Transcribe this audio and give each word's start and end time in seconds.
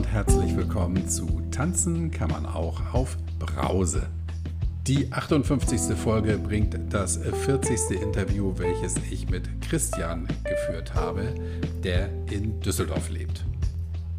und 0.00 0.10
herzlich 0.10 0.56
willkommen 0.56 1.06
zu 1.10 1.42
Tanzen 1.50 2.10
kann 2.10 2.30
man 2.30 2.46
auch 2.46 2.94
auf 2.94 3.18
Brause. 3.38 4.06
Die 4.86 5.12
58. 5.12 5.94
Folge 5.94 6.38
bringt 6.38 6.74
das 6.88 7.18
40. 7.18 8.00
Interview, 8.00 8.54
welches 8.56 8.94
ich 9.10 9.28
mit 9.28 9.60
Christian 9.60 10.26
geführt 10.44 10.94
habe, 10.94 11.34
der 11.84 12.08
in 12.30 12.60
Düsseldorf 12.60 13.10
lebt. 13.10 13.44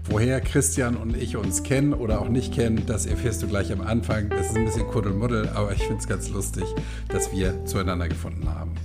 Woher 0.03 0.39
Christian 0.39 0.97
und 0.97 1.17
ich 1.17 1.35
uns 1.35 1.63
kennen 1.63 1.95
oder 1.95 2.21
auch 2.21 2.29
nicht 2.29 2.53
kennen, 2.53 2.83
das 2.85 3.07
erfährst 3.07 3.41
du 3.41 3.47
gleich 3.47 3.73
am 3.73 3.81
Anfang. 3.81 4.29
Das 4.29 4.51
ist 4.51 4.57
ein 4.57 4.65
bisschen 4.65 4.87
Kuddelmuddel, 4.87 5.49
aber 5.49 5.71
ich 5.71 5.81
finde 5.81 5.97
es 5.97 6.07
ganz 6.07 6.29
lustig, 6.29 6.65
dass 7.07 7.31
wir 7.31 7.65
zueinander 7.65 8.07
gefunden 8.07 8.47
haben. 8.53 8.75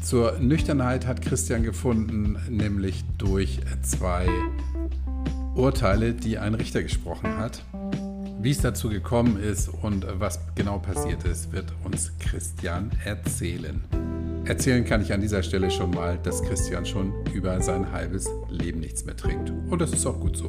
Zur 0.00 0.38
Nüchternheit 0.38 1.08
hat 1.08 1.22
Christian 1.22 1.64
gefunden, 1.64 2.38
nämlich 2.48 3.04
durch 3.18 3.58
zwei 3.82 4.28
Urteile, 5.54 6.14
die 6.14 6.38
ein 6.38 6.54
Richter 6.54 6.82
gesprochen 6.82 7.36
hat. 7.36 7.62
Wie 8.40 8.50
es 8.50 8.58
dazu 8.58 8.88
gekommen 8.88 9.38
ist 9.38 9.68
und 9.68 10.06
was 10.18 10.40
genau 10.54 10.78
passiert 10.78 11.24
ist, 11.24 11.52
wird 11.52 11.72
uns 11.84 12.12
Christian 12.18 12.90
erzählen. 13.04 13.84
Erzählen 14.46 14.84
kann 14.84 15.02
ich 15.02 15.12
an 15.12 15.20
dieser 15.20 15.42
Stelle 15.42 15.70
schon 15.70 15.90
mal, 15.90 16.18
dass 16.22 16.42
Christian 16.42 16.86
schon 16.86 17.12
über 17.34 17.60
sein 17.60 17.92
halbes 17.92 18.28
Leben 18.48 18.80
nichts 18.80 19.04
mehr 19.04 19.16
trinkt. 19.16 19.50
Und 19.50 19.80
das 19.80 19.92
ist 19.92 20.06
auch 20.06 20.18
gut 20.18 20.36
so. 20.36 20.48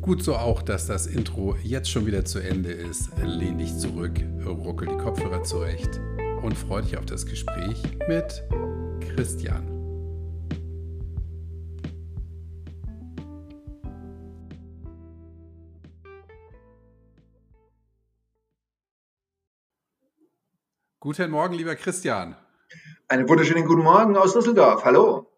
Gut 0.00 0.24
so 0.24 0.36
auch, 0.36 0.62
dass 0.62 0.86
das 0.86 1.06
Intro 1.06 1.56
jetzt 1.62 1.90
schon 1.90 2.06
wieder 2.06 2.24
zu 2.24 2.40
Ende 2.40 2.72
ist. 2.72 3.10
Lehn 3.22 3.58
dich 3.58 3.76
zurück, 3.76 4.20
ruckel 4.44 4.88
die 4.88 4.96
Kopfhörer 4.96 5.44
zurecht 5.44 6.00
und 6.42 6.56
freu 6.56 6.82
dich 6.82 6.96
auf 6.96 7.06
das 7.06 7.26
Gespräch 7.26 7.80
mit 8.08 8.42
Christian. 9.14 9.77
Guten 21.00 21.30
Morgen, 21.30 21.54
lieber 21.54 21.76
Christian. 21.76 22.34
Einen 23.06 23.28
wunderschönen 23.28 23.66
guten 23.66 23.84
Morgen 23.84 24.16
aus 24.16 24.32
Düsseldorf. 24.32 24.84
Hallo. 24.84 25.30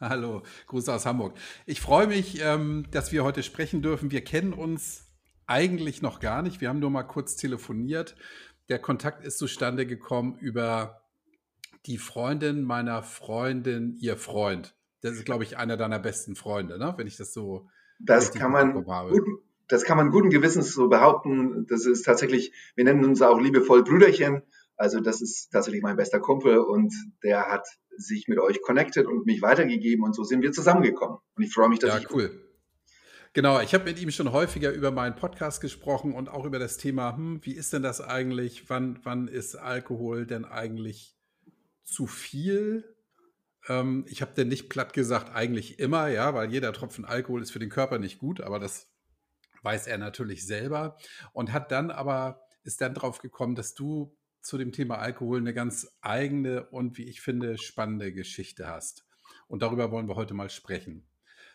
Hallo, 0.00 0.42
Grüße 0.68 0.90
aus 0.90 1.04
Hamburg. 1.04 1.36
Ich 1.66 1.82
freue 1.82 2.06
mich, 2.06 2.40
ähm, 2.42 2.86
dass 2.92 3.12
wir 3.12 3.22
heute 3.22 3.42
sprechen 3.42 3.82
dürfen. 3.82 4.10
Wir 4.10 4.24
kennen 4.24 4.54
uns 4.54 5.04
eigentlich 5.46 6.00
noch 6.00 6.18
gar 6.18 6.40
nicht. 6.40 6.62
Wir 6.62 6.70
haben 6.70 6.78
nur 6.78 6.88
mal 6.88 7.02
kurz 7.02 7.36
telefoniert. 7.36 8.16
Der 8.70 8.78
Kontakt 8.78 9.22
ist 9.22 9.36
zustande 9.36 9.84
gekommen 9.84 10.38
über 10.38 11.02
die 11.84 11.98
Freundin 11.98 12.62
meiner 12.62 13.02
Freundin, 13.02 13.98
ihr 14.00 14.16
Freund. 14.16 14.74
Das 15.02 15.12
ist, 15.12 15.26
glaube 15.26 15.44
ich, 15.44 15.58
einer 15.58 15.76
deiner 15.76 15.98
besten 15.98 16.36
Freunde, 16.36 16.78
ne? 16.78 16.94
wenn 16.96 17.06
ich 17.06 17.18
das 17.18 17.34
so. 17.34 17.68
Das 17.98 18.32
kann 18.32 18.50
man 18.50 18.72
gut, 18.72 18.86
das 19.68 19.84
kann 19.84 19.98
man 19.98 20.10
guten 20.10 20.30
Gewissens 20.30 20.72
so 20.72 20.88
behaupten. 20.88 21.66
Das 21.68 21.84
ist 21.84 22.04
tatsächlich, 22.04 22.54
wir 22.76 22.84
nennen 22.84 23.04
uns 23.04 23.20
auch 23.20 23.38
liebevoll 23.38 23.84
Brüderchen. 23.84 24.40
Also 24.76 25.00
das 25.00 25.22
ist 25.22 25.50
tatsächlich 25.50 25.82
mein 25.82 25.96
bester 25.96 26.20
Kumpel 26.20 26.58
und 26.58 26.92
der 27.22 27.46
hat 27.46 27.66
sich 27.96 28.28
mit 28.28 28.38
euch 28.38 28.60
connected 28.62 29.06
und 29.06 29.24
mich 29.26 29.40
weitergegeben 29.40 30.04
und 30.04 30.14
so 30.14 30.22
sind 30.22 30.42
wir 30.42 30.52
zusammengekommen. 30.52 31.18
Und 31.34 31.42
ich 31.42 31.52
freue 31.52 31.68
mich, 31.68 31.78
dass 31.78 31.94
ja, 31.94 32.00
ich. 32.00 32.10
cool. 32.10 32.42
Genau, 33.32 33.60
ich 33.60 33.74
habe 33.74 33.84
mit 33.84 34.00
ihm 34.00 34.10
schon 34.10 34.32
häufiger 34.32 34.70
über 34.72 34.90
meinen 34.90 35.14
Podcast 35.14 35.60
gesprochen 35.60 36.14
und 36.14 36.28
auch 36.30 36.46
über 36.46 36.58
das 36.58 36.78
Thema, 36.78 37.16
hm, 37.16 37.40
wie 37.42 37.52
ist 37.52 37.72
denn 37.72 37.82
das 37.82 38.00
eigentlich? 38.00 38.70
Wann, 38.70 39.00
wann 39.02 39.28
ist 39.28 39.56
Alkohol 39.56 40.26
denn 40.26 40.44
eigentlich 40.44 41.16
zu 41.84 42.06
viel? 42.06 42.96
Ähm, 43.68 44.06
ich 44.08 44.22
habe 44.22 44.32
denn 44.32 44.48
nicht 44.48 44.68
platt 44.68 44.92
gesagt, 44.92 45.34
eigentlich 45.34 45.78
immer, 45.78 46.08
ja, 46.08 46.34
weil 46.34 46.50
jeder 46.50 46.72
Tropfen 46.72 47.04
Alkohol 47.04 47.42
ist 47.42 47.50
für 47.50 47.58
den 47.58 47.68
Körper 47.68 47.98
nicht 47.98 48.18
gut, 48.18 48.40
aber 48.40 48.58
das 48.58 48.90
weiß 49.62 49.86
er 49.86 49.98
natürlich 49.98 50.46
selber 50.46 50.96
und 51.32 51.52
hat 51.52 51.72
dann 51.72 51.90
aber, 51.90 52.40
ist 52.62 52.80
dann 52.80 52.94
drauf 52.94 53.18
gekommen, 53.18 53.54
dass 53.54 53.74
du 53.74 54.16
zu 54.46 54.58
dem 54.58 54.72
Thema 54.72 54.98
Alkohol 54.98 55.40
eine 55.40 55.52
ganz 55.52 55.92
eigene 56.00 56.66
und, 56.66 56.96
wie 56.98 57.08
ich 57.08 57.20
finde, 57.20 57.58
spannende 57.58 58.12
Geschichte 58.12 58.68
hast. 58.68 59.04
Und 59.48 59.62
darüber 59.62 59.90
wollen 59.90 60.08
wir 60.08 60.14
heute 60.14 60.34
mal 60.34 60.50
sprechen. 60.50 61.04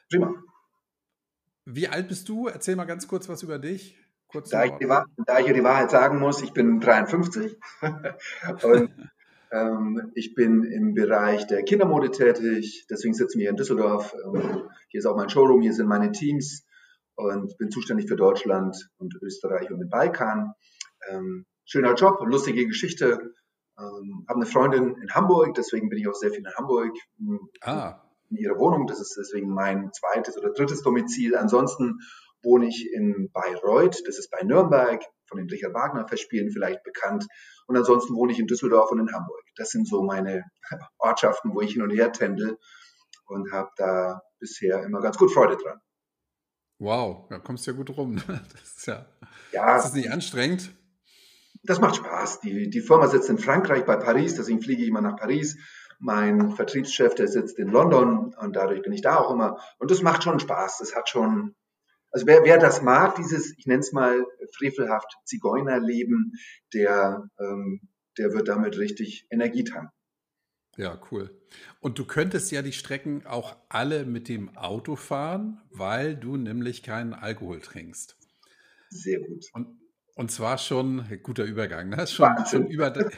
Prima. 0.10 0.34
Wie 1.66 1.88
alt 1.88 2.10
bist 2.10 2.28
du? 2.28 2.48
Erzähl 2.48 2.76
mal 2.76 2.86
ganz 2.86 3.08
kurz 3.08 3.30
was 3.30 3.44
über 3.44 3.60
dich. 3.60 3.98
Kurz 4.28 4.50
da, 4.50 4.66
ich 4.66 4.72
die, 4.74 4.88
da 4.88 5.40
ich 5.40 5.46
dir 5.46 5.54
die 5.54 5.64
Wahrheit 5.64 5.92
sagen 5.92 6.20
muss, 6.20 6.42
ich 6.42 6.52
bin 6.52 6.80
53 6.80 7.58
und 8.64 9.12
ähm, 9.52 10.12
ich 10.16 10.36
bin 10.36 10.64
im 10.64 10.94
Bereich 10.94 11.48
der 11.48 11.64
Kindermode 11.64 12.12
tätig. 12.12 12.88
Deswegen 12.90 13.14
sitzen 13.14 13.40
wir 13.40 13.44
hier 13.44 13.50
in 13.52 13.58
Düsseldorf. 13.58 14.14
Ähm, 14.26 14.70
hier 14.90 15.00
ist 15.00 15.06
auch 15.06 15.16
mein 15.16 15.30
Showroom, 15.30 15.62
hier 15.62 15.74
sind 15.74 15.88
meine 15.88 16.12
Teams 16.12 16.66
und 17.16 17.58
bin 17.58 17.72
zuständig 17.72 18.08
für 18.08 18.16
Deutschland 18.16 18.90
und 18.98 19.16
Österreich 19.22 19.72
und 19.72 19.80
den 19.80 19.90
Balkan. 19.90 20.54
Ähm, 21.10 21.46
schöner 21.72 21.94
Job, 21.94 22.20
lustige 22.26 22.68
Geschichte. 22.68 23.34
Ähm, 23.80 24.26
habe 24.28 24.42
eine 24.42 24.46
Freundin 24.46 24.96
in 25.02 25.10
Hamburg, 25.12 25.56
deswegen 25.56 25.90
bin 25.90 26.00
ich 26.00 26.08
auch 26.08 26.14
sehr 26.14 26.30
viel 26.32 26.46
in 26.46 26.54
Hamburg. 26.58 26.92
Ah. 27.62 28.02
In 28.30 28.38
ihrer 28.38 28.60
Wohnung, 28.60 28.88
das 28.88 29.00
ist 29.00 29.16
deswegen 29.18 29.50
mein 29.54 29.92
zweites 29.94 30.38
oder 30.38 30.52
drittes 30.52 30.82
Domizil. 30.82 31.36
Ansonsten 31.38 32.00
wohne 32.44 32.68
ich 32.68 32.92
in 32.92 33.30
Bayreuth, 33.32 34.04
das 34.06 34.20
ist 34.20 34.30
bei 34.30 34.44
Nürnberg, 34.44 35.02
von 35.28 35.38
den 35.38 35.50
Richard 35.50 35.74
Wagner 35.74 36.08
Festspielen 36.08 36.52
vielleicht 36.52 36.84
bekannt. 36.84 37.26
Und 37.68 37.78
ansonsten 37.78 38.16
wohne 38.16 38.34
ich 38.34 38.40
in 38.40 38.48
Düsseldorf 38.48 38.92
und 38.92 39.00
in 39.00 39.14
Hamburg. 39.14 39.44
Das 39.56 39.70
sind 39.70 39.88
so 39.88 40.04
meine 40.04 40.44
Ortschaften, 40.98 41.54
wo 41.54 41.62
ich 41.62 41.74
hin 41.74 41.84
und 41.84 41.92
her 41.92 42.12
tendel 42.12 42.58
und 43.28 43.54
habe 43.54 43.70
da 43.78 44.22
bisher 44.40 44.84
immer 44.84 45.00
ganz 45.00 45.18
gut 45.18 45.32
Freude 45.32 45.56
dran. 45.56 45.80
Wow, 46.80 47.28
da 47.30 47.40
kommst 47.40 47.66
du 47.66 47.72
ja 47.72 47.78
gut 47.78 47.96
rum. 47.96 48.22
Das 48.28 48.78
ist 48.78 48.88
ja, 48.88 49.06
ja 49.54 49.78
ist 49.78 49.86
das 49.86 49.94
nicht 49.94 50.12
anstrengend? 50.12 50.72
Das 51.64 51.80
macht 51.80 51.98
Spaß. 51.98 52.40
Die, 52.42 52.70
die 52.70 52.82
Firma 52.82 53.08
sitzt 53.08 53.30
in 53.30 53.38
Frankreich 53.38 53.86
bei 53.86 53.96
Paris, 53.96 54.36
deswegen 54.36 54.62
fliege 54.62 54.82
ich 54.82 54.90
immer 54.90 55.02
nach 55.02 55.18
Paris. 55.18 55.58
Mein 56.00 56.52
Vertriebschef, 56.52 57.14
der 57.14 57.28
sitzt 57.28 57.60
in 57.60 57.68
London 57.68 58.34
und 58.34 58.56
dadurch 58.56 58.82
bin 58.82 58.92
ich 58.92 59.02
da 59.02 59.18
auch 59.18 59.32
immer. 59.32 59.60
Und 59.78 59.92
das 59.92 60.02
macht 60.02 60.24
schon 60.24 60.40
Spaß. 60.40 60.80
Das 60.80 60.96
hat 60.96 61.10
schon, 61.10 61.56
also 62.10 62.26
wer, 62.26 62.44
wer 62.44 62.58
das 62.58 62.82
mag, 62.82 63.16
dieses, 63.16 63.56
ich 63.58 63.68
nenne 63.68 63.82
es 63.82 63.92
mal 63.92 64.26
frevelhaft 64.58 65.16
Zigeunerleben, 65.26 66.34
der, 66.74 67.30
ähm, 67.40 67.82
der 68.18 68.34
wird 68.34 68.48
damit 68.48 68.80
richtig 68.80 69.28
Energie 69.30 69.64
tanken. 69.64 69.92
Ja, 70.78 71.00
cool. 71.12 71.30
Und 71.82 72.00
du 72.00 72.06
könntest 72.06 72.52
ja 72.52 72.62
die 72.62 72.72
Strecken 72.72 73.26
auch 73.28 73.56
alle 73.70 74.06
mit 74.06 74.30
dem 74.30 74.58
Auto 74.58 74.96
fahren, 74.96 75.62
weil 75.70 76.16
du 76.16 76.38
nämlich 76.38 76.82
keinen 76.82 77.14
Alkohol 77.14 77.60
trinkst. 77.60 78.18
Sehr 78.90 79.20
gut. 79.20 79.46
Und 79.54 79.81
und 80.22 80.30
zwar 80.30 80.58
schon, 80.60 81.04
guter 81.24 81.44
Übergang, 81.46 81.90
ne? 81.90 82.06
schon, 82.06 82.30
schon 82.48 82.68
über. 82.68 82.92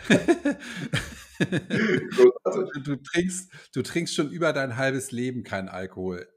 du, 2.85 2.95
trinkst, 2.95 3.51
du 3.73 3.81
trinkst 3.81 4.15
schon 4.15 4.29
über 4.29 4.53
dein 4.53 4.77
halbes 4.77 5.11
Leben 5.11 5.43
keinen 5.43 5.67
Alkohol. 5.67 6.29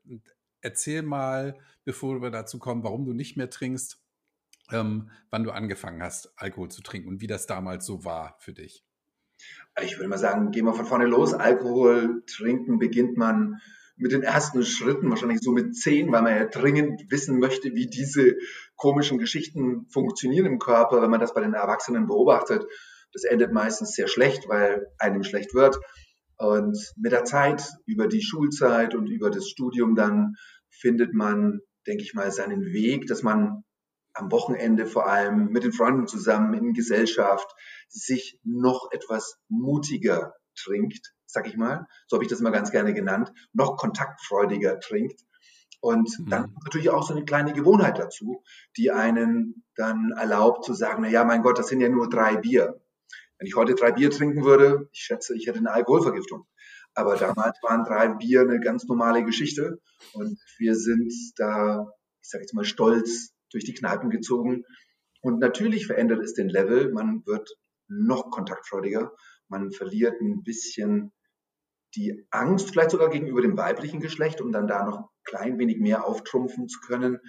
Erzähl 0.62 1.02
mal, 1.02 1.56
bevor 1.84 2.20
wir 2.20 2.32
dazu 2.32 2.58
kommen, 2.58 2.82
warum 2.82 3.04
du 3.04 3.12
nicht 3.12 3.36
mehr 3.36 3.48
trinkst, 3.48 4.02
ähm, 4.72 5.08
wann 5.30 5.44
du 5.44 5.52
angefangen 5.52 6.02
hast, 6.02 6.32
Alkohol 6.34 6.68
zu 6.68 6.82
trinken 6.82 7.10
und 7.10 7.20
wie 7.20 7.28
das 7.28 7.46
damals 7.46 7.86
so 7.86 8.04
war 8.04 8.36
für 8.40 8.52
dich. 8.52 8.84
Ich 9.80 9.98
würde 9.98 10.08
mal 10.08 10.18
sagen, 10.18 10.50
gehen 10.50 10.64
wir 10.64 10.74
von 10.74 10.86
vorne 10.86 11.06
los. 11.06 11.32
Alkohol 11.32 12.24
trinken 12.26 12.80
beginnt 12.80 13.16
man 13.16 13.60
mit 13.96 14.12
den 14.12 14.22
ersten 14.22 14.62
Schritten, 14.62 15.08
wahrscheinlich 15.08 15.40
so 15.40 15.52
mit 15.52 15.74
zehn, 15.74 16.12
weil 16.12 16.22
man 16.22 16.36
ja 16.36 16.44
dringend 16.46 17.10
wissen 17.10 17.38
möchte, 17.38 17.74
wie 17.74 17.86
diese 17.86 18.36
komischen 18.76 19.18
Geschichten 19.18 19.86
funktionieren 19.88 20.46
im 20.46 20.58
Körper. 20.58 21.00
Wenn 21.00 21.10
man 21.10 21.20
das 21.20 21.34
bei 21.34 21.40
den 21.40 21.54
Erwachsenen 21.54 22.06
beobachtet, 22.06 22.64
das 23.12 23.24
endet 23.24 23.52
meistens 23.52 23.94
sehr 23.94 24.08
schlecht, 24.08 24.48
weil 24.48 24.86
einem 24.98 25.22
schlecht 25.22 25.54
wird. 25.54 25.78
Und 26.36 26.78
mit 26.96 27.12
der 27.12 27.24
Zeit, 27.24 27.66
über 27.86 28.08
die 28.08 28.22
Schulzeit 28.22 28.94
und 28.94 29.06
über 29.06 29.30
das 29.30 29.48
Studium 29.48 29.94
dann, 29.94 30.34
findet 30.68 31.14
man, 31.14 31.60
denke 31.86 32.02
ich 32.02 32.12
mal, 32.12 32.30
seinen 32.30 32.66
Weg, 32.66 33.06
dass 33.06 33.22
man 33.22 33.62
am 34.12 34.30
Wochenende 34.30 34.86
vor 34.86 35.06
allem 35.06 35.48
mit 35.48 35.64
den 35.64 35.72
Freunden 35.72 36.06
zusammen 36.06 36.54
in 36.54 36.72
Gesellschaft 36.72 37.50
sich 37.88 38.38
noch 38.44 38.90
etwas 38.92 39.36
mutiger 39.48 40.34
trinkt, 40.54 41.12
sag 41.26 41.46
ich 41.46 41.56
mal, 41.56 41.86
so 42.06 42.16
habe 42.16 42.24
ich 42.24 42.30
das 42.30 42.40
immer 42.40 42.50
ganz 42.50 42.70
gerne 42.70 42.94
genannt, 42.94 43.32
noch 43.52 43.76
kontaktfreudiger 43.76 44.80
trinkt. 44.80 45.20
Und 45.80 46.18
mhm. 46.18 46.28
dann 46.30 46.54
natürlich 46.64 46.90
auch 46.90 47.06
so 47.06 47.14
eine 47.14 47.24
kleine 47.24 47.52
Gewohnheit 47.52 47.98
dazu, 47.98 48.42
die 48.76 48.90
einen 48.90 49.64
dann 49.76 50.12
erlaubt 50.16 50.64
zu 50.64 50.74
sagen, 50.74 51.02
na 51.02 51.08
ja, 51.08 51.24
mein 51.24 51.42
Gott, 51.42 51.58
das 51.58 51.68
sind 51.68 51.80
ja 51.80 51.88
nur 51.88 52.08
drei 52.08 52.36
Bier. 52.36 52.80
Wenn 53.38 53.46
ich 53.46 53.56
heute 53.56 53.74
drei 53.74 53.92
Bier 53.92 54.10
trinken 54.10 54.44
würde, 54.44 54.88
ich 54.92 55.00
schätze, 55.00 55.36
ich 55.36 55.46
hätte 55.46 55.58
eine 55.58 55.72
Alkoholvergiftung. 55.72 56.46
Aber 56.94 57.16
damals 57.16 57.58
waren 57.62 57.84
drei 57.84 58.08
Bier 58.08 58.40
eine 58.40 58.58
ganz 58.58 58.86
normale 58.86 59.22
Geschichte 59.22 59.80
und 60.14 60.40
wir 60.56 60.74
sind 60.74 61.12
da, 61.36 61.92
ich 62.22 62.30
sage 62.30 62.42
jetzt 62.42 62.54
mal, 62.54 62.64
stolz 62.64 63.34
durch 63.50 63.64
die 63.64 63.74
Kneipen 63.74 64.08
gezogen. 64.08 64.64
Und 65.20 65.38
natürlich 65.38 65.86
verändert 65.86 66.22
es 66.22 66.32
den 66.32 66.48
Level. 66.48 66.92
Man 66.92 67.26
wird 67.26 67.50
noch 67.88 68.30
kontaktfreudiger. 68.30 69.12
Man 69.48 69.70
verliert 69.70 70.20
ein 70.20 70.42
bisschen 70.42 71.12
die 71.94 72.26
Angst 72.30 72.70
vielleicht 72.70 72.90
sogar 72.90 73.10
gegenüber 73.10 73.40
dem 73.40 73.56
weiblichen 73.56 74.00
Geschlecht, 74.00 74.40
um 74.40 74.52
dann 74.52 74.66
da 74.66 74.84
noch 74.84 74.98
ein 74.98 75.04
klein 75.24 75.58
wenig 75.58 75.78
mehr 75.78 76.04
auftrumpfen 76.04 76.68
zu 76.68 76.80
können. 76.80 77.20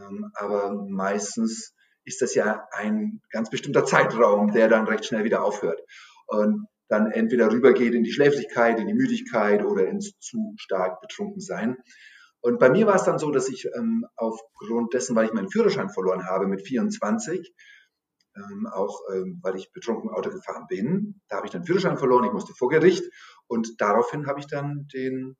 Ähm, 0.00 0.30
aber 0.34 0.86
meistens 0.88 1.74
ist 2.04 2.20
das 2.20 2.34
ja 2.34 2.66
ein 2.72 3.20
ganz 3.30 3.50
bestimmter 3.50 3.84
Zeitraum, 3.84 4.52
der 4.52 4.68
dann 4.68 4.86
recht 4.86 5.06
schnell 5.06 5.24
wieder 5.24 5.42
aufhört. 5.42 5.80
Und 6.26 6.66
dann 6.88 7.10
entweder 7.10 7.50
rübergeht 7.50 7.94
in 7.94 8.04
die 8.04 8.12
Schläfrigkeit, 8.12 8.78
in 8.78 8.86
die 8.86 8.94
Müdigkeit 8.94 9.64
oder 9.64 9.86
ins 9.86 10.12
zu 10.20 10.54
stark 10.58 11.00
betrunken 11.00 11.40
sein. 11.40 11.76
Und 12.40 12.58
bei 12.58 12.68
mir 12.68 12.86
war 12.86 12.96
es 12.96 13.04
dann 13.04 13.18
so, 13.18 13.30
dass 13.30 13.48
ich 13.48 13.66
ähm, 13.74 14.04
aufgrund 14.16 14.92
dessen, 14.92 15.16
weil 15.16 15.26
ich 15.26 15.32
meinen 15.32 15.50
Führerschein 15.50 15.88
verloren 15.88 16.26
habe 16.26 16.46
mit 16.46 16.66
24, 16.66 17.54
ähm, 18.36 18.66
auch 18.66 19.00
ähm, 19.12 19.38
weil 19.42 19.56
ich 19.56 19.72
betrunken 19.72 20.10
Auto 20.10 20.30
gefahren 20.30 20.66
bin, 20.68 21.20
da 21.28 21.36
habe 21.36 21.46
ich 21.46 21.52
den 21.52 21.64
Führerschein 21.64 21.98
verloren, 21.98 22.24
ich 22.24 22.32
musste 22.32 22.52
vor 22.54 22.68
Gericht 22.68 23.04
und 23.46 23.80
daraufhin 23.80 24.26
habe 24.26 24.40
ich 24.40 24.46
dann 24.46 24.88
den 24.92 25.36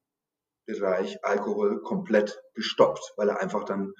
Bereich 0.66 1.22
Alkohol 1.24 1.82
komplett 1.82 2.40
gestoppt, 2.54 3.12
weil 3.16 3.28
er 3.28 3.42
einfach 3.42 3.64
dann 3.64 3.92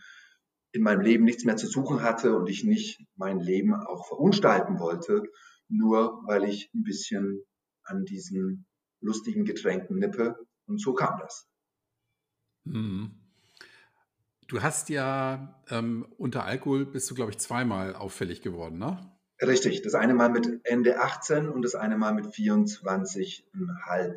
in 0.72 0.82
meinem 0.82 1.00
Leben 1.00 1.24
nichts 1.24 1.44
mehr 1.44 1.56
zu 1.56 1.66
suchen 1.66 2.02
hatte 2.02 2.36
und 2.36 2.48
ich 2.48 2.64
nicht 2.64 3.00
mein 3.14 3.38
Leben 3.38 3.74
auch 3.74 4.08
verunstalten 4.08 4.80
wollte, 4.80 5.22
nur 5.68 6.22
weil 6.26 6.44
ich 6.44 6.70
ein 6.74 6.82
bisschen 6.82 7.44
an 7.84 8.04
diesen 8.04 8.66
lustigen 9.00 9.44
Getränken 9.44 9.98
nippe. 9.98 10.36
Und 10.66 10.80
so 10.80 10.94
kam 10.94 11.18
das. 11.20 11.46
Mhm. 12.64 13.23
Du 14.46 14.62
hast 14.62 14.88
ja 14.88 15.60
ähm, 15.70 16.06
unter 16.18 16.44
Alkohol 16.44 16.86
bist 16.86 17.10
du, 17.10 17.14
glaube 17.14 17.30
ich, 17.30 17.38
zweimal 17.38 17.94
auffällig 17.94 18.42
geworden, 18.42 18.78
ne? 18.78 18.98
Richtig, 19.40 19.82
das 19.82 19.94
eine 19.94 20.14
Mal 20.14 20.30
mit 20.30 20.60
Ende 20.64 21.00
18 21.00 21.48
und 21.48 21.62
das 21.62 21.74
eine 21.74 21.96
Mal 21.98 22.14
mit 22.14 22.26
24,5, 22.26 23.44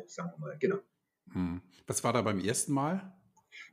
sagen 0.06 0.32
wir 0.36 0.38
mal, 0.38 0.56
genau. 0.58 0.78
Hm. 1.32 1.60
Was 1.86 2.04
war 2.04 2.12
da 2.12 2.22
beim 2.22 2.38
ersten 2.40 2.72
Mal? 2.72 3.12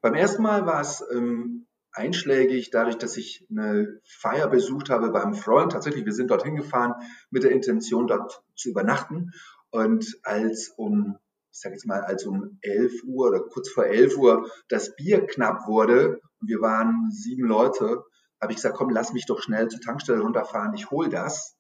Beim 0.02 0.14
ersten 0.16 0.42
Mal 0.42 0.66
war 0.66 0.82
es 0.82 1.04
ähm, 1.14 1.68
einschlägig, 1.92 2.72
dadurch, 2.72 2.98
dass 2.98 3.18
ich 3.18 3.46
eine 3.50 4.00
Feier 4.04 4.48
besucht 4.48 4.90
habe 4.90 5.12
beim 5.12 5.34
Freund. 5.34 5.72
Tatsächlich, 5.72 6.06
wir 6.06 6.14
sind 6.14 6.32
dorthin 6.32 6.56
gefahren 6.56 6.96
mit 7.30 7.44
der 7.44 7.52
Intention, 7.52 8.08
dort 8.08 8.44
zu 8.56 8.70
übernachten. 8.70 9.32
Und 9.70 10.20
als 10.24 10.70
um 10.76 11.18
ich 11.56 11.62
sage 11.62 11.76
jetzt 11.76 11.86
mal, 11.86 12.02
als 12.02 12.26
um 12.26 12.60
11 12.62 13.04
Uhr 13.06 13.30
oder 13.30 13.40
kurz 13.40 13.70
vor 13.70 13.86
11 13.86 14.18
Uhr 14.18 14.52
das 14.68 14.94
Bier 14.98 15.26
knapp 15.26 15.68
wurde 15.68 16.20
und 16.42 16.50
wir 16.50 16.60
waren 16.60 17.10
sieben 17.12 17.46
Leute, 17.46 18.04
habe 18.42 18.52
ich 18.52 18.58
gesagt, 18.58 18.76
komm, 18.76 18.90
lass 18.90 19.14
mich 19.14 19.26
doch 19.26 19.42
schnell 19.42 19.70
zur 19.70 19.80
Tankstelle 19.80 20.20
runterfahren, 20.20 20.74
ich 20.74 20.92
hol 20.92 21.08
das 21.08 21.56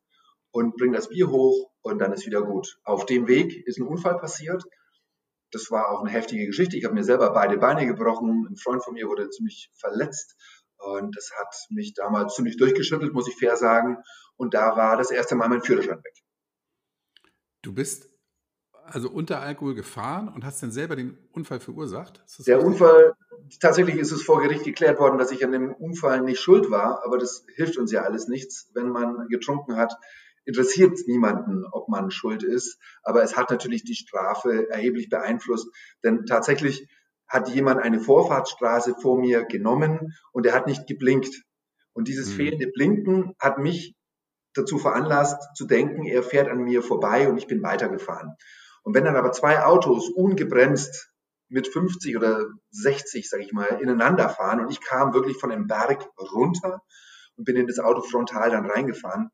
und 0.51 0.75
bring 0.75 0.92
das 0.92 1.07
Bier 1.07 1.30
hoch 1.30 1.71
und 1.81 2.00
dann 2.00 2.12
ist 2.12 2.25
wieder 2.25 2.42
gut. 2.42 2.77
Auf 2.83 3.06
dem 3.06 3.30
Weg 3.30 3.65
ist 3.65 3.80
ein 3.80 3.88
Unfall 3.88 4.18
passiert. 4.18 4.65
Das 5.51 5.71
war 5.71 5.89
auch 5.89 6.01
eine 6.01 6.12
heftige 6.12 6.45
Geschichte. 6.45 6.75
Ich 6.75 6.83
habe 6.83 6.94
mir 6.94 7.06
selber 7.06 7.31
beide 7.31 7.57
Beine 7.57 7.86
gebrochen. 7.86 8.48
Ein 8.50 8.57
Freund 8.57 8.83
von 8.83 8.95
mir 8.95 9.07
wurde 9.07 9.30
ziemlich 9.30 9.71
verletzt. 9.75 10.36
Und 10.77 11.15
das 11.15 11.31
hat 11.39 11.56
mich 11.69 11.94
damals 11.94 12.36
ziemlich 12.36 12.57
durchgeschüttelt, 12.57 13.13
muss 13.13 13.30
ich 13.30 13.38
fair 13.38 13.56
sagen. 13.56 13.98
Und 14.36 14.53
da 14.56 14.75
war 14.75 14.98
das 14.98 15.12
erste 15.12 15.36
Mal 15.36 15.48
mein 15.48 15.62
Führerschein 15.62 16.03
weg. 16.03 16.24
Du 17.62 17.74
bist 17.74 18.14
also 18.92 19.10
unter 19.10 19.42
Alkohol 19.42 19.76
gefahren 19.76 20.30
und 20.30 20.46
hast 20.46 20.62
dann 20.62 20.72
selber 20.72 20.96
den 20.96 21.18
Unfall 21.34 21.60
verursacht? 21.60 22.24
Der 22.46 22.58
richtig? 22.58 22.74
Unfall, 22.74 23.14
tatsächlich 23.60 23.98
ist 23.98 24.12
es 24.12 24.24
vor 24.24 24.42
Gericht 24.42 24.64
geklärt 24.64 25.00
worden, 25.00 25.18
dass 25.18 25.32
ich 25.32 25.44
an 25.44 25.52
dem 25.52 25.74
Unfall 25.74 26.22
nicht 26.22 26.40
schuld 26.40 26.72
war, 26.72 27.04
aber 27.04 27.18
das 27.18 27.46
hilft 27.56 27.78
uns 27.78 27.92
ja 27.92 28.04
alles 28.04 28.28
nichts. 28.28 28.70
Wenn 28.74 28.90
man 28.90 29.28
getrunken 29.28 29.76
hat, 29.76 29.96
interessiert 30.46 30.94
es 30.94 31.08
niemanden, 31.08 31.66
ob 31.66 31.90
man 31.90 32.12
schuld 32.12 32.44
ist. 32.44 32.78
Aber 33.04 33.24
es 33.24 33.36
hat 33.36 33.50
natürlich 33.50 33.84
die 33.84 33.96
Strafe 33.96 34.70
erheblich 34.70 35.10
beeinflusst, 35.10 35.68
denn 36.04 36.26
tatsächlich 36.26 36.88
hat 37.28 37.50
jemand 37.50 37.82
eine 37.82 38.00
Vorfahrtsstraße 38.00 38.96
vor 39.02 39.20
mir 39.20 39.46
genommen 39.46 40.14
und 40.32 40.46
er 40.46 40.54
hat 40.54 40.68
nicht 40.68 40.88
geblinkt. 40.88 41.44
Und 41.94 42.08
dieses 42.08 42.30
mhm. 42.30 42.34
fehlende 42.34 42.68
Blinken 42.68 43.34
hat 43.40 43.58
mich 43.58 43.96
dazu 44.54 44.78
veranlasst 44.78 45.56
zu 45.56 45.66
denken, 45.66 46.06
er 46.06 46.24
fährt 46.24 46.50
an 46.50 46.60
mir 46.60 46.82
vorbei 46.82 47.28
und 47.28 47.38
ich 47.38 47.48
bin 47.48 47.62
weitergefahren. 47.64 48.36
Und 48.86 48.94
wenn 48.94 49.04
dann 49.04 49.16
aber 49.16 49.32
zwei 49.32 49.64
Autos 49.64 50.10
ungebremst 50.10 51.12
mit 51.50 51.68
50 51.68 52.16
oder 52.18 52.46
60, 52.70 53.28
sage 53.28 53.44
ich 53.44 53.52
mal, 53.52 53.66
ineinander 53.82 54.30
fahren 54.30 54.60
und 54.60 54.72
ich 54.72 54.80
kam 54.80 55.14
wirklich 55.14 55.38
von 55.38 55.50
dem 55.50 55.66
Berg 55.66 56.08
runter 56.20 56.84
und 57.36 57.46
bin 57.46 57.56
in 57.56 57.66
das 57.66 57.80
Auto 57.80 58.02
frontal 58.02 58.52
dann 58.52 58.70
reingefahren, 58.70 59.32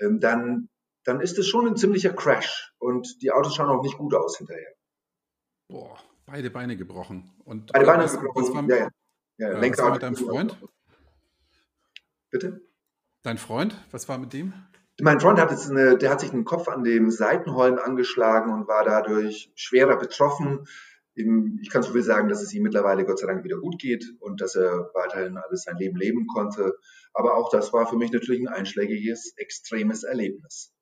ähm, 0.00 0.18
dann, 0.18 0.68
dann 1.04 1.20
ist 1.20 1.38
es 1.38 1.46
schon 1.46 1.68
ein 1.68 1.76
ziemlicher 1.76 2.12
Crash 2.12 2.72
und 2.78 3.22
die 3.22 3.30
Autos 3.30 3.54
schauen 3.54 3.68
auch 3.68 3.82
nicht 3.82 3.96
gut 3.96 4.12
aus 4.12 4.38
hinterher. 4.38 4.74
Boah, 5.68 5.96
beide 6.26 6.50
Beine 6.50 6.76
gebrochen. 6.76 7.30
Und 7.44 7.72
beide 7.72 7.86
Beine 7.86 8.04
was, 8.04 8.18
gebrochen, 8.18 8.42
was 8.42 8.54
war, 8.54 8.64
ja, 8.64 8.76
ja. 8.76 8.88
ja, 9.38 9.62
ja 9.62 9.70
was 9.70 9.78
war 9.78 9.92
mit 9.92 10.02
deinem 10.02 10.16
Freund? 10.16 10.56
Bitte? 12.30 12.60
Dein 13.22 13.38
Freund, 13.38 13.76
was 13.92 14.08
war 14.08 14.18
mit 14.18 14.32
dem? 14.32 14.52
Mein 15.02 15.20
Freund 15.20 15.38
hat 15.38 15.50
jetzt 15.50 15.70
eine, 15.70 15.96
der 15.96 16.10
hat 16.10 16.20
sich 16.20 16.30
den 16.30 16.44
Kopf 16.44 16.68
an 16.68 16.84
dem 16.84 17.10
Seitenholm 17.10 17.78
angeschlagen 17.78 18.52
und 18.52 18.68
war 18.68 18.84
dadurch 18.84 19.50
schwerer 19.54 19.96
betroffen. 19.96 20.66
Ich 21.14 21.70
kann 21.70 21.82
so 21.82 21.92
viel 21.92 22.02
sagen, 22.02 22.28
dass 22.28 22.40
es 22.42 22.52
ihm 22.54 22.62
mittlerweile 22.62 23.04
Gott 23.04 23.18
sei 23.18 23.26
Dank 23.26 23.44
wieder 23.44 23.58
gut 23.58 23.78
geht 23.78 24.04
und 24.20 24.40
dass 24.40 24.54
er 24.54 24.90
weiterhin 24.94 25.36
alles 25.36 25.64
sein 25.64 25.76
Leben 25.76 25.96
leben 25.96 26.26
konnte. 26.26 26.78
Aber 27.12 27.36
auch 27.36 27.50
das 27.50 27.72
war 27.72 27.86
für 27.86 27.96
mich 27.96 28.12
natürlich 28.12 28.40
ein 28.40 28.48
einschlägiges, 28.48 29.34
extremes 29.36 30.02
Erlebnis. 30.02 30.72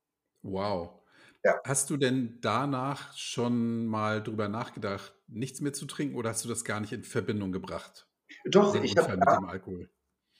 Wow. 0.42 1.00
Ja. 1.44 1.60
Hast 1.64 1.90
du 1.90 1.96
denn 1.96 2.38
danach 2.40 3.16
schon 3.16 3.86
mal 3.86 4.22
drüber 4.22 4.48
nachgedacht, 4.48 5.14
nichts 5.28 5.60
mehr 5.60 5.72
zu 5.72 5.86
trinken 5.86 6.16
oder 6.16 6.30
hast 6.30 6.44
du 6.44 6.48
das 6.48 6.64
gar 6.64 6.80
nicht 6.80 6.92
in 6.92 7.04
Verbindung 7.04 7.52
gebracht? 7.52 8.08
Doch, 8.44 8.74
ich 8.74 8.96
habe 8.96 9.88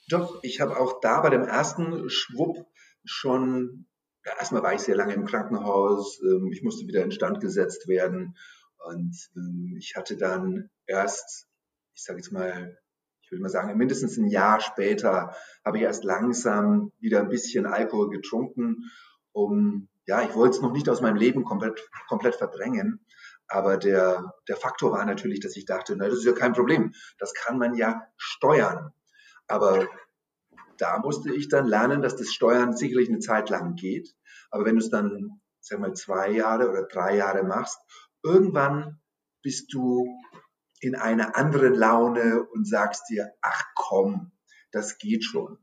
Doch, 0.08 0.42
ich 0.42 0.60
habe 0.60 0.78
auch 0.78 1.00
da 1.00 1.20
bei 1.20 1.30
dem 1.30 1.42
ersten 1.42 2.08
Schwupp 2.10 2.66
schon, 3.04 3.86
ja, 4.24 4.32
erstmal 4.38 4.62
war 4.62 4.74
ich 4.74 4.80
sehr 4.80 4.96
lange 4.96 5.14
im 5.14 5.26
Krankenhaus, 5.26 6.20
ähm, 6.22 6.50
ich 6.52 6.62
musste 6.62 6.86
wieder 6.86 7.04
instand 7.04 7.40
gesetzt 7.40 7.88
werden 7.88 8.36
und 8.86 9.16
ähm, 9.36 9.76
ich 9.78 9.96
hatte 9.96 10.16
dann 10.16 10.70
erst, 10.86 11.48
ich 11.94 12.04
sage 12.04 12.18
jetzt 12.18 12.32
mal, 12.32 12.78
ich 13.22 13.30
würde 13.30 13.42
mal 13.42 13.48
sagen, 13.48 13.76
mindestens 13.76 14.16
ein 14.16 14.28
Jahr 14.28 14.60
später 14.60 15.34
habe 15.64 15.78
ich 15.78 15.82
erst 15.82 16.04
langsam 16.04 16.92
wieder 16.98 17.20
ein 17.20 17.28
bisschen 17.28 17.66
Alkohol 17.66 18.10
getrunken, 18.10 18.90
um, 19.32 19.88
ja, 20.06 20.22
ich 20.22 20.34
wollte 20.34 20.56
es 20.56 20.62
noch 20.62 20.72
nicht 20.72 20.88
aus 20.88 21.02
meinem 21.02 21.16
Leben 21.16 21.44
komplett, 21.44 21.86
komplett 22.08 22.36
verdrängen, 22.36 23.04
aber 23.46 23.78
der, 23.78 24.34
der 24.46 24.56
Faktor 24.56 24.92
war 24.92 25.04
natürlich, 25.04 25.40
dass 25.40 25.56
ich 25.56 25.64
dachte, 25.64 25.96
na, 25.96 26.06
das 26.06 26.18
ist 26.18 26.24
ja 26.24 26.32
kein 26.32 26.52
Problem, 26.52 26.94
das 27.18 27.32
kann 27.34 27.58
man 27.58 27.74
ja 27.74 28.06
steuern. 28.16 28.92
Aber 29.46 29.88
da 30.78 30.98
musste 30.98 31.34
ich 31.34 31.48
dann 31.48 31.66
lernen, 31.66 32.02
dass 32.02 32.16
das 32.16 32.32
Steuern 32.32 32.76
sicherlich 32.76 33.08
eine 33.08 33.18
Zeit 33.18 33.50
lang 33.50 33.74
geht. 33.74 34.14
Aber 34.50 34.64
wenn 34.64 34.76
du 34.76 34.82
es 34.82 34.90
dann, 34.90 35.40
sag 35.60 35.80
mal, 35.80 35.94
zwei 35.94 36.30
Jahre 36.30 36.70
oder 36.70 36.84
drei 36.84 37.16
Jahre 37.16 37.42
machst, 37.42 37.78
irgendwann 38.22 39.00
bist 39.42 39.72
du 39.72 40.06
in 40.80 40.94
einer 40.94 41.36
anderen 41.36 41.74
Laune 41.74 42.44
und 42.52 42.66
sagst 42.66 43.08
dir, 43.10 43.32
ach 43.42 43.64
komm, 43.74 44.32
das 44.70 44.98
geht 44.98 45.24
schon. 45.24 45.58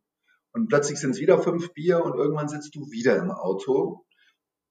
Und 0.52 0.68
plötzlich 0.68 1.00
sind 1.00 1.12
es 1.12 1.20
wieder 1.20 1.42
fünf 1.42 1.74
Bier 1.74 2.04
und 2.04 2.16
irgendwann 2.16 2.48
sitzt 2.48 2.76
du 2.76 2.90
wieder 2.92 3.18
im 3.18 3.32
Auto. 3.32 4.06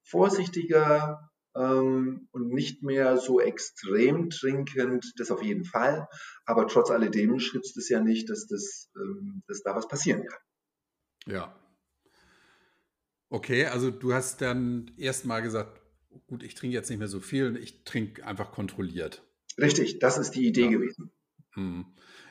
Vorsichtiger, 0.03 1.31
ähm, 1.57 2.29
und 2.33 2.49
nicht 2.49 2.83
mehr 2.83 3.17
so 3.17 3.41
extrem 3.41 4.31
trinkend, 4.31 5.13
das 5.17 5.31
auf 5.31 5.43
jeden 5.43 5.65
Fall. 5.65 6.09
Aber 6.45 6.67
trotz 6.67 6.91
alledem 6.91 7.39
schützt 7.39 7.77
es 7.77 7.89
ja 7.89 8.01
nicht, 8.01 8.29
dass, 8.31 8.47
das, 8.47 8.91
ähm, 8.97 9.43
dass 9.47 9.63
da 9.63 9.75
was 9.75 9.89
passieren 9.89 10.27
kann. 10.27 10.41
Ja. 11.27 11.61
Okay, 13.31 13.67
also 13.67 13.91
du 13.91 14.13
hast 14.13 14.41
dann 14.41 14.93
erstmal 14.97 15.43
gesagt, 15.43 15.81
gut, 16.27 16.43
ich 16.43 16.55
trinke 16.55 16.75
jetzt 16.75 16.91
nicht 16.91 16.99
mehr 16.99 17.09
so 17.09 17.21
viel, 17.21 17.57
ich 17.57 17.85
trinke 17.85 18.25
einfach 18.25 18.53
kontrolliert. 18.53 19.27
Richtig, 19.59 19.99
das 19.99 20.19
ist 20.19 20.33
die 20.33 20.47
Idee 20.47 20.65
ja. 20.65 20.71
gewesen. 20.71 21.11
Hm. 21.55 21.87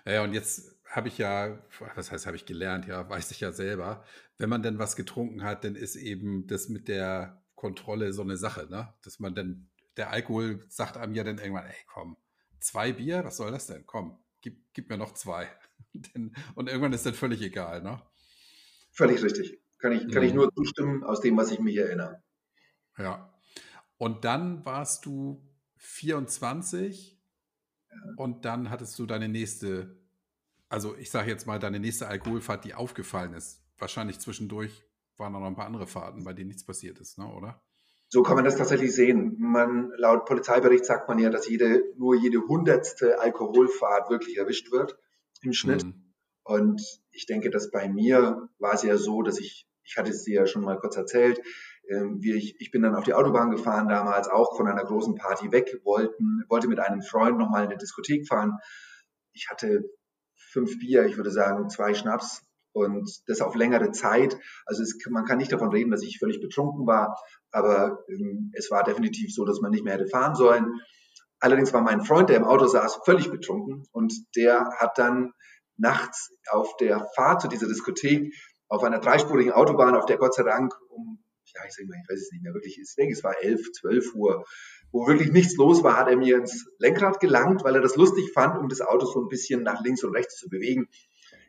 Ja, 0.05 0.23
und 0.23 0.33
jetzt 0.33 0.77
habe 0.85 1.07
ich 1.07 1.17
ja, 1.17 1.65
was 1.95 2.11
heißt, 2.11 2.27
habe 2.27 2.35
ich 2.35 2.45
gelernt, 2.45 2.85
ja, 2.87 3.09
weiß 3.09 3.31
ich 3.31 3.39
ja 3.39 3.51
selber, 3.51 4.05
wenn 4.37 4.49
man 4.49 4.61
denn 4.61 4.79
was 4.79 4.95
getrunken 4.95 5.43
hat, 5.43 5.63
dann 5.63 5.75
ist 5.75 5.95
eben 5.95 6.45
das 6.47 6.69
mit 6.69 6.87
der 6.87 7.42
Kontrolle 7.63 8.11
so 8.11 8.23
eine 8.23 8.35
Sache, 8.35 8.67
ne? 8.69 8.93
Dass 9.03 9.21
man 9.21 9.35
dann, 9.35 9.69
der 9.95 10.09
Alkohol 10.09 10.59
sagt 10.67 10.97
einem 10.97 11.15
ja 11.15 11.23
dann 11.23 11.37
irgendwann, 11.37 11.65
ey, 11.65 11.75
komm, 11.87 12.17
zwei 12.59 12.91
Bier, 12.91 13.23
was 13.23 13.37
soll 13.37 13.51
das 13.51 13.67
denn? 13.67 13.85
Komm, 13.85 14.21
gib, 14.41 14.73
gib 14.73 14.89
mir 14.89 14.97
noch 14.97 15.13
zwei. 15.13 15.47
Und 16.55 16.67
irgendwann 16.67 16.91
ist 16.91 17.05
das 17.05 17.17
völlig 17.17 17.41
egal, 17.41 17.81
ne? 17.81 18.01
Völlig 18.91 19.23
richtig. 19.23 19.61
Kann 19.77 19.93
ich, 19.93 20.01
kann 20.11 20.23
mhm. 20.23 20.27
ich 20.27 20.33
nur 20.33 20.53
zustimmen 20.53 21.05
aus 21.05 21.21
dem, 21.21 21.37
was 21.37 21.51
ich 21.51 21.59
mich 21.59 21.77
erinnere. 21.77 22.21
Ja. 22.97 23.33
Und 23.97 24.25
dann 24.25 24.65
warst 24.65 25.05
du 25.05 25.41
24 25.77 27.17
ja. 27.89 27.97
und 28.17 28.43
dann 28.43 28.69
hattest 28.71 28.99
du 28.99 29.05
deine 29.05 29.29
nächste, 29.29 29.97
also 30.67 30.97
ich 30.97 31.11
sage 31.11 31.31
jetzt 31.31 31.47
mal, 31.47 31.59
deine 31.59 31.79
nächste 31.79 32.07
Alkoholfahrt, 32.07 32.65
die 32.65 32.73
aufgefallen 32.73 33.33
ist. 33.33 33.63
Wahrscheinlich 33.77 34.19
zwischendurch 34.19 34.83
waren 35.17 35.35
auch 35.35 35.39
noch 35.39 35.47
ein 35.47 35.55
paar 35.55 35.65
andere 35.65 35.87
Fahrten, 35.87 36.23
bei 36.23 36.33
denen 36.33 36.47
nichts 36.47 36.65
passiert 36.65 36.99
ist, 36.99 37.17
ne, 37.17 37.27
oder? 37.27 37.61
So 38.09 38.21
kann 38.21 38.35
man 38.35 38.45
das 38.45 38.57
tatsächlich 38.57 38.93
sehen. 38.93 39.37
Man, 39.39 39.91
laut 39.97 40.25
Polizeibericht 40.25 40.85
sagt 40.85 41.09
man 41.09 41.17
ja, 41.17 41.31
dass 41.31 41.49
jede, 41.49 41.83
nur 41.97 42.15
jede 42.15 42.41
hundertste 42.41 43.19
Alkoholfahrt 43.19 44.11
wirklich 44.11 44.37
erwischt 44.37 44.71
wird 44.71 44.97
im 45.41 45.53
Schnitt. 45.53 45.83
Mhm. 45.83 46.13
Und 46.43 47.01
ich 47.11 47.25
denke, 47.25 47.49
dass 47.49 47.71
bei 47.71 47.89
mir 47.89 48.49
war 48.59 48.73
es 48.73 48.83
ja 48.83 48.97
so, 48.97 49.23
dass 49.23 49.39
ich, 49.39 49.67
ich 49.83 49.97
hatte 49.97 50.11
es 50.11 50.23
dir 50.23 50.41
ja 50.41 50.45
schon 50.45 50.63
mal 50.63 50.77
kurz 50.77 50.95
erzählt, 50.95 51.41
ähm, 51.89 52.21
wie 52.21 52.33
ich, 52.33 52.55
ich 52.59 52.71
bin 52.71 52.81
dann 52.83 52.95
auf 52.95 53.03
die 53.03 53.13
Autobahn 53.13 53.49
gefahren 53.49 53.87
damals, 53.87 54.27
auch 54.27 54.55
von 54.55 54.67
einer 54.67 54.83
großen 54.83 55.15
Party 55.15 55.51
weg, 55.51 55.81
wollten, 55.83 56.43
wollte 56.49 56.67
mit 56.67 56.79
einem 56.79 57.01
Freund 57.01 57.37
nochmal 57.37 57.63
in 57.63 57.69
eine 57.69 57.77
Diskothek 57.77 58.27
fahren. 58.27 58.59
Ich 59.31 59.49
hatte 59.49 59.89
fünf 60.35 60.77
Bier, 60.79 61.05
ich 61.05 61.17
würde 61.17 61.31
sagen 61.31 61.69
zwei 61.69 61.93
Schnaps 61.93 62.45
und 62.73 63.09
das 63.27 63.41
auf 63.41 63.55
längere 63.55 63.91
Zeit. 63.91 64.37
Also 64.65 64.83
es, 64.83 64.97
man 65.09 65.25
kann 65.25 65.37
nicht 65.37 65.51
davon 65.51 65.69
reden, 65.69 65.91
dass 65.91 66.03
ich 66.03 66.19
völlig 66.19 66.41
betrunken 66.41 66.85
war, 66.85 67.17
aber 67.51 68.03
ähm, 68.09 68.51
es 68.53 68.69
war 68.71 68.83
definitiv 68.83 69.33
so, 69.33 69.45
dass 69.45 69.61
man 69.61 69.71
nicht 69.71 69.83
mehr 69.83 69.93
hätte 69.93 70.07
fahren 70.07 70.35
sollen. 70.35 70.81
Allerdings 71.39 71.73
war 71.73 71.81
mein 71.81 72.03
Freund, 72.03 72.29
der 72.29 72.37
im 72.37 72.45
Auto 72.45 72.67
saß, 72.67 73.01
völlig 73.05 73.29
betrunken 73.29 73.85
und 73.91 74.13
der 74.35 74.69
hat 74.77 74.97
dann 74.97 75.33
nachts 75.77 76.31
auf 76.49 76.75
der 76.77 77.05
Fahrt 77.15 77.41
zu 77.41 77.47
dieser 77.47 77.67
Diskothek 77.67 78.33
auf 78.67 78.83
einer 78.83 78.99
dreispurigen 78.99 79.51
Autobahn, 79.51 79.95
auf 79.95 80.05
der 80.05 80.17
Gott 80.17 80.33
sei 80.33 80.43
Dank 80.43 80.73
um, 80.89 81.23
ja, 81.53 81.61
ich 81.67 81.73
sag 81.73 81.85
mal, 81.85 81.97
ich 82.01 82.09
weiß 82.09 82.21
es 82.21 82.31
nicht 82.31 82.43
mehr 82.43 82.53
wirklich, 82.53 82.79
ich 82.79 82.95
denke, 82.95 83.13
es 83.13 83.23
war 83.23 83.35
elf, 83.41 83.71
zwölf 83.73 84.13
Uhr, 84.15 84.45
wo 84.91 85.07
wirklich 85.07 85.31
nichts 85.31 85.55
los 85.57 85.83
war, 85.83 85.97
hat 85.97 86.07
er 86.07 86.17
mir 86.17 86.37
ins 86.37 86.65
Lenkrad 86.79 87.19
gelangt, 87.19 87.63
weil 87.63 87.75
er 87.75 87.81
das 87.81 87.95
lustig 87.95 88.31
fand, 88.33 88.57
um 88.57 88.69
das 88.69 88.81
Auto 88.81 89.05
so 89.05 89.21
ein 89.21 89.27
bisschen 89.27 89.63
nach 89.63 89.83
links 89.83 90.03
und 90.03 90.15
rechts 90.15 90.37
zu 90.37 90.49
bewegen. 90.49 90.87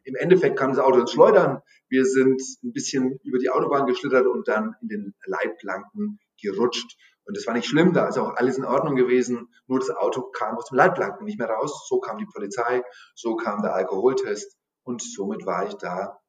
Im 0.04 0.14
Endeffekt 0.16 0.58
kam 0.58 0.70
das 0.70 0.78
Auto 0.78 1.00
ins 1.00 1.12
Schleudern. 1.12 1.62
Wir 1.88 2.04
sind 2.04 2.40
ein 2.62 2.72
bisschen 2.72 3.18
über 3.22 3.38
die 3.38 3.50
Autobahn 3.50 3.86
geschlittert 3.86 4.26
und 4.26 4.48
dann 4.48 4.74
in 4.82 4.88
den 4.88 5.14
Leitplanken 5.24 6.18
gerutscht. 6.40 6.96
Und 7.24 7.36
das 7.36 7.46
war 7.46 7.54
nicht 7.54 7.66
schlimm, 7.66 7.94
da 7.94 8.06
ist 8.06 8.18
auch 8.18 8.36
alles 8.36 8.58
in 8.58 8.66
Ordnung 8.66 8.96
gewesen. 8.96 9.48
Nur 9.66 9.78
das 9.78 9.88
Auto 9.90 10.30
kam 10.30 10.56
aus 10.56 10.68
dem 10.68 10.76
Leitplanken 10.76 11.24
nicht 11.24 11.38
mehr 11.38 11.48
raus. 11.48 11.86
So 11.88 12.00
kam 12.00 12.18
die 12.18 12.26
Polizei, 12.26 12.82
so 13.14 13.36
kam 13.36 13.62
der 13.62 13.74
Alkoholtest 13.74 14.58
und 14.82 15.02
somit 15.02 15.46
war 15.46 15.66
ich 15.66 15.72
da 15.74 16.20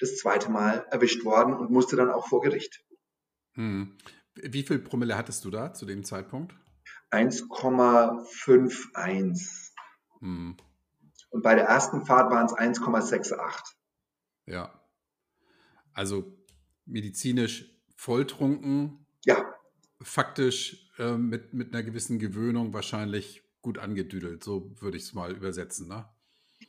das 0.00 0.16
zweite 0.16 0.50
Mal 0.50 0.84
erwischt 0.90 1.24
worden 1.24 1.54
und 1.54 1.70
musste 1.70 1.94
dann 1.94 2.10
auch 2.10 2.26
vor 2.26 2.40
Gericht. 2.40 2.82
Hm. 3.52 3.96
Wie 4.34 4.64
viel 4.64 4.80
Promille 4.80 5.16
hattest 5.16 5.44
du 5.44 5.50
da 5.50 5.72
zu 5.72 5.86
dem 5.86 6.02
Zeitpunkt? 6.02 6.56
1,51. 7.12 9.70
Hm. 10.18 10.56
Und 11.34 11.42
bei 11.42 11.54
der 11.54 11.64
ersten 11.64 12.04
Fahrt 12.04 12.30
waren 12.30 12.46
es 12.46 12.52
1,68. 12.52 13.74
Ja. 14.46 14.72
Also 15.92 16.32
medizinisch 16.86 17.70
volltrunken. 17.96 19.06
Ja 19.24 19.44
faktisch 20.04 20.90
äh, 20.98 21.16
mit, 21.16 21.54
mit 21.54 21.72
einer 21.72 21.82
gewissen 21.82 22.18
Gewöhnung 22.18 22.72
wahrscheinlich 22.72 23.42
gut 23.62 23.78
angedüdelt. 23.78 24.44
So 24.44 24.70
würde 24.80 24.96
ich 24.96 25.04
es 25.04 25.14
mal 25.14 25.32
übersetzen. 25.32 25.88
Ne? 25.88 26.04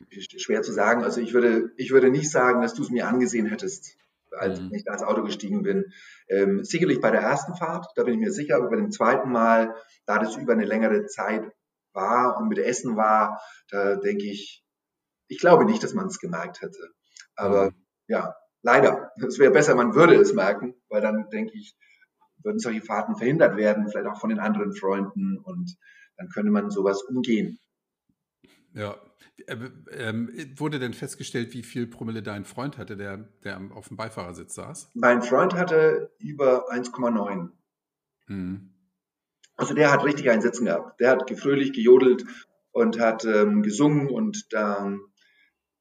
Schwer 0.10 0.62
zu 0.62 0.72
sagen. 0.72 1.03
Also 1.03 1.22
ich 1.22 1.34
würde, 1.34 1.72
ich 1.77 1.91
würde 1.91 2.10
nicht 2.10 2.31
sagen, 2.31 2.62
dass 2.62 2.74
du 2.74 2.84
es 2.84 2.89
mir 2.89 3.07
angesehen 3.07 3.45
hättest, 3.45 3.98
als 4.31 4.62
mhm. 4.62 4.72
ich 4.74 4.86
ins 4.86 5.03
Auto 5.03 5.24
gestiegen 5.24 5.63
bin. 5.63 5.91
Ähm, 6.27 6.63
sicherlich 6.63 7.01
bei 7.01 7.12
der 7.12 7.22
ersten 7.22 7.55
Fahrt, 7.55 7.88
da 7.95 8.03
bin 8.03 8.15
ich 8.15 8.19
mir 8.19 8.31
sicher, 8.31 8.55
aber 8.55 8.69
bei 8.69 8.77
dem 8.77 8.91
zweiten 8.91 9.31
Mal, 9.31 9.75
da 10.05 10.19
das 10.19 10.38
über 10.38 10.53
eine 10.53 10.65
längere 10.65 11.05
Zeit 11.05 11.51
war 11.96 12.38
und 12.38 12.50
mit 12.50 12.60
Essen 12.60 12.96
war, 12.96 13.42
da 13.70 13.96
denke 13.96 14.25
ich, 14.25 14.64
ich 15.28 15.40
glaube 15.40 15.66
nicht, 15.66 15.84
dass 15.84 15.94
man 15.94 16.08
es 16.08 16.20
gemerkt 16.20 16.62
hätte. 16.62 16.92
Aber 17.36 17.72
mhm. 17.72 17.75
ja, 18.08 18.36
leider. 18.62 19.12
Es 19.25 19.40
wäre 19.40 19.52
besser, 19.52 19.75
man 19.75 19.96
würde 19.96 20.16
es 20.16 20.34
merken, 20.34 20.75
weil 20.90 21.02
dann 21.02 21.30
denke 21.30 21.54
ich, 21.56 21.75
würden 22.44 22.60
solche 22.60 22.82
Fahrten 22.82 23.16
verhindert 23.16 23.58
werden, 23.58 23.90
vielleicht 23.90 24.08
auch 24.08 24.20
von 24.20 24.30
den 24.30 24.40
anderen 24.40 24.74
Freunden 24.74 25.38
und 25.38 25.75
dann 26.18 26.30
könnte 26.30 26.52
man 26.52 26.70
sowas 26.70 27.02
umgehen. 27.04 27.60
Ja. 28.74 28.96
Äh, 29.48 29.58
ähm, 29.92 30.30
wurde 30.56 30.80
denn 30.80 30.94
festgestellt, 30.94 31.54
wie 31.54 31.64
viel 31.64 31.88
Promille 31.88 32.22
dein 32.22 32.46
Freund 32.46 32.78
hatte, 32.78 32.96
der, 32.96 33.18
der 33.44 33.60
auf 33.74 33.90
dem 33.90 33.98
Beifahrersitz 33.98 34.56
saß? 34.56 34.92
Mein 34.94 35.22
Freund 35.22 35.56
hatte 35.56 36.14
über 36.20 36.72
1,9. 36.72 37.50
Mhm. 38.28 38.75
Also 39.58 39.74
der 39.74 39.92
hat 39.92 40.04
richtig 40.04 40.30
einen 40.30 40.42
Sitzen 40.42 40.66
gehabt. 40.66 41.00
Der 41.00 41.12
hat 41.12 41.28
gefröhlich 41.28 41.74
gejodelt 41.74 42.26
und 42.72 43.00
hat 43.00 43.26
ähm, 43.26 43.62
gesungen 43.64 44.10
und 44.10 44.46
ähm, 44.54 45.02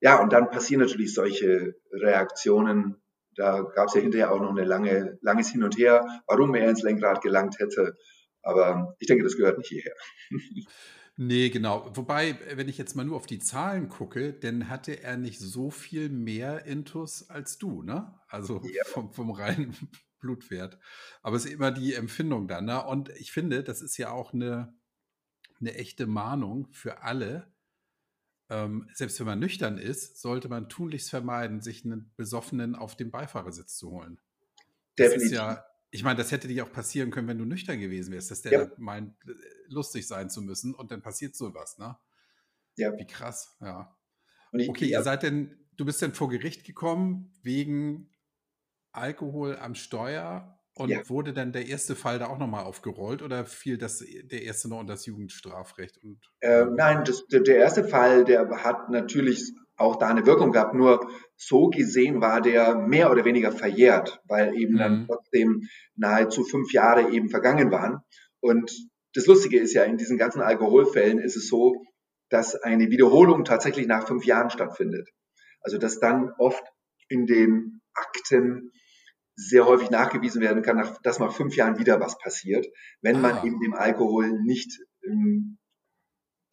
ja, 0.00 0.20
und 0.20 0.32
dann 0.32 0.50
passieren 0.50 0.82
natürlich 0.82 1.14
solche 1.14 1.76
Reaktionen, 1.90 3.02
da 3.34 3.62
gab 3.62 3.88
es 3.88 3.94
ja 3.94 4.00
hinterher 4.00 4.32
auch 4.32 4.40
noch 4.40 4.54
ein 4.54 4.64
lange, 4.64 5.18
langes 5.22 5.50
Hin 5.50 5.64
und 5.64 5.76
Her, 5.78 6.22
warum 6.26 6.54
er 6.54 6.68
ins 6.68 6.82
Lenkrad 6.82 7.22
gelangt 7.22 7.58
hätte. 7.58 7.96
Aber 8.42 8.94
ich 8.98 9.06
denke, 9.06 9.24
das 9.24 9.36
gehört 9.36 9.58
nicht 9.58 9.68
hierher. 9.68 9.94
Nee, 11.16 11.48
genau. 11.48 11.88
Wobei, 11.94 12.36
wenn 12.56 12.68
ich 12.68 12.76
jetzt 12.76 12.96
mal 12.96 13.04
nur 13.04 13.14
auf 13.14 13.26
die 13.26 13.38
Zahlen 13.38 13.88
gucke, 13.88 14.32
dann 14.32 14.68
hatte 14.68 15.00
er 15.00 15.16
nicht 15.16 15.38
so 15.38 15.70
viel 15.70 16.08
mehr 16.08 16.64
Intus 16.66 17.30
als 17.30 17.56
du, 17.56 17.82
ne? 17.82 18.12
Also 18.26 18.60
ja. 18.64 18.82
vom, 18.86 19.12
vom 19.12 19.30
reinen 19.30 19.76
Blutwert. 20.24 20.78
Aber 21.22 21.36
es 21.36 21.44
ist 21.44 21.52
immer 21.52 21.70
die 21.70 21.94
Empfindung 21.94 22.48
dann, 22.48 22.64
ne? 22.64 22.82
Und 22.84 23.10
ich 23.10 23.30
finde, 23.30 23.62
das 23.62 23.82
ist 23.82 23.98
ja 23.98 24.10
auch 24.10 24.32
eine, 24.32 24.74
eine 25.60 25.74
echte 25.74 26.06
Mahnung 26.06 26.68
für 26.72 27.02
alle, 27.02 27.52
ähm, 28.50 28.88
selbst 28.94 29.18
wenn 29.20 29.26
man 29.26 29.38
nüchtern 29.38 29.78
ist, 29.78 30.20
sollte 30.20 30.48
man 30.48 30.68
tunlichst 30.68 31.10
vermeiden, 31.10 31.60
sich 31.60 31.84
einen 31.84 32.12
Besoffenen 32.16 32.74
auf 32.74 32.96
dem 32.96 33.10
Beifahrersitz 33.10 33.76
zu 33.76 33.90
holen. 33.90 34.18
Definitiv. 34.98 35.32
Ja, 35.32 35.64
ich 35.90 36.02
meine, 36.02 36.16
das 36.16 36.32
hätte 36.32 36.48
dir 36.48 36.64
auch 36.64 36.72
passieren 36.72 37.10
können, 37.10 37.28
wenn 37.28 37.38
du 37.38 37.44
nüchtern 37.44 37.80
gewesen 37.80 38.12
wärst, 38.12 38.30
dass 38.30 38.42
der 38.42 38.52
ja. 38.52 38.70
meint, 38.78 39.14
lustig 39.68 40.06
sein 40.06 40.30
zu 40.30 40.42
müssen 40.42 40.74
und 40.74 40.90
dann 40.90 41.02
passiert 41.02 41.36
sowas, 41.36 41.78
ne? 41.78 41.96
Ja. 42.76 42.96
Wie 42.98 43.06
krass, 43.06 43.56
ja. 43.60 43.96
Ich, 44.52 44.68
okay, 44.68 44.86
ja. 44.86 44.98
ihr 44.98 45.04
seid 45.04 45.22
denn, 45.22 45.56
du 45.76 45.84
bist 45.84 46.02
denn 46.02 46.12
vor 46.12 46.28
Gericht 46.28 46.64
gekommen 46.64 47.32
wegen 47.42 48.10
Alkohol 48.94 49.56
am 49.56 49.74
Steuer 49.74 50.58
und 50.74 50.88
ja. 50.88 51.08
wurde 51.08 51.32
dann 51.32 51.52
der 51.52 51.66
erste 51.66 51.94
Fall 51.94 52.18
da 52.18 52.26
auch 52.26 52.38
nochmal 52.38 52.64
aufgerollt 52.64 53.22
oder 53.22 53.44
fiel 53.44 53.78
das 53.78 54.04
der 54.24 54.42
erste 54.42 54.68
noch 54.68 54.80
unter 54.80 54.94
das 54.94 55.06
Jugendstrafrecht? 55.06 55.98
Und, 56.02 56.18
äh, 56.40 56.64
nein, 56.64 57.04
das, 57.04 57.24
der, 57.26 57.56
erste 57.56 57.84
Fall, 57.84 58.24
der 58.24 58.48
hat 58.64 58.90
natürlich 58.90 59.52
auch 59.76 59.96
da 59.96 60.08
eine 60.08 60.26
Wirkung 60.26 60.52
gehabt. 60.52 60.74
Nur 60.74 61.08
so 61.36 61.68
gesehen 61.68 62.20
war 62.20 62.40
der 62.40 62.76
mehr 62.76 63.10
oder 63.10 63.24
weniger 63.24 63.52
verjährt, 63.52 64.20
weil 64.26 64.54
eben 64.56 64.74
mhm. 64.74 64.78
dann 64.78 65.06
trotzdem 65.06 65.62
nahezu 65.94 66.44
fünf 66.44 66.72
Jahre 66.72 67.10
eben 67.10 67.28
vergangen 67.28 67.70
waren. 67.70 68.00
Und 68.40 68.72
das 69.14 69.26
Lustige 69.26 69.58
ist 69.60 69.74
ja, 69.74 69.84
in 69.84 69.96
diesen 69.96 70.18
ganzen 70.18 70.42
Alkoholfällen 70.42 71.18
ist 71.18 71.36
es 71.36 71.48
so, 71.48 71.84
dass 72.30 72.56
eine 72.56 72.90
Wiederholung 72.90 73.44
tatsächlich 73.44 73.86
nach 73.86 74.08
fünf 74.08 74.24
Jahren 74.24 74.50
stattfindet. 74.50 75.08
Also 75.60 75.78
dass 75.78 76.00
dann 76.00 76.32
oft 76.38 76.64
in 77.08 77.26
den 77.26 77.80
Akten 77.94 78.72
sehr 79.36 79.66
häufig 79.66 79.90
nachgewiesen 79.90 80.40
werden 80.40 80.62
kann, 80.62 80.96
dass 81.02 81.18
nach 81.18 81.32
fünf 81.32 81.56
Jahren 81.56 81.78
wieder 81.78 82.00
was 82.00 82.18
passiert, 82.18 82.66
wenn 83.00 83.20
man 83.20 83.38
ah. 83.38 83.44
eben 83.44 83.60
dem 83.60 83.74
Alkohol 83.74 84.30
nicht 84.40 84.80
ähm, 85.04 85.58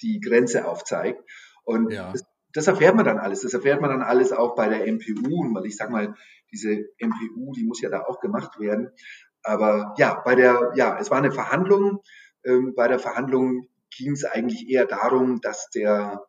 die 0.01 0.19
Grenze 0.19 0.67
aufzeigt. 0.67 1.21
Und 1.63 1.91
ja. 1.91 2.11
das, 2.11 2.23
das, 2.53 2.67
erfährt 2.67 2.95
man 2.95 3.05
dann 3.05 3.19
alles. 3.19 3.41
Das 3.41 3.53
erfährt 3.53 3.81
man 3.81 3.91
dann 3.91 4.01
alles 4.01 4.31
auch 4.31 4.55
bei 4.55 4.67
der 4.67 4.91
MPU, 4.91 5.53
weil 5.53 5.65
ich 5.65 5.77
sage 5.77 5.91
mal, 5.91 6.15
diese 6.51 6.89
MPU, 6.99 7.53
die 7.53 7.63
muss 7.63 7.81
ja 7.81 7.89
da 7.89 8.03
auch 8.03 8.19
gemacht 8.19 8.59
werden. 8.59 8.91
Aber 9.43 9.93
ja, 9.97 10.19
bei 10.25 10.35
der, 10.35 10.73
ja, 10.75 10.97
es 10.99 11.11
war 11.11 11.19
eine 11.19 11.31
Verhandlung. 11.31 12.01
Ähm, 12.43 12.73
bei 12.75 12.87
der 12.87 12.99
Verhandlung 12.99 13.67
ging 13.95 14.13
es 14.13 14.25
eigentlich 14.25 14.69
eher 14.69 14.85
darum, 14.85 15.39
dass 15.41 15.69
der, 15.69 16.25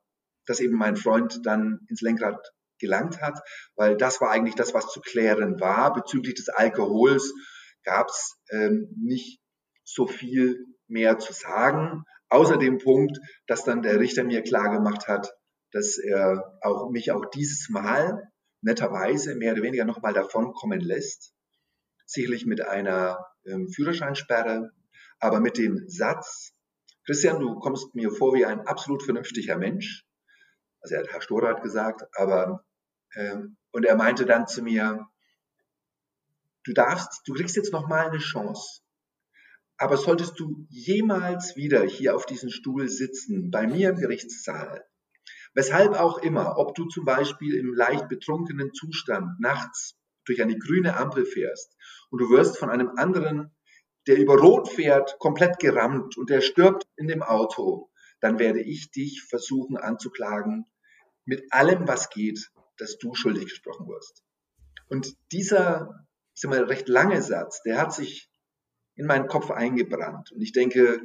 dass 0.47 0.61
eben 0.61 0.77
mein 0.77 0.97
Freund 0.97 1.41
dann 1.45 1.81
ins 1.89 2.03
Lenkrad 2.03 2.53
gelangt 2.83 3.23
hat, 3.23 3.41
weil 3.77 3.97
das 3.97 4.21
war 4.21 4.31
eigentlich 4.31 4.57
das, 4.57 4.75
was 4.75 4.89
zu 4.89 5.01
klären 5.01 5.59
war. 5.61 5.95
Bezüglich 5.95 6.35
des 6.35 6.51
Alkohols 6.51 7.33
gab 7.85 8.09
es 8.09 8.37
ähm, 8.51 8.89
nicht 9.01 9.41
so 9.85 10.07
viel 10.07 10.67
mehr 10.89 11.19
zu 11.19 11.33
sagen, 11.33 12.05
außer 12.29 12.59
dem 12.59 12.79
Punkt, 12.79 13.19
dass 13.47 13.65
dann 13.65 13.83
der 13.83 13.99
Richter 14.01 14.25
mir 14.25 14.43
klar 14.43 14.71
gemacht 14.71 15.09
hat, 15.09 15.33
dass 15.71 15.97
er 15.99 16.59
auch 16.61 16.91
mich 16.91 17.13
auch 17.13 17.25
dieses 17.27 17.69
Mal 17.71 18.23
netterweise 18.61 19.35
mehr 19.35 19.53
oder 19.53 19.63
weniger 19.63 19.85
nochmal 19.85 20.13
davon 20.13 20.53
kommen 20.53 20.81
lässt. 20.81 21.33
Sicherlich 22.05 22.45
mit 22.47 22.61
einer 22.61 23.25
ähm, 23.47 23.69
Führerscheinsperre, 23.69 24.71
aber 25.19 25.41
mit 25.41 25.57
dem 25.57 25.89
Satz, 25.89 26.53
Christian, 27.05 27.41
du 27.41 27.59
kommst 27.59 27.95
mir 27.95 28.11
vor 28.11 28.35
wie 28.35 28.45
ein 28.45 28.61
absolut 28.61 29.03
vernünftiger 29.03 29.57
Mensch. 29.57 30.05
Also 30.81 30.95
er 30.95 31.03
hat 31.03 31.13
Herr 31.13 31.23
Storer 31.23 31.61
gesagt, 31.61 32.03
aber 32.15 32.65
und 33.15 33.85
er 33.85 33.97
meinte 33.97 34.27
dann 34.27 34.47
zu 34.47 34.63
mir, 34.63 35.07
du 36.65 36.73
darfst, 36.73 37.23
du 37.27 37.35
kriegst 37.35 37.57
jetzt 37.57 37.73
noch 37.73 37.89
mal 37.89 38.09
eine 38.09 38.19
Chance. 38.19 38.81
Aber 39.77 39.97
solltest 39.97 40.39
du 40.39 40.67
jemals 40.69 41.57
wieder 41.57 41.83
hier 41.83 42.15
auf 42.15 42.27
diesem 42.27 42.51
Stuhl 42.51 42.89
sitzen, 42.89 43.51
bei 43.51 43.67
mir 43.67 43.91
im 43.91 43.97
Gerichtssaal, 43.97 44.85
weshalb 45.55 45.95
auch 45.95 46.19
immer, 46.19 46.57
ob 46.57 46.75
du 46.75 46.87
zum 46.87 47.05
Beispiel 47.05 47.57
im 47.57 47.75
leicht 47.75 48.09
betrunkenen 48.09 48.73
Zustand 48.75 49.41
nachts 49.41 49.97
durch 50.25 50.41
eine 50.41 50.57
grüne 50.57 50.97
Ampel 50.97 51.25
fährst 51.25 51.77
und 52.11 52.21
du 52.21 52.31
wirst 52.31 52.59
von 52.59 52.71
einem 52.71 52.91
anderen, 52.97 53.51
der 54.07 54.19
über 54.19 54.39
Rot 54.39 54.69
fährt, 54.69 55.19
komplett 55.19 55.59
gerammt 55.59 56.17
und 56.17 56.31
der 56.31 56.41
stirbt 56.41 56.85
in 56.97 57.09
dem 57.09 57.23
Auto, 57.23 57.91
dann 58.21 58.39
werde 58.39 58.61
ich 58.61 58.91
dich 58.91 59.23
versuchen 59.25 59.77
anzuklagen 59.77 60.67
mit 61.25 61.53
allem, 61.53 61.89
was 61.89 62.09
geht, 62.11 62.51
dass 62.79 62.99
du 62.99 63.15
schuldig 63.15 63.45
gesprochen 63.45 63.87
wirst. 63.87 64.23
Und 64.89 65.17
dieser, 65.33 66.07
ich 66.35 66.41
sag 66.41 66.51
mal, 66.51 66.65
recht 66.65 66.89
lange 66.89 67.23
Satz, 67.23 67.63
der 67.63 67.79
hat 67.79 67.95
sich 67.95 68.31
in 68.95 69.07
meinen 69.07 69.27
Kopf 69.27 69.51
eingebrannt. 69.51 70.33
Und 70.33 70.41
ich 70.41 70.53
denke, 70.53 71.01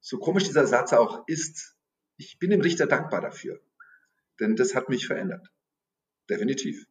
so 0.00 0.18
komisch 0.18 0.44
dieser 0.44 0.66
Satz 0.66 0.92
auch 0.92 1.26
ist, 1.26 1.76
ich 2.16 2.38
bin 2.38 2.50
dem 2.50 2.60
Richter 2.60 2.86
dankbar 2.86 3.20
dafür. 3.20 3.60
Denn 4.40 4.56
das 4.56 4.74
hat 4.74 4.88
mich 4.88 5.06
verändert. 5.06 5.48
Definitiv. 6.28 6.86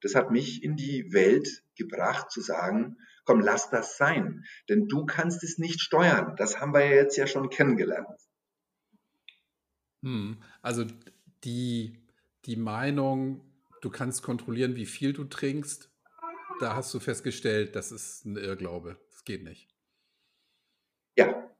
Das 0.00 0.14
hat 0.14 0.30
mich 0.30 0.62
in 0.62 0.76
die 0.76 1.12
Welt 1.12 1.62
gebracht 1.76 2.30
zu 2.30 2.40
sagen, 2.40 2.96
komm, 3.24 3.40
lass 3.40 3.70
das 3.70 3.96
sein. 3.96 4.44
Denn 4.68 4.88
du 4.88 5.06
kannst 5.06 5.44
es 5.44 5.58
nicht 5.58 5.80
steuern. 5.80 6.34
Das 6.36 6.60
haben 6.60 6.74
wir 6.74 6.84
ja 6.84 6.96
jetzt 6.96 7.16
ja 7.16 7.26
schon 7.26 7.50
kennengelernt. 7.50 8.20
Hm, 10.02 10.42
also 10.60 10.84
die, 11.44 12.01
die 12.44 12.56
Meinung, 12.56 13.40
du 13.80 13.90
kannst 13.90 14.22
kontrollieren, 14.22 14.76
wie 14.76 14.86
viel 14.86 15.12
du 15.12 15.24
trinkst, 15.24 15.90
da 16.60 16.76
hast 16.76 16.92
du 16.94 17.00
festgestellt, 17.00 17.74
das 17.74 17.92
ist 17.92 18.24
ein 18.24 18.36
Irrglaube. 18.36 18.98
Das 19.10 19.24
geht 19.24 19.42
nicht. 19.42 19.68
Ja. 21.16 21.50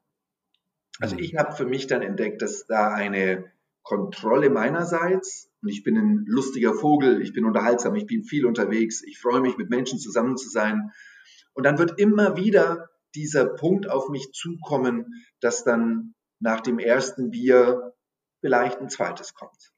Also 1.00 1.16
ich 1.16 1.36
habe 1.36 1.56
für 1.56 1.66
mich 1.66 1.86
dann 1.86 2.02
entdeckt, 2.02 2.42
dass 2.42 2.66
da 2.66 2.92
eine 2.92 3.50
Kontrolle 3.82 4.50
meinerseits 4.50 5.50
und 5.62 5.68
ich 5.68 5.82
bin 5.82 5.96
ein 5.96 6.24
lustiger 6.26 6.74
Vogel, 6.74 7.22
ich 7.22 7.32
bin 7.32 7.44
unterhaltsam, 7.44 7.94
ich 7.96 8.06
bin 8.06 8.24
viel 8.24 8.46
unterwegs, 8.46 9.02
ich 9.02 9.18
freue 9.18 9.40
mich, 9.40 9.56
mit 9.56 9.70
Menschen 9.70 9.98
zusammen 9.98 10.36
zu 10.36 10.48
sein. 10.48 10.92
Und 11.54 11.64
dann 11.64 11.78
wird 11.78 11.98
immer 11.98 12.36
wieder 12.36 12.90
dieser 13.14 13.46
Punkt 13.46 13.88
auf 13.88 14.08
mich 14.08 14.32
zukommen, 14.32 15.24
dass 15.40 15.64
dann 15.64 16.14
nach 16.40 16.60
dem 16.60 16.78
ersten 16.78 17.30
Bier 17.30 17.94
vielleicht 18.40 18.80
ein 18.80 18.88
zweites 18.88 19.34
kommt. 19.34 19.71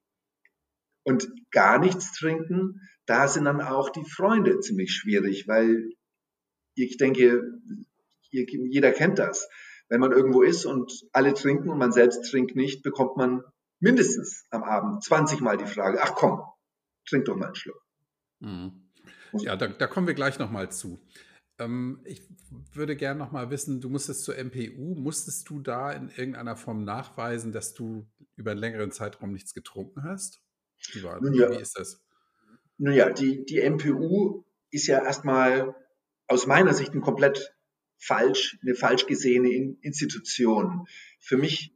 Und 1.04 1.28
gar 1.50 1.78
nichts 1.78 2.12
trinken, 2.12 2.80
da 3.06 3.28
sind 3.28 3.44
dann 3.44 3.60
auch 3.60 3.90
die 3.90 4.04
Freunde 4.04 4.60
ziemlich 4.60 4.92
schwierig, 4.92 5.46
weil 5.46 5.90
ich 6.74 6.96
denke, 6.96 7.42
jeder 8.30 8.92
kennt 8.92 9.18
das. 9.18 9.48
Wenn 9.88 10.00
man 10.00 10.12
irgendwo 10.12 10.42
ist 10.42 10.64
und 10.64 10.92
alle 11.12 11.34
trinken 11.34 11.68
und 11.68 11.78
man 11.78 11.92
selbst 11.92 12.30
trinkt 12.30 12.56
nicht, 12.56 12.82
bekommt 12.82 13.16
man 13.16 13.42
mindestens 13.80 14.46
am 14.50 14.64
Abend 14.64 15.04
20 15.04 15.40
Mal 15.40 15.58
die 15.58 15.66
Frage, 15.66 16.00
ach 16.02 16.14
komm, 16.14 16.40
trink 17.06 17.26
doch 17.26 17.36
mal 17.36 17.46
einen 17.46 17.54
Schluck. 17.54 17.82
Mhm. 18.40 18.90
Ja, 19.34 19.56
da, 19.56 19.68
da, 19.68 19.86
kommen 19.86 20.06
wir 20.06 20.14
gleich 20.14 20.38
nochmal 20.38 20.70
zu. 20.70 21.00
Ähm, 21.58 22.00
ich 22.04 22.22
würde 22.72 22.96
gerne 22.96 23.18
nochmal 23.18 23.50
wissen, 23.50 23.80
du 23.80 23.88
musstest 23.88 24.24
zur 24.24 24.36
MPU, 24.36 24.94
musstest 24.94 25.48
du 25.50 25.60
da 25.60 25.92
in 25.92 26.08
irgendeiner 26.08 26.56
Form 26.56 26.84
nachweisen, 26.84 27.52
dass 27.52 27.74
du 27.74 28.08
über 28.36 28.52
einen 28.52 28.60
längeren 28.60 28.90
Zeitraum 28.90 29.32
nichts 29.32 29.54
getrunken 29.54 30.04
hast? 30.04 30.43
Wie, 30.92 31.02
war, 31.02 31.20
ja. 31.32 31.50
wie 31.50 31.60
ist 31.60 31.78
das? 31.78 32.00
Nun 32.78 32.94
ja, 32.94 33.10
die, 33.10 33.44
die 33.44 33.60
MPU 33.68 34.44
ist 34.70 34.86
ja 34.86 35.02
erstmal 35.02 35.74
aus 36.26 36.46
meiner 36.46 36.74
Sicht 36.74 36.94
ein 36.94 37.00
komplett 37.00 37.54
falsch, 37.98 38.58
eine 38.62 38.74
falsch 38.74 39.06
gesehene 39.06 39.76
Institution. 39.80 40.86
Für 41.20 41.36
mich 41.36 41.74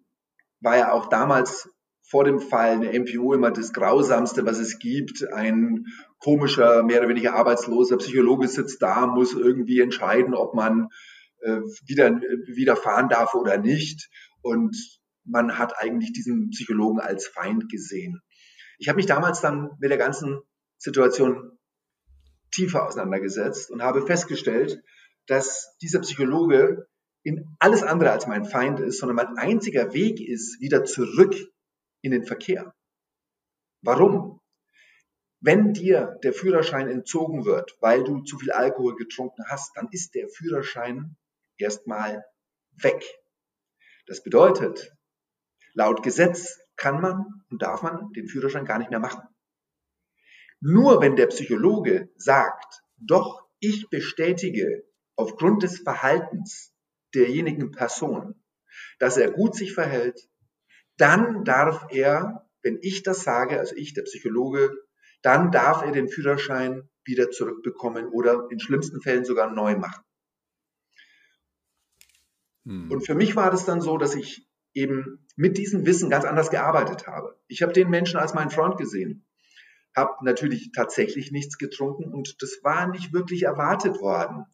war 0.61 0.77
ja 0.77 0.93
auch 0.93 1.09
damals 1.09 1.69
vor 2.03 2.25
dem 2.25 2.41
Fall 2.41 2.71
eine 2.73 2.99
MPU 2.99 3.35
immer 3.35 3.51
das 3.51 3.73
Grausamste, 3.73 4.47
was 4.47 4.59
es 4.59 4.79
gibt. 4.79 5.31
Ein 5.31 5.87
komischer, 6.19 6.83
mehr 6.83 7.01
oder 7.01 7.11
weniger 7.11 7.35
arbeitsloser 7.35 7.99
Psychologe 7.99 8.49
sitzt 8.49 8.81
da, 8.81 9.07
muss 9.07 9.35
irgendwie 9.35 9.81
entscheiden, 9.81 10.35
ob 10.35 10.55
man 10.55 10.89
äh, 11.41 11.61
wieder, 11.85 12.11
wieder 12.47 12.77
fahren 12.77 13.09
darf 13.11 13.35
oder 13.35 13.59
nicht. 13.59 14.09
Und 14.41 14.75
man 15.25 15.59
hat 15.59 15.75
eigentlich 15.79 16.13
diesen 16.13 16.51
Psychologen 16.51 17.01
als 17.01 17.27
Feind 17.27 17.69
gesehen. 17.69 18.23
Ich 18.79 18.89
habe 18.89 18.97
mich 18.97 19.07
damals 19.07 19.41
dann 19.41 19.71
mit 19.79 19.91
der 19.91 19.99
ganzen 19.99 20.41
Situation 20.79 21.59
tiefer 22.51 22.87
auseinandergesetzt 22.87 23.71
und 23.71 23.83
habe 23.83 24.07
festgestellt, 24.07 24.83
dass 25.27 25.77
dieser 25.83 26.01
Psychologe 26.01 26.89
in 27.23 27.57
alles 27.59 27.83
andere 27.83 28.13
als 28.13 28.27
mein 28.27 28.45
Feind 28.45 28.81
ist, 28.81 29.01
sondern 29.01 29.17
mein 29.17 29.37
einziger 29.37 29.93
Weg 29.93 30.21
ist, 30.21 30.61
wieder 30.61 30.85
zurück 30.85 31.35
in 32.01 32.13
den 32.13 32.25
Verkehr. 32.25 32.75
Warum? 33.83 34.41
Wenn 35.41 35.73
dir 35.73 36.19
der 36.23 36.33
Führerschein 36.33 36.89
entzogen 36.89 37.45
wird, 37.45 37.77
weil 37.81 38.03
du 38.03 38.23
zu 38.23 38.39
viel 38.39 38.51
Alkohol 38.51 38.97
getrunken 38.97 39.45
hast, 39.49 39.77
dann 39.77 39.89
ist 39.91 40.15
der 40.15 40.29
Führerschein 40.29 41.17
erstmal 41.59 42.25
weg. 42.73 43.05
Das 44.07 44.23
bedeutet, 44.23 44.97
laut 45.75 46.03
Gesetz 46.03 46.59
kann 46.79 47.03
man 47.03 47.45
und 47.51 47.61
darf 47.61 47.83
man 47.83 48.11
den 48.13 48.29
Führerschein 48.29 48.65
gar 48.65 48.79
nicht 48.79 48.91
mehr 48.91 49.01
machen. 49.01 49.23
Nur 50.61 51.03
wenn 51.03 51.17
der 51.17 51.27
Psychologe 51.27 52.09
sagt, 52.17 52.83
doch, 52.97 53.47
ich 53.61 53.91
bestätige 53.91 54.85
aufgrund 55.17 55.63
des 55.63 55.81
Verhaltens 55.81 56.73
derjenigen 57.15 57.73
Person, 57.73 58.43
dass 58.99 59.17
er 59.17 59.31
gut 59.31 59.55
sich 59.55 59.75
verhält, 59.75 60.29
dann 60.97 61.45
darf 61.45 61.87
er, 61.91 62.49
wenn 62.63 62.79
ich 62.81 63.03
das 63.03 63.23
sage, 63.23 63.59
also 63.59 63.75
ich, 63.77 63.95
der 63.95 64.03
Psychologe, 64.03 64.73
dann 65.23 65.51
darf 65.51 65.83
er 65.83 65.93
den 65.93 66.09
Führerschein 66.09 66.89
wieder 67.05 67.31
zurückbekommen 67.31 68.07
oder 68.09 68.49
in 68.51 68.61
schlimmsten 68.61 69.01
Fällen 69.01 69.25
sogar 69.25 69.51
neu 69.51 69.77
machen. 69.77 70.05
Hm. 72.65 72.91
Und 72.91 73.07
für 73.07 73.15
mich 73.15 73.35
war 73.35 73.51
das 73.51 73.65
dann 73.65 73.81
so, 73.81 73.97
dass 73.97 74.15
ich 74.15 74.48
eben 74.79 75.27
mit 75.37 75.59
diesem 75.59 75.87
Wissen 75.87 76.11
ganz 76.11 76.25
anders 76.25 76.51
gearbeitet 76.51 77.07
habe. 77.07 77.37
Ich 77.49 77.63
habe 77.63 77.73
den 77.73 77.91
Menschen 77.91 78.19
als 78.19 78.35
meinen 78.35 78.51
Freund 78.51 78.77
gesehen, 78.77 79.27
habe 79.95 80.25
natürlich 80.25 80.71
tatsächlich 80.75 81.33
nichts 81.33 81.59
getrunken 81.59 82.13
und 82.13 82.37
das 82.41 82.61
war 82.63 82.87
nicht 82.87 83.13
wirklich 83.13 83.43
erwartet 83.43 84.01
worden. 84.01 84.45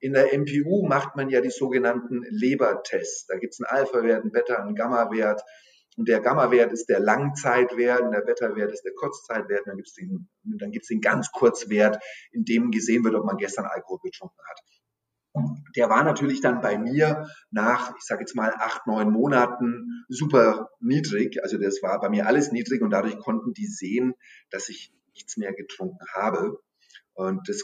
In 0.00 0.12
der 0.12 0.36
MPU 0.38 0.86
macht 0.86 1.16
man 1.16 1.30
ja 1.30 1.40
die 1.40 1.50
sogenannten 1.50 2.22
Lebertests. 2.28 3.26
Da 3.26 3.38
gibt 3.38 3.54
es 3.54 3.60
einen 3.60 3.78
Alpha-Wert, 3.78 4.22
einen 4.22 4.32
Beta, 4.32 4.56
einen 4.56 4.74
Gamma-Wert. 4.74 5.42
Und 5.96 6.08
der 6.08 6.20
Gamma-Wert 6.20 6.72
ist 6.72 6.88
der 6.88 7.00
Langzeitwert 7.00 8.02
und 8.02 8.12
der 8.12 8.20
Beta-Wert 8.20 8.72
ist 8.72 8.82
der 8.82 8.92
Kurzzeitwert. 8.92 9.60
Und 9.60 9.68
dann 9.68 9.76
gibt 9.76 9.88
es 9.88 9.94
den, 9.94 10.28
den 10.42 11.00
ganz 11.00 11.30
Kurzwert, 11.32 12.02
in 12.32 12.44
dem 12.44 12.70
gesehen 12.70 13.04
wird, 13.04 13.14
ob 13.14 13.24
man 13.24 13.38
gestern 13.38 13.64
Alkohol 13.64 14.00
getrunken 14.02 14.40
hat. 14.50 14.60
Der 15.76 15.88
war 15.90 16.04
natürlich 16.04 16.40
dann 16.40 16.60
bei 16.60 16.78
mir 16.78 17.28
nach, 17.50 17.96
ich 17.96 18.04
sage 18.04 18.20
jetzt 18.20 18.36
mal, 18.36 18.54
acht, 18.56 18.86
neun 18.86 19.10
Monaten 19.10 20.04
super 20.08 20.70
niedrig. 20.80 21.42
Also 21.42 21.58
das 21.58 21.82
war 21.82 22.00
bei 22.00 22.08
mir 22.08 22.26
alles 22.26 22.52
niedrig 22.52 22.82
und 22.82 22.90
dadurch 22.90 23.18
konnten 23.18 23.52
die 23.52 23.66
sehen, 23.66 24.14
dass 24.50 24.68
ich 24.68 24.92
nichts 25.14 25.36
mehr 25.36 25.52
getrunken 25.52 26.06
habe. 26.14 26.62
Und 27.14 27.48
das 27.48 27.62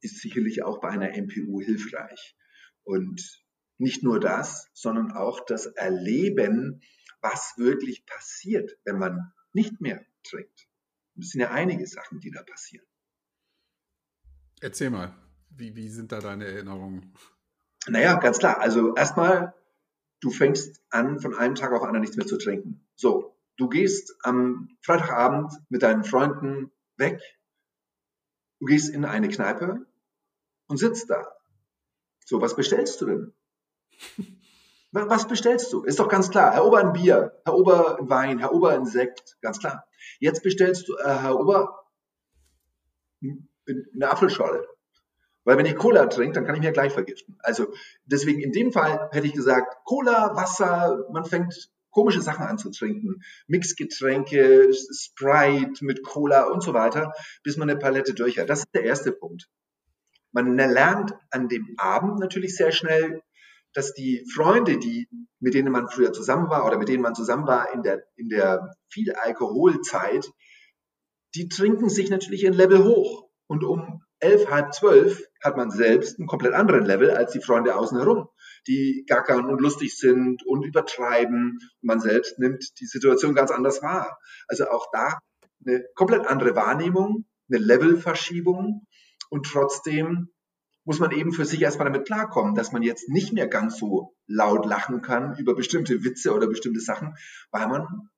ist 0.00 0.20
sicherlich 0.20 0.62
auch 0.62 0.80
bei 0.80 0.88
einer 0.90 1.16
MPU 1.16 1.60
hilfreich. 1.60 2.36
Und 2.82 3.42
nicht 3.78 4.02
nur 4.02 4.20
das, 4.20 4.68
sondern 4.74 5.12
auch 5.12 5.40
das 5.46 5.66
Erleben, 5.66 6.82
was 7.22 7.54
wirklich 7.56 8.04
passiert, 8.04 8.78
wenn 8.84 8.98
man 8.98 9.32
nicht 9.52 9.80
mehr 9.80 10.04
trinkt. 10.22 10.68
Es 11.18 11.30
sind 11.30 11.40
ja 11.40 11.50
einige 11.50 11.86
Sachen, 11.86 12.20
die 12.20 12.30
da 12.30 12.42
passieren. 12.42 12.86
Erzähl 14.60 14.90
mal, 14.90 15.14
wie, 15.50 15.76
wie 15.76 15.88
sind 15.88 16.12
da 16.12 16.20
deine 16.20 16.46
Erinnerungen? 16.46 17.14
Naja, 17.86 18.14
ganz 18.14 18.38
klar. 18.38 18.60
Also 18.60 18.94
erstmal, 18.94 19.54
du 20.20 20.30
fängst 20.30 20.82
an, 20.90 21.20
von 21.20 21.34
einem 21.34 21.54
Tag 21.54 21.72
auf 21.72 21.80
den 21.80 21.86
anderen 21.86 22.02
nichts 22.02 22.16
mehr 22.16 22.26
zu 22.26 22.38
trinken. 22.38 22.86
So, 22.96 23.36
du 23.56 23.68
gehst 23.68 24.16
am 24.22 24.76
Freitagabend 24.82 25.52
mit 25.68 25.82
deinen 25.82 26.04
Freunden 26.04 26.70
weg, 26.96 27.20
du 28.58 28.66
gehst 28.66 28.90
in 28.90 29.04
eine 29.04 29.28
Kneipe 29.28 29.86
und 30.66 30.76
sitzt 30.76 31.10
da. 31.10 31.26
So, 32.24 32.40
was 32.40 32.54
bestellst 32.54 33.00
du 33.00 33.06
denn? 33.06 33.34
Was 34.92 35.28
bestellst 35.28 35.72
du? 35.72 35.84
Ist 35.84 36.00
doch 36.00 36.08
ganz 36.08 36.30
klar. 36.30 36.52
Herr 36.52 36.66
Ober 36.66 36.80
ein 36.80 36.92
Bier, 36.92 37.40
Herr 37.44 37.54
Ober 37.54 37.98
ein 38.00 38.10
Wein, 38.10 38.38
Herr 38.40 38.52
Ober 38.52 38.72
ein 38.72 38.86
Sekt, 38.86 39.38
ganz 39.40 39.60
klar. 39.60 39.86
Jetzt 40.18 40.42
bestellst 40.42 40.88
du, 40.88 40.96
äh, 40.96 41.04
Herr 41.04 41.38
Ober, 41.38 41.86
eine 43.22 44.10
Apfelschorle. 44.10 44.66
Weil 45.50 45.58
wenn 45.58 45.66
ich 45.66 45.74
Cola 45.74 46.06
trinke, 46.06 46.34
dann 46.34 46.44
kann 46.44 46.54
ich 46.54 46.60
mir 46.60 46.70
gleich 46.70 46.92
vergiften. 46.92 47.36
Also 47.40 47.72
deswegen 48.04 48.40
in 48.40 48.52
dem 48.52 48.70
Fall 48.70 49.08
hätte 49.10 49.26
ich 49.26 49.32
gesagt, 49.32 49.78
Cola, 49.84 50.36
Wasser, 50.36 51.08
man 51.10 51.24
fängt 51.24 51.72
komische 51.90 52.22
Sachen 52.22 52.46
an 52.46 52.56
zu 52.56 52.70
trinken. 52.70 53.20
Mixgetränke, 53.48 54.70
Sprite 54.72 55.84
mit 55.84 56.04
Cola 56.04 56.44
und 56.44 56.62
so 56.62 56.72
weiter, 56.72 57.12
bis 57.42 57.56
man 57.56 57.68
eine 57.68 57.80
Palette 57.80 58.14
durch 58.14 58.38
hat. 58.38 58.48
Das 58.48 58.60
ist 58.60 58.68
der 58.74 58.84
erste 58.84 59.10
Punkt. 59.10 59.48
Man 60.30 60.56
lernt 60.56 61.14
an 61.32 61.48
dem 61.48 61.74
Abend 61.78 62.20
natürlich 62.20 62.54
sehr 62.54 62.70
schnell, 62.70 63.20
dass 63.72 63.92
die 63.92 64.24
Freunde, 64.32 64.78
die, 64.78 65.08
mit 65.40 65.54
denen 65.54 65.72
man 65.72 65.88
früher 65.88 66.12
zusammen 66.12 66.48
war 66.48 66.64
oder 66.64 66.78
mit 66.78 66.88
denen 66.88 67.02
man 67.02 67.16
zusammen 67.16 67.48
war 67.48 67.74
in 67.74 67.82
der, 67.82 68.04
in 68.14 68.28
der 68.28 68.76
viel 68.88 69.14
Alkoholzeit, 69.14 70.30
die 71.34 71.48
trinken 71.48 71.88
sich 71.88 72.08
natürlich 72.08 72.46
ein 72.46 72.52
Level 72.52 72.84
hoch. 72.84 73.28
Und 73.48 73.64
um 73.64 74.04
elf, 74.20 74.48
halb 74.48 74.72
zwölf 74.74 75.26
hat 75.42 75.56
man 75.56 75.70
selbst 75.70 76.18
einen 76.18 76.28
komplett 76.28 76.54
anderen 76.54 76.84
Level 76.84 77.10
als 77.10 77.32
die 77.32 77.40
Freunde 77.40 77.76
außen 77.76 77.98
herum, 77.98 78.28
die 78.66 79.04
gackern 79.06 79.46
und 79.46 79.60
lustig 79.60 79.96
sind 79.96 80.44
und 80.46 80.64
übertreiben. 80.64 81.58
Und 81.80 81.86
man 81.86 82.00
selbst 82.00 82.38
nimmt 82.38 82.78
die 82.80 82.86
Situation 82.86 83.34
ganz 83.34 83.50
anders 83.50 83.82
wahr. 83.82 84.18
Also 84.48 84.68
auch 84.68 84.88
da 84.92 85.18
eine 85.66 85.84
komplett 85.94 86.26
andere 86.26 86.56
Wahrnehmung, 86.56 87.26
eine 87.50 87.58
Levelverschiebung 87.58 88.86
und 89.30 89.46
trotzdem 89.46 90.28
muss 90.84 90.98
man 90.98 91.12
eben 91.12 91.32
für 91.32 91.44
sich 91.44 91.60
erstmal 91.60 91.90
damit 91.90 92.06
klarkommen, 92.06 92.54
dass 92.54 92.72
man 92.72 92.82
jetzt 92.82 93.08
nicht 93.08 93.32
mehr 93.32 93.46
ganz 93.46 93.78
so 93.78 94.14
laut 94.26 94.66
lachen 94.66 95.02
kann 95.02 95.36
über 95.38 95.54
bestimmte 95.54 96.02
Witze 96.04 96.34
oder 96.34 96.46
bestimmte 96.48 96.80
Sachen, 96.80 97.14
weil 97.50 97.68
man 97.68 98.08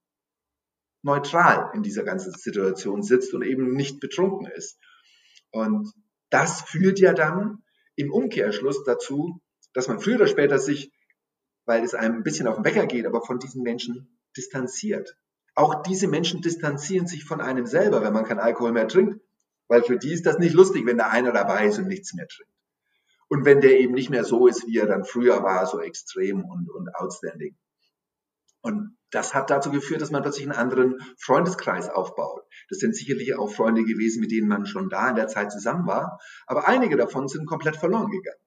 neutral 1.02 1.70
in 1.74 1.82
dieser 1.82 2.04
ganzen 2.04 2.32
Situation 2.32 3.02
sitzt 3.02 3.34
und 3.34 3.42
eben 3.42 3.74
nicht 3.74 4.00
betrunken 4.00 4.46
ist. 4.46 4.78
Und 5.50 5.92
das 6.32 6.62
führt 6.62 6.98
ja 6.98 7.12
dann 7.12 7.62
im 7.94 8.10
Umkehrschluss 8.10 8.84
dazu, 8.84 9.40
dass 9.74 9.88
man 9.88 10.00
früher 10.00 10.16
oder 10.16 10.26
später 10.26 10.58
sich, 10.58 10.92
weil 11.66 11.84
es 11.84 11.94
einem 11.94 12.16
ein 12.16 12.22
bisschen 12.22 12.48
auf 12.48 12.56
den 12.56 12.64
Wecker 12.64 12.86
geht, 12.86 13.06
aber 13.06 13.20
von 13.20 13.38
diesen 13.38 13.62
Menschen 13.62 14.18
distanziert. 14.36 15.16
Auch 15.54 15.82
diese 15.82 16.08
Menschen 16.08 16.40
distanzieren 16.40 17.06
sich 17.06 17.24
von 17.24 17.40
einem 17.40 17.66
selber, 17.66 18.02
wenn 18.02 18.14
man 18.14 18.24
keinen 18.24 18.40
Alkohol 18.40 18.72
mehr 18.72 18.88
trinkt, 18.88 19.20
weil 19.68 19.82
für 19.82 19.98
die 19.98 20.12
ist 20.12 20.24
das 20.24 20.38
nicht 20.38 20.54
lustig, 20.54 20.86
wenn 20.86 20.98
da 20.98 21.08
einer 21.08 21.32
dabei 21.32 21.66
ist 21.66 21.78
und 21.78 21.86
nichts 21.86 22.14
mehr 22.14 22.26
trinkt. 22.26 22.52
Und 23.28 23.44
wenn 23.44 23.60
der 23.60 23.78
eben 23.78 23.94
nicht 23.94 24.10
mehr 24.10 24.24
so 24.24 24.46
ist, 24.46 24.66
wie 24.66 24.78
er 24.78 24.86
dann 24.86 25.04
früher 25.04 25.42
war, 25.42 25.66
so 25.66 25.80
extrem 25.80 26.44
und, 26.44 26.70
und 26.70 26.94
outstanding. 26.94 27.56
Und 28.62 28.96
das 29.12 29.34
hat 29.34 29.50
dazu 29.50 29.70
geführt, 29.70 30.00
dass 30.00 30.10
man 30.10 30.22
plötzlich 30.22 30.46
einen 30.46 30.58
anderen 30.58 30.98
Freundeskreis 31.18 31.88
aufbaut. 31.88 32.42
Das 32.68 32.78
sind 32.78 32.96
sicherlich 32.96 33.36
auch 33.36 33.52
Freunde 33.52 33.84
gewesen, 33.84 34.20
mit 34.20 34.32
denen 34.32 34.48
man 34.48 34.66
schon 34.66 34.88
da 34.88 35.08
in 35.10 35.16
der 35.16 35.28
Zeit 35.28 35.52
zusammen 35.52 35.86
war, 35.86 36.18
aber 36.46 36.66
einige 36.66 36.96
davon 36.96 37.28
sind 37.28 37.46
komplett 37.46 37.76
verloren 37.76 38.10
gegangen. 38.10 38.40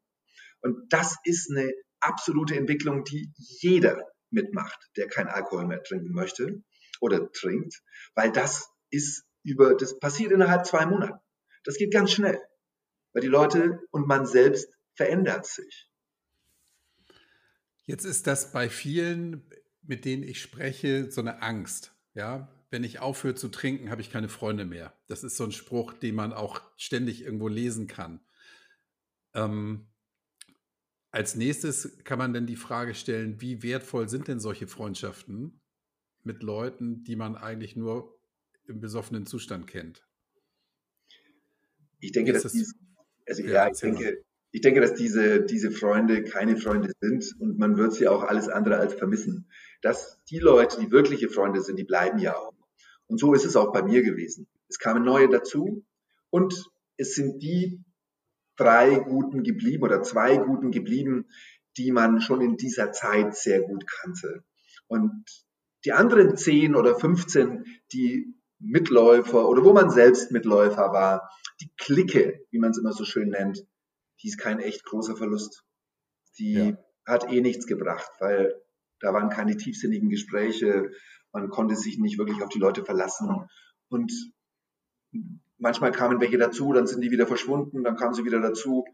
Und 0.61 0.91
das 0.91 1.15
ist 1.23 1.51
eine 1.51 1.71
absolute 1.99 2.55
Entwicklung, 2.55 3.03
die 3.03 3.31
jeder 3.37 4.03
mitmacht, 4.31 4.89
der 4.97 5.07
kein 5.07 5.27
Alkohol 5.27 5.67
mehr 5.67 5.83
trinken 5.83 6.13
möchte 6.13 6.63
oder 6.99 7.31
trinkt, 7.31 7.81
weil 8.15 8.31
das 8.31 8.69
ist 8.89 9.23
über, 9.43 9.75
das 9.75 9.99
passiert 9.99 10.31
innerhalb 10.31 10.65
zwei 10.65 10.85
Monaten. 10.87 11.19
Das 11.63 11.77
geht 11.77 11.93
ganz 11.93 12.11
schnell, 12.11 12.41
weil 13.13 13.21
die 13.21 13.27
Leute 13.27 13.79
und 13.91 14.07
man 14.07 14.25
selbst 14.25 14.67
verändert 14.95 15.45
sich. 15.45 15.87
Jetzt 17.85 18.05
ist 18.05 18.25
das 18.25 18.51
bei 18.51 18.67
vielen, 18.67 19.47
mit 19.87 20.05
denen 20.05 20.23
ich 20.23 20.41
spreche, 20.41 21.11
so 21.11 21.21
eine 21.21 21.41
Angst. 21.41 21.93
Ja, 22.13 22.49
wenn 22.69 22.83
ich 22.83 22.99
aufhöre 22.99 23.35
zu 23.35 23.49
trinken, 23.49 23.89
habe 23.89 24.01
ich 24.01 24.09
keine 24.09 24.29
Freunde 24.29 24.65
mehr. 24.65 24.93
Das 25.07 25.23
ist 25.23 25.37
so 25.37 25.43
ein 25.43 25.51
Spruch, 25.51 25.93
den 25.93 26.15
man 26.15 26.33
auch 26.33 26.61
ständig 26.77 27.21
irgendwo 27.21 27.47
lesen 27.47 27.87
kann. 27.87 28.19
Ähm, 29.33 29.87
als 31.11 31.35
nächstes 31.35 32.03
kann 32.03 32.17
man 32.17 32.33
dann 32.33 32.45
die 32.45 32.55
Frage 32.55 32.95
stellen, 32.95 33.39
wie 33.39 33.63
wertvoll 33.63 34.09
sind 34.09 34.27
denn 34.27 34.39
solche 34.39 34.67
Freundschaften 34.67 35.61
mit 36.23 36.43
Leuten, 36.43 37.03
die 37.03 37.15
man 37.15 37.37
eigentlich 37.37 37.75
nur 37.75 38.19
im 38.67 38.81
besoffenen 38.81 39.25
Zustand 39.25 39.67
kennt? 39.67 40.05
Ich 41.99 42.11
denke, 42.11 42.33
dass 42.33 42.51
dies, 42.51 42.75
also 43.25 43.43
ja, 43.43 43.49
ja 43.49 43.71
ich 43.71 43.79
denke, 43.79 44.23
ich 44.55 44.61
denke, 44.61 44.79
dass 44.79 44.93
diese, 44.93 45.41
diese 45.41 45.69
Freunde 45.69 46.23
keine 46.23 46.55
Freunde 46.55 46.93
sind 47.01 47.35
und 47.39 47.59
man 47.59 47.75
wird 47.75 47.91
sie 47.91 48.07
auch 48.07 48.23
alles 48.23 48.47
andere 48.47 48.77
als 48.77 48.93
vermissen. 48.93 49.49
Dass 49.81 50.23
die 50.29 50.39
Leute, 50.39 50.79
die 50.79 50.91
wirkliche 50.91 51.27
Freunde 51.27 51.59
sind, 51.59 51.77
die 51.77 51.83
bleiben 51.83 52.19
ja 52.19 52.37
auch. 52.37 52.53
Und 53.05 53.19
so 53.19 53.33
ist 53.33 53.43
es 53.43 53.57
auch 53.57 53.73
bei 53.73 53.83
mir 53.83 54.01
gewesen. 54.01 54.47
Es 54.69 54.79
kamen 54.79 55.03
neue 55.03 55.27
dazu 55.27 55.83
und 56.29 56.71
es 56.95 57.15
sind 57.15 57.43
die 57.43 57.83
drei 58.55 58.95
Guten 58.95 59.43
geblieben 59.43 59.83
oder 59.83 60.03
zwei 60.03 60.37
Guten 60.37 60.71
geblieben, 60.71 61.27
die 61.75 61.91
man 61.91 62.21
schon 62.21 62.39
in 62.39 62.55
dieser 62.55 62.93
Zeit 62.93 63.35
sehr 63.35 63.61
gut 63.61 63.85
kannte. 63.85 64.45
Und 64.87 65.25
die 65.83 65.91
anderen 65.91 66.37
zehn 66.37 66.75
oder 66.75 66.97
15, 66.97 67.65
die 67.91 68.33
Mitläufer 68.59 69.49
oder 69.49 69.65
wo 69.65 69.73
man 69.73 69.89
selbst 69.89 70.31
Mitläufer 70.31 70.93
war, 70.93 71.29
die 71.59 71.69
Clique, 71.77 72.39
wie 72.51 72.59
man 72.59 72.71
es 72.71 72.77
immer 72.77 72.93
so 72.93 73.03
schön 73.03 73.31
nennt, 73.31 73.65
die 74.25 74.29
ist 74.29 74.39
kein 74.39 74.59
echt 74.59 74.83
großer 74.85 75.15
Verlust. 75.15 75.63
Die 76.39 76.53
ja. 76.53 76.77
hat 77.05 77.31
eh 77.31 77.41
nichts 77.41 77.67
gebracht, 77.67 78.09
weil 78.19 78.59
da 78.99 79.13
waren 79.13 79.29
keine 79.29 79.55
tiefsinnigen 79.55 80.09
Gespräche, 80.09 80.89
man 81.31 81.49
konnte 81.49 81.75
sich 81.75 81.99
nicht 81.99 82.17
wirklich 82.17 82.41
auf 82.41 82.49
die 82.49 82.57
Leute 82.57 82.83
verlassen 82.83 83.47
und 83.87 84.11
manchmal 85.59 85.91
kamen 85.91 86.19
welche 86.21 86.39
dazu, 86.39 86.73
dann 86.73 86.87
sind 86.87 87.01
die 87.01 87.11
wieder 87.11 87.27
verschwunden, 87.27 87.83
dann 87.83 87.97
kamen 87.97 88.15
sie 88.15 88.25
wieder 88.25 88.41
dazu. 88.41 88.85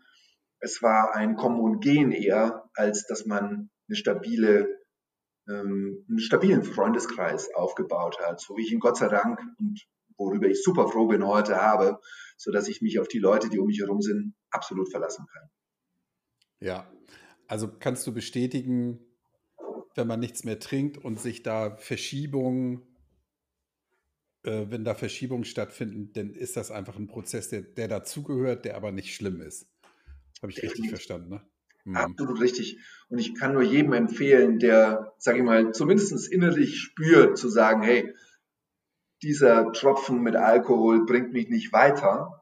Es 0.59 0.81
war 0.81 1.15
ein 1.15 1.37
Kommen 1.37 1.61
und 1.61 1.79
Gehen 1.79 2.11
eher, 2.11 2.69
als 2.73 3.07
dass 3.07 3.25
man 3.25 3.69
eine 3.87 3.95
stabile, 3.95 4.67
ähm, 5.47 6.05
einen 6.09 6.19
stabilen 6.19 6.63
Freundeskreis 6.63 7.53
aufgebaut 7.55 8.19
hat, 8.19 8.41
so 8.41 8.57
wie 8.57 8.63
ich 8.63 8.73
ihn 8.73 8.81
Gott 8.81 8.97
sei 8.97 9.07
Dank 9.07 9.39
und 9.59 9.79
worüber 10.17 10.47
ich 10.47 10.61
super 10.61 10.89
froh 10.89 11.07
bin 11.07 11.25
heute 11.25 11.55
habe, 11.55 12.01
so 12.35 12.51
dass 12.51 12.67
ich 12.67 12.81
mich 12.81 12.99
auf 12.99 13.07
die 13.07 13.19
Leute, 13.19 13.49
die 13.49 13.59
um 13.59 13.67
mich 13.67 13.79
herum 13.79 14.01
sind, 14.01 14.35
absolut 14.51 14.89
verlassen 14.89 15.25
kann. 15.31 15.49
Ja, 16.59 16.91
also 17.47 17.67
kannst 17.67 18.05
du 18.07 18.13
bestätigen, 18.13 18.99
wenn 19.95 20.07
man 20.07 20.19
nichts 20.19 20.43
mehr 20.43 20.59
trinkt 20.59 20.97
und 20.97 21.19
sich 21.19 21.43
da 21.43 21.75
Verschiebungen, 21.75 22.81
äh, 24.43 24.67
wenn 24.69 24.85
da 24.85 24.93
Verschiebungen 24.93 25.43
stattfinden, 25.43 26.13
dann 26.13 26.33
ist 26.33 26.55
das 26.55 26.71
einfach 26.71 26.97
ein 26.97 27.07
Prozess, 27.07 27.49
der, 27.49 27.61
der 27.61 27.87
dazugehört, 27.87 28.65
der 28.65 28.77
aber 28.77 28.91
nicht 28.91 29.15
schlimm 29.15 29.41
ist. 29.41 29.67
Habe 30.41 30.51
ich 30.51 30.61
richtig 30.61 30.89
verstanden, 30.89 31.29
ne? 31.29 31.41
Mhm. 31.83 31.95
Absolut 31.95 32.39
richtig. 32.39 32.79
Und 33.09 33.19
ich 33.19 33.33
kann 33.35 33.53
nur 33.53 33.63
jedem 33.63 33.93
empfehlen, 33.93 34.59
der, 34.59 35.13
sage 35.17 35.39
ich 35.39 35.43
mal, 35.43 35.71
zumindest 35.73 36.31
innerlich 36.31 36.79
spürt, 36.79 37.37
zu 37.37 37.49
sagen, 37.49 37.81
hey, 37.81 38.13
dieser 39.23 39.71
Tropfen 39.71 40.21
mit 40.21 40.35
Alkohol 40.35 41.05
bringt 41.05 41.33
mich 41.33 41.49
nicht 41.49 41.73
weiter 41.73 42.40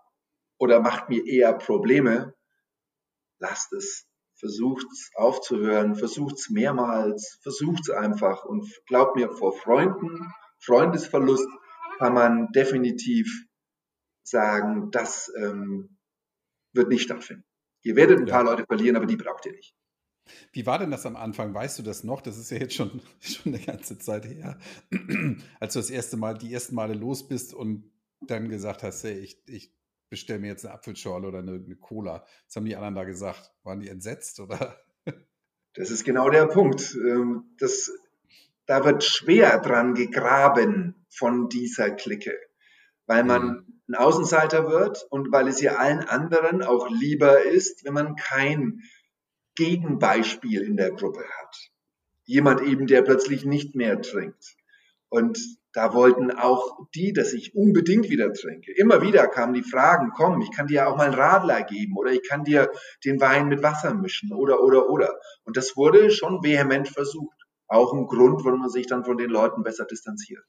oder 0.60 0.82
macht 0.82 1.10
mir 1.10 1.26
eher 1.26 1.54
Probleme, 1.54 2.36
lasst 3.40 3.74
es. 3.74 4.06
Versucht's 4.36 5.12
aufzuhören, 5.16 5.96
versucht's 5.96 6.50
mehrmals, 6.50 7.40
versucht's 7.42 7.90
einfach 7.90 8.46
und 8.46 8.66
glaubt 8.86 9.18
mir, 9.18 9.32
vor 9.32 9.52
Freunden, 9.52 10.32
Freundesverlust 10.60 11.48
kann 11.98 12.14
man 12.14 12.52
definitiv 12.54 13.46
sagen, 14.24 14.92
das 14.92 15.32
ähm, 15.38 15.98
wird 16.74 16.88
nicht 16.88 17.02
stattfinden. 17.02 17.44
Ihr 17.82 17.96
werdet 17.96 18.20
ein 18.20 18.28
ja. 18.28 18.36
paar 18.36 18.44
Leute 18.44 18.66
verlieren, 18.66 18.96
aber 18.96 19.06
die 19.06 19.18
braucht 19.18 19.46
ihr 19.46 19.54
nicht. 19.54 19.76
Wie 20.52 20.66
war 20.66 20.80
denn 20.80 20.92
das 20.92 21.06
am 21.06 21.16
Anfang? 21.16 21.54
Weißt 21.54 21.80
du 21.80 21.84
das 21.84 22.04
noch? 22.04 22.22
Das 22.22 22.38
ist 22.38 22.52
ja 22.52 22.58
jetzt 22.58 22.76
schon, 22.76 23.02
schon 23.20 23.54
eine 23.54 23.64
ganze 23.64 23.98
Zeit 23.98 24.26
her, 24.26 24.58
als 25.60 25.74
du 25.74 25.80
das 25.80 25.90
erste 25.90 26.16
Mal, 26.18 26.38
die 26.38 26.54
ersten 26.54 26.76
Male 26.76 26.94
los 26.94 27.28
bist 27.28 27.54
und 27.54 27.92
dann 28.22 28.50
gesagt 28.50 28.84
hast, 28.84 29.04
hey, 29.04 29.18
ich, 29.20 29.42
ich 29.48 29.74
bestelle 30.10 30.40
mir 30.40 30.48
jetzt 30.48 30.66
eine 30.66 30.74
Apfelschorle 30.74 31.28
oder 31.28 31.40
eine, 31.40 31.54
eine 31.54 31.76
Cola. 31.76 32.26
Was 32.46 32.56
haben 32.56 32.66
die 32.66 32.76
anderen 32.76 32.96
da 32.96 33.04
gesagt? 33.04 33.52
Waren 33.64 33.80
die 33.80 33.90
entsetzt 33.90 34.40
oder? 34.40 34.78
Das 35.76 35.92
ist 35.92 36.04
genau 36.04 36.30
der 36.30 36.48
Punkt. 36.48 36.96
Ähm, 36.96 37.56
das, 37.60 37.92
da 38.66 38.84
wird 38.84 39.04
schwer 39.04 39.60
dran 39.60 39.94
gegraben 39.94 41.06
von 41.10 41.48
dieser 41.48 41.92
Clique, 41.92 42.38
weil 43.06 43.24
man 43.24 43.48
mhm. 43.48 43.82
ein 43.90 43.96
Außenseiter 43.96 44.70
wird 44.70 45.06
und 45.10 45.32
weil 45.32 45.48
es 45.48 45.62
ja 45.62 45.76
allen 45.76 46.00
anderen 46.00 46.64
auch 46.64 46.90
lieber 46.90 47.44
ist, 47.44 47.86
wenn 47.86 47.94
man 47.94 48.16
kein 48.16 48.82
Gegenbeispiel 49.56 50.62
in 50.62 50.78
der 50.78 50.92
Gruppe 50.92 51.24
hat. 51.40 51.72
Jemand 52.26 52.62
eben, 52.62 52.88
der 52.88 53.02
plötzlich 53.02 53.46
nicht 53.46 53.76
mehr 53.76 54.02
trinkt. 54.02 54.56
Und 55.10 55.40
da 55.74 55.94
wollten 55.94 56.32
auch 56.32 56.88
die, 56.96 57.14
dass 57.14 57.34
ich 57.34 57.56
unbedingt 57.56 58.10
wieder 58.10 58.34
trinke. 58.34 58.72
Immer 58.76 59.02
wieder 59.02 59.28
kamen 59.28 59.54
die 59.54 59.64
Fragen, 59.64 60.12
komm, 60.16 60.42
ich 60.42 60.52
kann 60.52 60.68
dir 60.68 60.88
auch 60.88 60.98
mal 60.98 61.06
einen 61.06 61.16
Radler 61.16 61.64
geben 61.64 61.96
oder 61.98 62.12
ich 62.12 62.28
kann 62.28 62.44
dir 62.44 62.72
den 63.06 63.20
Wein 63.22 63.48
mit 63.48 63.62
Wasser 63.62 63.94
mischen 63.94 64.34
oder, 64.34 64.64
oder, 64.64 64.90
oder. 64.90 65.20
Und 65.44 65.58
das 65.58 65.76
wurde 65.76 66.10
schon 66.12 66.44
vehement 66.44 66.88
versucht. 66.88 67.38
Auch 67.68 67.94
ein 67.94 68.08
Grund, 68.08 68.44
warum 68.44 68.62
man 68.62 68.70
sich 68.70 68.88
dann 68.88 69.06
von 69.06 69.18
den 69.18 69.30
Leuten 69.30 69.62
besser 69.62 69.86
distanziert. 69.86 70.44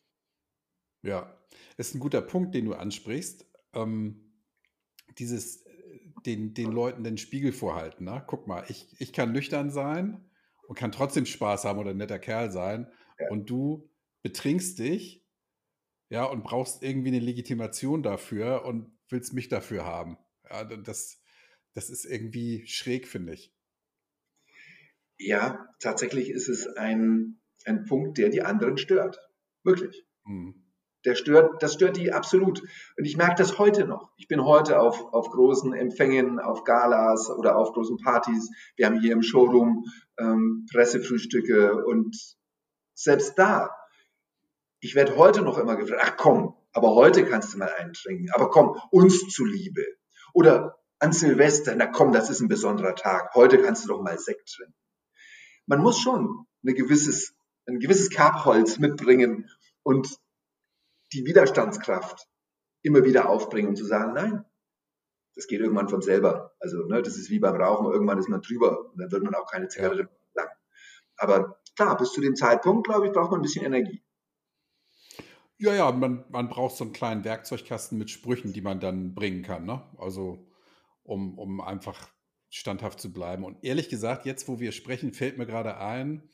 Ja, 1.03 1.38
ist 1.77 1.94
ein 1.94 2.01
guter 2.01 2.23
Punkt, 2.23 2.55
den 2.55 2.64
du 2.64 2.75
ansprichst. 2.75 3.46
Ähm, 3.75 4.35
dieses 5.18 5.64
den, 6.27 6.55
den 6.55 6.73
Leuten 6.73 7.05
den 7.05 7.18
Spiegel 7.18 7.53
vorhalten. 7.53 8.05
Ne? 8.05 8.23
Guck 8.27 8.46
mal, 8.46 8.64
ich, 8.68 8.88
ich 8.99 9.12
kann 9.12 9.33
nüchtern 9.33 9.70
sein 9.70 10.31
und 10.66 10.79
kann 10.79 10.92
trotzdem 10.92 11.27
Spaß 11.27 11.64
haben 11.64 11.79
oder 11.79 11.90
ein 11.90 11.96
netter 11.96 12.18
Kerl 12.18 12.51
sein. 12.51 12.90
Ja. 13.18 13.31
Und 13.31 13.49
du 13.51 13.89
betrinkst 14.22 14.78
dich, 14.78 15.24
ja, 16.11 16.24
und 16.24 16.42
brauchst 16.42 16.83
irgendwie 16.83 17.09
eine 17.09 17.20
Legitimation 17.20 18.02
dafür 18.02 18.64
und 18.64 18.92
willst 19.09 19.33
mich 19.33 19.48
dafür 19.48 19.85
haben. 19.87 20.18
Ja, 20.48 20.64
das, 20.64 21.22
das 21.74 21.88
ist 21.88 22.04
irgendwie 22.04 22.66
schräg, 22.66 23.06
finde 23.06 23.35
ich. 23.35 23.54
Ja, 25.18 25.68
tatsächlich 25.78 26.30
ist 26.30 26.48
es 26.48 26.66
ein, 26.66 27.40
ein 27.64 27.85
Punkt, 27.85 28.18
der 28.18 28.30
die 28.30 28.42
anderen 28.42 28.78
stört. 28.78 29.18
Wirklich. 29.62 30.04
Mhm. 30.24 30.66
Der 31.04 31.14
stört, 31.14 31.62
das 31.62 31.74
stört 31.74 31.96
die 31.96 32.12
absolut. 32.12 32.61
Und 32.96 33.04
ich 33.04 33.16
merke 33.16 33.37
das 33.37 33.59
heute 33.59 33.87
noch. 33.87 34.11
Ich 34.16 34.28
bin 34.28 34.44
heute 34.44 34.80
auf, 34.80 35.12
auf 35.12 35.30
großen 35.30 35.72
Empfängen, 35.72 36.38
auf 36.38 36.64
Galas 36.64 37.30
oder 37.30 37.56
auf 37.56 37.72
großen 37.72 37.98
Partys. 37.98 38.50
Wir 38.76 38.87
haben 38.87 39.00
hier 39.00 39.12
im 39.12 39.22
Showroom 39.22 39.85
ähm, 40.18 40.66
Pressefrühstücke 40.70 41.85
und 41.85 42.16
selbst 42.94 43.38
da, 43.38 43.70
ich 44.81 44.95
werde 44.95 45.16
heute 45.16 45.43
noch 45.43 45.59
immer 45.59 45.77
gefragt, 45.77 46.03
ach 46.05 46.16
komm, 46.16 46.55
aber 46.73 46.95
heute 46.95 47.25
kannst 47.25 47.53
du 47.55 47.59
mal 47.59 47.73
einen 47.79 47.93
trinken. 47.93 48.31
Aber 48.33 48.51
komm, 48.51 48.81
uns 48.90 49.29
zuliebe. 49.29 49.85
Oder 50.33 50.79
an 50.99 51.12
Silvester, 51.12 51.75
na 51.77 51.87
komm, 51.87 52.12
das 52.12 52.31
ist 52.31 52.40
ein 52.40 52.49
besonderer 52.49 52.95
Tag. 52.95 53.35
Heute 53.35 53.61
kannst 53.61 53.85
du 53.85 53.88
doch 53.88 54.03
mal 54.03 54.19
Sekt 54.19 54.49
trinken. 54.55 54.75
Man 55.66 55.81
muss 55.81 55.99
schon 55.99 56.47
ein 56.64 56.75
gewisses, 56.75 57.35
ein 57.66 57.79
gewisses 57.79 58.11
Kerbholz 58.11 58.79
mitbringen 58.79 59.49
und 59.83 60.19
die 61.12 61.25
Widerstandskraft 61.27 62.27
immer 62.83 63.05
wieder 63.05 63.29
aufbringen 63.29 63.71
und 63.71 63.77
zu 63.77 63.85
sagen, 63.85 64.14
nein, 64.14 64.45
das 65.35 65.47
geht 65.47 65.61
irgendwann 65.61 65.88
von 65.88 66.03
selber. 66.03 66.55
Also 66.61 66.85
ne, 66.87 67.03
das 67.03 67.16
ist 67.16 67.31
wie 67.31 67.38
beim 67.38 67.57
Rauchen, 67.57 67.93
irgendwann 67.93 68.19
ist 68.19 68.29
man 68.29 68.43
drüber 68.43 68.90
und 68.90 68.99
dann 69.01 69.12
wird 69.12 69.23
man 69.23 69.35
auch 69.35 69.51
keine 69.51 69.69
Zigarette 69.69 70.09
lang. 70.35 70.49
Aber 71.16 71.61
klar, 71.77 71.97
bis 71.97 72.12
zu 72.12 72.21
dem 72.21 72.37
Zeitpunkt, 72.37 72.87
glaube 72.87 73.07
ich, 73.07 73.12
braucht 73.12 73.31
man 73.31 73.40
ein 73.40 73.43
bisschen 73.43 73.64
Energie. 73.64 74.03
Ja, 75.61 75.75
ja, 75.75 75.92
man, 75.92 76.25
man 76.31 76.49
braucht 76.49 76.77
so 76.77 76.85
einen 76.85 76.94
kleinen 76.94 77.23
Werkzeugkasten 77.25 77.99
mit 77.99 78.09
Sprüchen, 78.11 78.55
die 78.55 78.62
man 78.62 78.81
dann 78.81 79.14
bringen 79.14 79.42
kann. 79.42 79.66
Ne? 79.66 79.83
Also 79.99 80.46
um, 81.03 81.38
um 81.38 81.61
einfach 81.61 82.09
standhaft 82.49 82.99
zu 82.99 83.12
bleiben. 83.12 83.44
Und 83.44 83.62
ehrlich 83.62 83.90
gesagt, 83.90 84.25
jetzt, 84.25 84.49
wo 84.49 84.59
wir 84.59 84.73
sprechen, 84.73 85.12
fällt 85.12 85.37
mir 85.37 85.44
gerade 85.46 85.77
ein, 85.77 86.31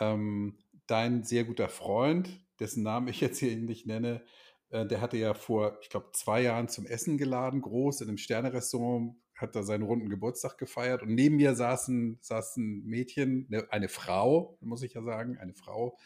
ähm, 0.00 0.58
dein 0.88 1.22
sehr 1.22 1.44
guter 1.44 1.68
Freund, 1.68 2.28
dessen 2.58 2.82
Namen 2.82 3.06
ich 3.06 3.20
jetzt 3.20 3.38
hier 3.38 3.56
nicht 3.56 3.86
nenne, 3.86 4.24
äh, 4.70 4.84
der 4.84 5.00
hatte 5.00 5.18
ja 5.18 5.34
vor, 5.34 5.78
ich 5.80 5.88
glaube, 5.88 6.10
zwei 6.12 6.42
Jahren 6.42 6.68
zum 6.68 6.84
Essen 6.86 7.16
geladen, 7.16 7.60
groß 7.62 8.00
in 8.00 8.08
einem 8.08 8.18
Sternerestaurant, 8.18 9.14
hat 9.36 9.54
da 9.54 9.62
seinen 9.62 9.82
runden 9.84 10.08
Geburtstag 10.08 10.58
gefeiert 10.58 11.02
und 11.02 11.14
neben 11.14 11.36
mir 11.36 11.54
saß 11.54 11.88
ein, 11.88 12.18
Mädchen, 12.56 13.46
eine, 13.52 13.72
eine 13.72 13.88
Frau, 13.88 14.58
muss 14.60 14.82
ich 14.82 14.94
ja 14.94 15.02
sagen, 15.02 15.38
eine 15.38 15.54
Frau, 15.54 15.96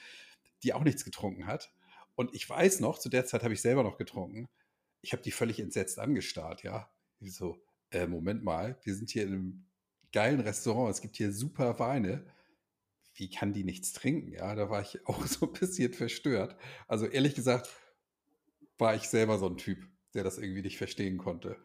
die 0.63 0.75
auch 0.75 0.85
nichts 0.85 1.05
getrunken 1.05 1.47
hat. 1.47 1.71
Und 2.19 2.35
ich 2.35 2.51
weiß 2.51 2.81
noch, 2.81 2.99
zu 2.99 3.09
der 3.09 3.27
Zeit 3.27 3.45
habe 3.45 3.55
ich 3.55 3.63
selber 3.63 3.85
noch 3.85 3.97
getrunken, 3.97 4.49
ich 5.03 5.13
habe 5.13 5.23
die 5.23 5.31
völlig 5.31 5.61
entsetzt 5.61 6.01
angestarrt, 6.01 6.65
ja. 6.65 6.91
Ich 7.21 7.37
so, 7.37 7.63
äh, 7.93 8.09
Moment 8.09 8.43
mal, 8.43 8.77
wir 8.83 8.97
sind 8.97 9.09
hier 9.09 9.23
in 9.23 9.29
einem 9.29 9.67
geilen 10.13 10.41
Restaurant, 10.41 10.91
es 10.91 11.01
gibt 11.01 11.15
hier 11.15 11.33
super 11.33 11.79
Weine. 11.79 12.27
Wie 13.15 13.31
kann 13.31 13.53
die 13.53 13.63
nichts 13.63 13.93
trinken? 13.93 14.33
Ja, 14.33 14.57
da 14.57 14.69
war 14.69 14.83
ich 14.83 14.99
auch 15.07 15.25
so 15.27 15.47
ein 15.47 15.53
bisschen 15.53 15.93
verstört. 15.93 16.57
Also 16.89 17.07
ehrlich 17.07 17.37
gesagt, 17.37 17.71
war 18.79 18.97
ich 18.97 19.09
selber 19.09 19.39
so 19.39 19.47
ein 19.47 19.57
Typ, 19.57 19.87
der 20.13 20.25
das 20.25 20.39
irgendwie 20.39 20.63
nicht 20.63 20.77
verstehen 20.77 21.19
konnte. 21.19 21.57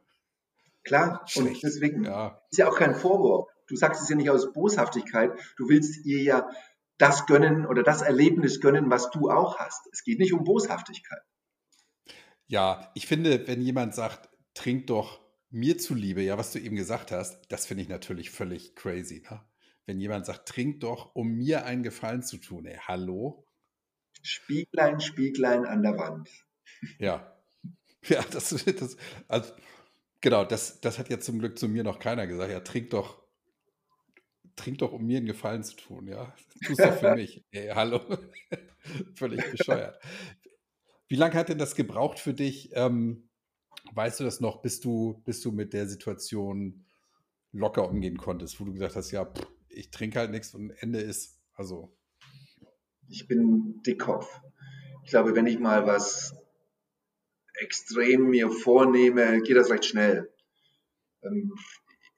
Klar, 0.83 1.23
Schlecht. 1.25 1.47
und 1.47 1.63
deswegen 1.63 2.03
ja. 2.03 2.39
ist 2.51 2.59
ja 2.59 2.69
auch 2.69 2.77
kein 2.77 2.93
Vorwurf. 2.93 3.49
Du 3.65 3.75
sagst 3.75 4.03
es 4.03 4.09
ja 4.09 4.15
nicht 4.15 4.29
aus 4.29 4.53
Boshaftigkeit. 4.53 5.31
Du 5.57 5.67
willst 5.67 6.05
ihr 6.05 6.21
ja 6.21 6.47
das 6.97 7.25
gönnen 7.25 7.65
oder 7.65 7.83
das 7.83 8.01
Erlebnis 8.01 8.61
gönnen, 8.61 8.89
was 8.89 9.09
du 9.11 9.29
auch 9.29 9.57
hast. 9.57 9.87
Es 9.91 10.03
geht 10.03 10.19
nicht 10.19 10.33
um 10.33 10.43
Boshaftigkeit. 10.43 11.21
Ja, 12.47 12.91
ich 12.93 13.07
finde, 13.07 13.47
wenn 13.47 13.61
jemand 13.61 13.95
sagt, 13.95 14.29
trink 14.53 14.87
doch 14.87 15.21
mir 15.49 15.77
zuliebe, 15.77 16.21
ja, 16.21 16.37
was 16.37 16.51
du 16.51 16.59
eben 16.59 16.75
gesagt 16.75 17.11
hast, 17.11 17.39
das 17.49 17.65
finde 17.65 17.83
ich 17.83 17.89
natürlich 17.89 18.31
völlig 18.31 18.75
crazy. 18.75 19.23
Ne? 19.29 19.41
Wenn 19.85 19.99
jemand 19.99 20.25
sagt, 20.25 20.47
trink 20.47 20.79
doch, 20.79 21.13
um 21.15 21.35
mir 21.35 21.65
einen 21.65 21.83
Gefallen 21.83 22.23
zu 22.23 22.37
tun, 22.37 22.65
ey, 22.65 22.77
hallo? 22.87 23.45
Spieglein, 24.21 24.99
Spieglein 24.99 25.65
an 25.65 25.83
der 25.83 25.97
Wand. 25.97 26.29
Ja. 26.99 27.29
Ja, 28.05 28.21
das, 28.31 28.49
das 28.49 28.97
also, 29.29 29.53
genau, 30.19 30.43
das, 30.43 30.81
das 30.81 30.99
hat 30.99 31.09
ja 31.09 31.21
zum 31.21 31.39
Glück 31.39 31.57
zu 31.57 31.69
mir 31.69 31.85
noch 31.85 31.99
keiner 31.99 32.27
gesagt. 32.27 32.51
Ja, 32.51 32.59
trink 32.59 32.89
doch, 32.89 33.22
trink 34.55 34.79
doch, 34.79 34.91
um 34.91 35.05
mir 35.05 35.17
einen 35.17 35.25
Gefallen 35.25 35.63
zu 35.63 35.75
tun, 35.75 36.07
ja. 36.07 36.33
Tust 36.65 36.79
doch 36.79 36.97
für 36.97 37.15
mich. 37.15 37.43
Ey, 37.51 37.69
hallo. 37.69 38.01
Völlig 39.15 39.49
bescheuert. 39.51 40.01
Wie 41.07 41.15
lange 41.15 41.35
hat 41.35 41.49
denn 41.49 41.57
das 41.57 41.75
gebraucht 41.75 42.19
für 42.19 42.33
dich? 42.33 42.71
Ähm, 42.73 43.29
weißt 43.93 44.19
du 44.19 44.23
das 44.23 44.39
noch, 44.39 44.61
bis 44.61 44.79
du, 44.79 45.21
bis 45.25 45.41
du 45.41 45.51
mit 45.51 45.73
der 45.73 45.87
Situation 45.87 46.85
locker 47.51 47.87
umgehen 47.87 48.17
konntest, 48.17 48.59
wo 48.59 48.65
du 48.65 48.73
gesagt 48.73 48.95
hast, 48.95 49.11
ja, 49.11 49.25
pff, 49.25 49.47
ich 49.69 49.91
trinke 49.91 50.19
halt 50.19 50.31
nichts 50.31 50.53
und 50.53 50.71
Ende 50.71 50.99
ist, 50.99 51.39
also. 51.53 51.95
Ich 53.07 53.27
bin 53.27 53.81
Dickkopf. 53.85 54.41
Ich 55.03 55.09
glaube, 55.09 55.35
wenn 55.35 55.47
ich 55.47 55.59
mal 55.59 55.85
was 55.85 56.35
extrem 57.55 58.29
mir 58.29 58.49
vornehme, 58.49 59.41
geht 59.41 59.57
das 59.57 59.69
recht 59.69 59.85
schnell. 59.85 60.33
Ähm, 61.21 61.53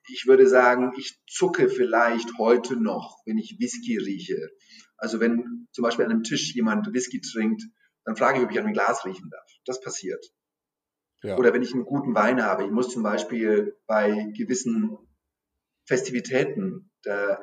ich 0.08 0.26
würde 0.26 0.48
sagen, 0.48 0.92
ich 0.96 1.20
zucke 1.28 1.68
vielleicht 1.68 2.38
heute 2.38 2.80
noch, 2.80 3.18
wenn 3.24 3.38
ich 3.38 3.56
Whisky 3.58 3.98
rieche. 3.98 4.50
Also 4.96 5.20
wenn 5.20 5.68
zum 5.72 5.82
Beispiel 5.82 6.04
an 6.04 6.10
einem 6.10 6.22
Tisch 6.22 6.54
jemand 6.54 6.92
Whisky 6.92 7.20
trinkt, 7.20 7.62
dann 8.04 8.16
frage 8.16 8.38
ich, 8.38 8.44
ob 8.44 8.50
ich 8.50 8.58
an 8.58 8.64
einem 8.64 8.72
Glas 8.72 9.04
riechen 9.04 9.30
darf. 9.30 9.46
Das 9.64 9.80
passiert. 9.80 10.24
Ja. 11.22 11.36
Oder 11.36 11.52
wenn 11.52 11.62
ich 11.62 11.74
einen 11.74 11.84
guten 11.84 12.14
Wein 12.14 12.42
habe. 12.42 12.64
Ich 12.64 12.70
muss 12.70 12.90
zum 12.90 13.02
Beispiel 13.02 13.76
bei 13.86 14.32
gewissen 14.36 14.96
Festivitäten, 15.86 16.90
da 17.02 17.40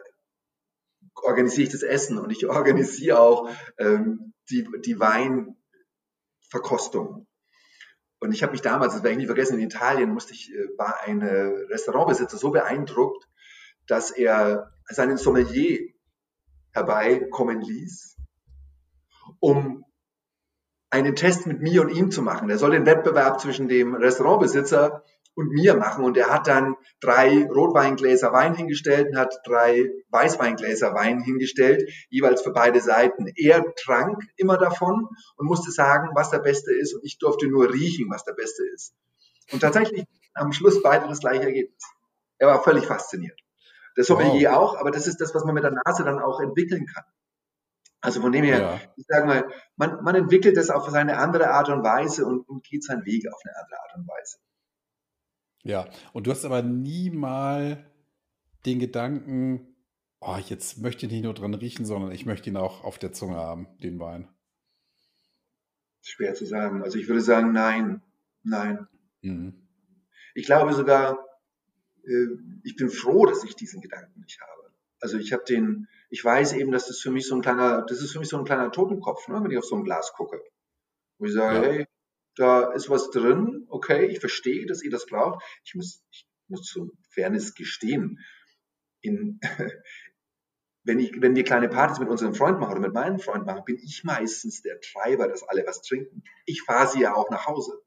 organisiere 1.16 1.68
ich 1.68 1.72
das 1.72 1.84
Essen 1.84 2.18
und 2.18 2.32
ich 2.32 2.46
organisiere 2.48 3.20
auch 3.20 3.50
ähm, 3.78 4.34
die, 4.50 4.68
die 4.86 5.00
Weinverkostung. 5.00 7.28
Und 8.24 8.32
ich 8.32 8.42
habe 8.42 8.54
mich 8.54 8.62
damals, 8.62 8.94
das 8.94 9.04
werde 9.04 9.12
ich 9.12 9.18
nie 9.18 9.26
vergessen, 9.26 9.60
in 9.60 9.66
Italien 9.66 10.14
musste 10.14 10.32
ich, 10.32 10.50
äh, 10.50 10.78
war 10.78 11.02
ein 11.06 11.22
Restaurantbesitzer 11.22 12.38
so 12.38 12.52
beeindruckt, 12.52 13.28
dass 13.86 14.12
er 14.12 14.72
seinen 14.86 15.18
Sommelier 15.18 15.90
herbeikommen 16.72 17.60
ließ, 17.60 18.16
um 19.42 19.84
einen 20.90 21.18
Test 21.18 21.48
mit 21.48 21.60
mir 21.62 21.82
und 21.82 21.90
ihm 21.90 22.12
zu 22.12 22.22
machen. 22.22 22.50
Er 22.50 22.58
soll 22.58 22.72
den 22.72 22.86
Wettbewerb 22.86 23.42
zwischen 23.42 23.68
dem 23.68 23.94
Restaurantbesitzer 23.94 25.04
und 25.36 25.50
mir 25.50 25.76
machen. 25.76 26.04
Und 26.04 26.18
er 26.18 26.30
hat 26.30 26.48
dann 26.48 26.76
drei 27.00 27.46
Rotweingläser 27.46 28.32
Wein 28.34 28.56
hingestellt 28.56 29.10
und 29.10 29.18
hat 29.18 29.40
drei 29.46 29.92
Weißweingläser 30.10 30.94
Wein 30.94 31.22
hingestellt, 31.22 31.90
jeweils 32.10 32.42
für 32.42 32.52
beide 32.52 32.82
Seiten. 32.82 33.28
Er 33.36 33.64
trank 33.76 34.24
immer 34.38 34.58
davon 34.58 35.08
und 35.38 35.48
musste 35.48 35.72
sagen, 35.72 36.10
was 36.14 36.30
der 36.30 36.40
Beste 36.40 36.74
ist. 36.74 36.94
Und 36.94 37.04
ich 37.04 37.18
durfte 37.18 37.48
nur 37.48 37.72
riechen, 37.74 38.10
was 38.10 38.24
der 38.24 38.34
Beste 38.34 38.64
ist. 38.74 38.94
Und 39.52 39.62
tatsächlich 39.62 40.06
am 40.34 40.52
Schluss 40.52 40.82
beide 40.82 41.08
das 41.08 41.20
gleiche 41.20 41.44
Ergebnis. 41.44 41.84
Er 42.38 42.48
war 42.48 42.64
völlig 42.64 42.86
fasziniert. 42.86 43.40
Der 43.96 44.04
Sommelier 44.04 44.52
wow. 44.52 44.58
auch, 44.58 44.78
aber 44.78 44.92
das 44.92 45.08
ist 45.08 45.22
das, 45.22 45.36
was 45.36 45.46
man 45.46 45.54
mit 45.54 45.64
der 45.64 45.72
Nase 45.86 46.04
dann 46.04 46.20
auch 46.20 46.40
entwickeln 46.40 46.88
kann. 46.88 47.04
Also 48.02 48.20
von 48.20 48.32
dem 48.32 48.44
her, 48.44 48.60
ja. 48.60 48.80
ich 48.98 49.06
sage 49.08 49.26
mal, 49.26 49.50
man, 49.78 50.04
man 50.04 50.16
entwickelt 50.16 50.58
das 50.58 50.70
auf 50.70 50.90
seine 50.90 51.18
andere 51.18 51.52
Art 51.52 51.70
und 51.70 51.84
Weise 51.84 52.26
und, 52.26 52.48
und 52.50 52.64
geht 52.66 52.84
seinen 52.84 53.06
Weg 53.06 53.32
auf 53.32 53.40
eine 53.46 53.56
andere 53.56 53.80
Art 53.80 53.96
und 53.96 54.08
Weise. 54.08 54.38
Ja, 55.64 55.90
und 56.12 56.28
du 56.28 56.32
hast 56.32 56.46
aber 56.46 56.62
nie 56.62 57.10
mal 57.10 57.86
den 58.66 58.80
Gedanken, 58.80 59.76
oh, 60.20 60.38
jetzt 60.38 60.80
möchte 60.80 61.06
ich 61.06 61.12
nicht 61.12 61.24
nur 61.24 61.34
dran 61.34 61.54
riechen, 61.54 61.86
sondern 61.86 62.12
ich 62.12 62.26
möchte 62.26 62.50
ihn 62.50 62.58
auch 62.58 62.84
auf 62.84 62.98
der 62.98 63.14
Zunge 63.14 63.36
haben, 63.36 63.68
den 63.82 64.00
Wein. 64.00 64.28
Schwer 66.02 66.34
zu 66.34 66.46
sagen. 66.46 66.84
Also 66.84 67.00
ich 67.00 67.08
würde 67.08 67.22
sagen, 67.22 67.54
nein, 67.54 68.02
nein. 68.44 68.88
Mhm. 69.22 69.54
Ich 70.36 70.46
glaube 70.46 70.74
sogar, 70.74 71.18
äh, 72.04 72.28
ich 72.64 72.76
bin 72.76 72.90
froh, 72.90 73.26
dass 73.26 73.44
ich 73.44 73.56
diesen 73.56 73.82
Gedanken 73.82 74.20
nicht 74.20 74.42
habe. 74.42 74.74
Also 75.00 75.18
ich 75.18 75.32
habe 75.32 75.44
den, 75.44 75.88
ich 76.10 76.24
weiß 76.24 76.54
eben, 76.54 76.72
dass 76.72 76.88
das 76.88 77.00
für 77.00 77.12
mich 77.12 77.28
so 77.28 77.36
ein 77.36 77.42
kleiner, 77.42 77.86
das 77.86 78.02
ist 78.02 78.12
für 78.12 78.20
mich 78.20 78.30
so 78.30 78.38
ein 78.38 78.46
kleiner 78.46 78.72
Totenkopf, 78.72 79.28
ne, 79.28 79.42
wenn 79.42 79.52
ich 79.52 79.58
auf 79.58 79.66
so 79.66 79.76
ein 79.76 79.84
Glas 79.84 80.14
gucke. 80.14 80.42
Wo 81.18 81.26
ich 81.26 81.34
sage, 81.34 81.56
ja. 81.56 81.64
hey, 81.64 81.88
da 82.36 82.72
ist 82.72 82.90
was 82.90 83.10
drin, 83.12 83.66
okay, 83.70 84.06
ich 84.06 84.20
verstehe, 84.20 84.66
dass 84.66 84.82
ihr 84.82 84.92
das 84.92 85.06
braucht. 85.06 85.44
Ich 85.64 85.76
muss, 85.76 86.04
ich 86.12 86.28
muss 86.48 86.64
zur 86.64 86.92
Fairness 87.10 87.54
gestehen, 87.54 88.20
in, 89.02 89.40
wenn, 90.84 91.00
ich, 91.00 91.22
wenn 91.22 91.36
wir 91.36 91.44
kleine 91.44 91.70
Partys 91.70 92.00
mit 92.00 92.10
unserem 92.10 92.34
Freund 92.34 92.60
machen 92.60 92.72
oder 92.72 92.82
mit 92.82 92.94
meinem 92.94 93.20
Freund 93.20 93.46
machen, 93.46 93.64
bin 93.66 93.78
ich 93.78 94.04
meistens 94.04 94.62
der 94.62 94.80
Treiber, 94.80 95.28
dass 95.28 95.44
alle 95.44 95.66
was 95.66 95.82
trinken. 95.82 96.24
Ich 96.46 96.64
fahre 96.64 96.88
sie 96.88 97.02
ja 97.02 97.14
auch 97.14 97.30
nach 97.30 97.46
Hause. 97.46 97.80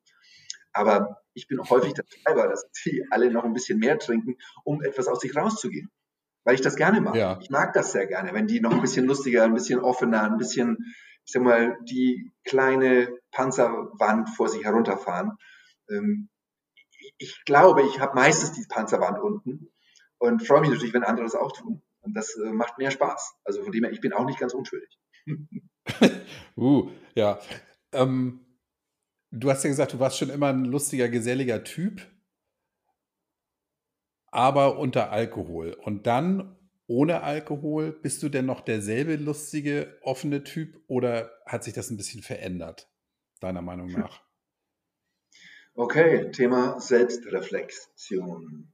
Aber 0.73 1.23
ich 1.33 1.49
bin 1.49 1.59
häufig 1.69 1.95
der 1.95 2.05
Treiber, 2.05 2.49
dass 2.49 2.71
die 2.85 3.05
alle 3.11 3.31
noch 3.31 3.45
ein 3.45 3.55
bisschen 3.55 3.79
mehr 3.79 3.99
trinken, 3.99 4.37
um 4.65 4.83
etwas 4.83 5.09
aus 5.09 5.21
sich 5.21 5.35
rauszugehen. 5.35 5.91
Weil 6.45 6.55
ich 6.55 6.61
das 6.61 6.77
gerne 6.77 7.01
mache. 7.01 7.19
Ja. 7.19 7.39
Ich 7.41 7.51
mag 7.51 7.73
das 7.73 7.93
sehr 7.93 8.07
gerne, 8.07 8.33
wenn 8.33 8.47
die 8.47 8.61
noch 8.61 8.73
ein 8.73 8.81
bisschen 8.81 9.07
lustiger, 9.07 9.43
ein 9.45 9.55
bisschen 9.55 9.81
offener, 9.81 10.23
ein 10.23 10.37
bisschen 10.37 10.95
ich 11.27 11.33
sag 11.33 11.43
mal, 11.43 11.77
die 11.83 12.33
kleine 12.45 13.09
Panzerwand 13.37 14.31
vor 14.31 14.49
sich 14.49 14.65
herunterfahren. 14.65 15.33
Ähm, 15.91 16.31
ich 17.19 17.45
glaube, 17.45 17.83
ich 17.83 18.01
habe 18.01 18.15
meistens 18.15 18.53
die 18.53 18.67
Panzerwand 18.67 19.19
unten 19.19 19.71
und 20.19 20.47
freue 20.47 20.63
mich 20.63 20.71
natürlich, 20.71 20.95
wenn 20.95 21.05
andere 21.05 21.27
das 21.27 21.35
auch 21.35 21.53
tun. 21.53 21.83
Und 22.01 22.15
das 22.15 22.35
äh, 22.37 22.51
macht 22.51 22.79
mehr 22.79 22.91
Spaß. 22.91 23.35
Also 23.45 23.63
von 23.63 23.73
dem 23.73 23.85
her, 23.85 23.93
ich 23.93 24.01
bin 24.01 24.15
auch 24.15 24.25
nicht 24.25 24.39
ganz 24.39 24.55
unschuldig. 24.55 24.99
uh, 26.57 26.89
ja. 27.15 27.39
Ähm, 27.93 28.41
du 29.31 29.51
hast 29.51 29.65
ja 29.65 29.71
gesagt, 29.71 29.93
du 29.93 30.01
warst 30.01 30.17
schon 30.17 30.31
immer 30.31 30.49
ein 30.49 30.65
lustiger, 30.65 31.09
geselliger 31.11 31.63
Typ, 31.63 32.07
aber 34.31 34.79
unter 34.79 35.11
Alkohol. 35.11 35.75
Und 35.75 36.07
dann 36.07 36.57
ohne 36.87 37.23
Alkohol, 37.23 37.93
bist 37.93 38.23
du 38.23 38.29
denn 38.29 38.47
noch 38.47 38.61
derselbe 38.61 39.17
lustige, 39.17 39.99
offene 40.03 40.45
Typ 40.45 40.81
oder 40.87 41.33
hat 41.45 41.65
sich 41.65 41.75
das 41.75 41.91
ein 41.91 41.97
bisschen 41.97 42.23
verändert, 42.23 42.89
deiner 43.41 43.63
Meinung 43.63 43.91
nach? 43.91 44.23
Okay, 45.75 46.31
Thema 46.31 46.81
Selbstreflexion. 46.81 48.73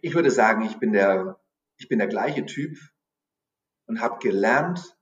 Ich 0.00 0.14
würde 0.14 0.30
sagen, 0.30 0.62
ich 0.62 0.78
bin 0.78 0.92
der, 0.92 1.38
ich 1.76 1.88
bin 1.88 1.98
der 1.98 2.08
gleiche 2.08 2.46
Typ 2.46 2.78
und 3.86 4.00
habe 4.00 4.18
gelernt, 4.18 4.96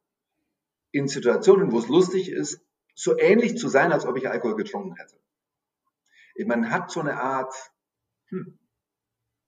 in 0.96 1.08
Situationen, 1.08 1.72
wo 1.72 1.78
es 1.78 1.88
lustig 1.88 2.30
ist, 2.30 2.60
so 2.94 3.18
ähnlich 3.18 3.58
zu 3.58 3.68
sein, 3.68 3.92
als 3.92 4.06
ob 4.06 4.16
ich 4.16 4.28
Alkohol 4.28 4.56
getrunken 4.56 4.96
hätte. 4.96 5.20
Man 6.46 6.70
hat 6.70 6.90
so 6.90 7.00
eine 7.00 7.20
Art, 7.20 7.54
hm, 8.28 8.58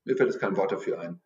mir 0.04 0.16
fällt 0.16 0.30
jetzt 0.30 0.40
kein 0.40 0.56
Wort 0.56 0.72
dafür 0.72 1.00
ein, 1.00 1.20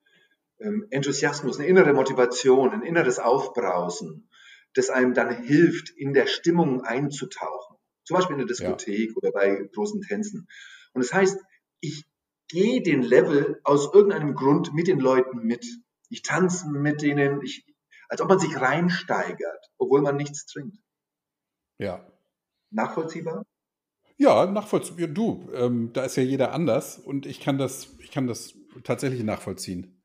ähm, 0.60 0.86
Enthusiasmus, 0.90 1.58
eine 1.58 1.68
innere 1.68 1.92
Motivation, 1.92 2.70
ein 2.70 2.82
inneres 2.82 3.18
Aufbrausen, 3.18 4.28
das 4.74 4.90
einem 4.90 5.14
dann 5.14 5.34
hilft, 5.42 5.90
in 5.90 6.14
der 6.14 6.26
Stimmung 6.26 6.82
einzutauchen. 6.82 7.71
Zum 8.04 8.16
Beispiel 8.16 8.34
in 8.34 8.38
der 8.38 8.48
Diskothek 8.48 9.10
ja. 9.10 9.16
oder 9.16 9.32
bei 9.32 9.68
großen 9.74 10.00
Tänzen. 10.02 10.48
Und 10.92 11.04
das 11.04 11.12
heißt, 11.12 11.38
ich 11.80 12.04
gehe 12.48 12.82
den 12.82 13.02
Level 13.02 13.60
aus 13.64 13.92
irgendeinem 13.92 14.34
Grund 14.34 14.74
mit 14.74 14.86
den 14.86 15.00
Leuten 15.00 15.38
mit. 15.38 15.66
Ich 16.08 16.22
tanze 16.22 16.68
mit 16.70 17.02
denen, 17.02 17.42
ich, 17.42 17.64
als 18.08 18.20
ob 18.20 18.28
man 18.28 18.38
sich 18.38 18.60
reinsteigert, 18.60 19.70
obwohl 19.78 20.02
man 20.02 20.16
nichts 20.16 20.46
trinkt. 20.46 20.76
Ja. 21.78 22.06
Nachvollziehbar? 22.70 23.44
Ja, 24.18 24.46
nachvollziehbar. 24.46 25.08
Du, 25.08 25.50
ähm, 25.54 25.92
da 25.92 26.04
ist 26.04 26.16
ja 26.16 26.22
jeder 26.22 26.52
anders 26.52 26.98
und 26.98 27.26
ich 27.26 27.40
kann 27.40 27.58
das, 27.58 27.96
ich 28.00 28.10
kann 28.10 28.26
das 28.26 28.54
tatsächlich 28.84 29.24
nachvollziehen. 29.24 30.02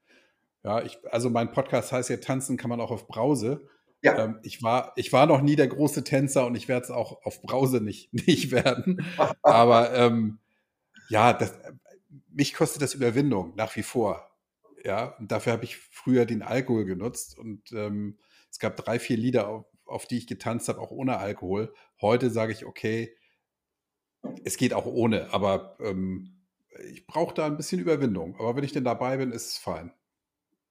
Ja, 0.63 0.81
ich, 0.81 0.97
also 1.11 1.29
mein 1.29 1.51
Podcast 1.51 1.91
heißt 1.91 2.09
ja 2.09 2.17
Tanzen 2.17 2.57
kann 2.57 2.69
man 2.69 2.81
auch 2.81 2.91
auf 2.91 3.07
Brause. 3.07 3.69
Ja. 4.01 4.17
Ähm, 4.25 4.39
ich, 4.43 4.61
war, 4.63 4.93
ich 4.95 5.11
war 5.11 5.25
noch 5.25 5.41
nie 5.41 5.55
der 5.55 5.67
große 5.67 6.03
Tänzer 6.03 6.45
und 6.45 6.55
ich 6.55 6.67
werde 6.67 6.85
es 6.85 6.91
auch 6.91 7.23
auf 7.25 7.41
Brause 7.41 7.81
nicht, 7.81 8.13
nicht 8.27 8.51
werden. 8.51 9.05
Aber 9.41 9.93
ähm, 9.93 10.39
ja, 11.09 11.33
das, 11.33 11.53
mich 12.29 12.53
kostet 12.53 12.81
das 12.81 12.93
Überwindung 12.93 13.55
nach 13.55 13.75
wie 13.75 13.83
vor. 13.83 14.29
Ja, 14.83 15.15
und 15.19 15.31
dafür 15.31 15.53
habe 15.53 15.65
ich 15.65 15.77
früher 15.77 16.25
den 16.25 16.41
Alkohol 16.43 16.85
genutzt 16.85 17.37
und 17.37 17.71
ähm, 17.73 18.19
es 18.51 18.59
gab 18.59 18.77
drei, 18.77 18.99
vier 18.99 19.17
Lieder, 19.17 19.47
auf, 19.49 19.65
auf 19.85 20.05
die 20.07 20.17
ich 20.17 20.27
getanzt 20.27 20.69
habe, 20.69 20.79
auch 20.79 20.91
ohne 20.91 21.17
Alkohol. 21.17 21.73
Heute 22.01 22.29
sage 22.29 22.53
ich, 22.53 22.65
okay, 22.65 23.15
es 24.43 24.57
geht 24.57 24.73
auch 24.73 24.85
ohne, 24.85 25.33
aber 25.33 25.77
ähm, 25.79 26.43
ich 26.91 27.07
brauche 27.07 27.33
da 27.33 27.45
ein 27.45 27.57
bisschen 27.57 27.79
Überwindung. 27.79 28.35
Aber 28.39 28.55
wenn 28.55 28.63
ich 28.63 28.71
denn 28.73 28.83
dabei 28.83 29.17
bin, 29.17 29.31
ist 29.31 29.51
es 29.51 29.57
fein. 29.57 29.91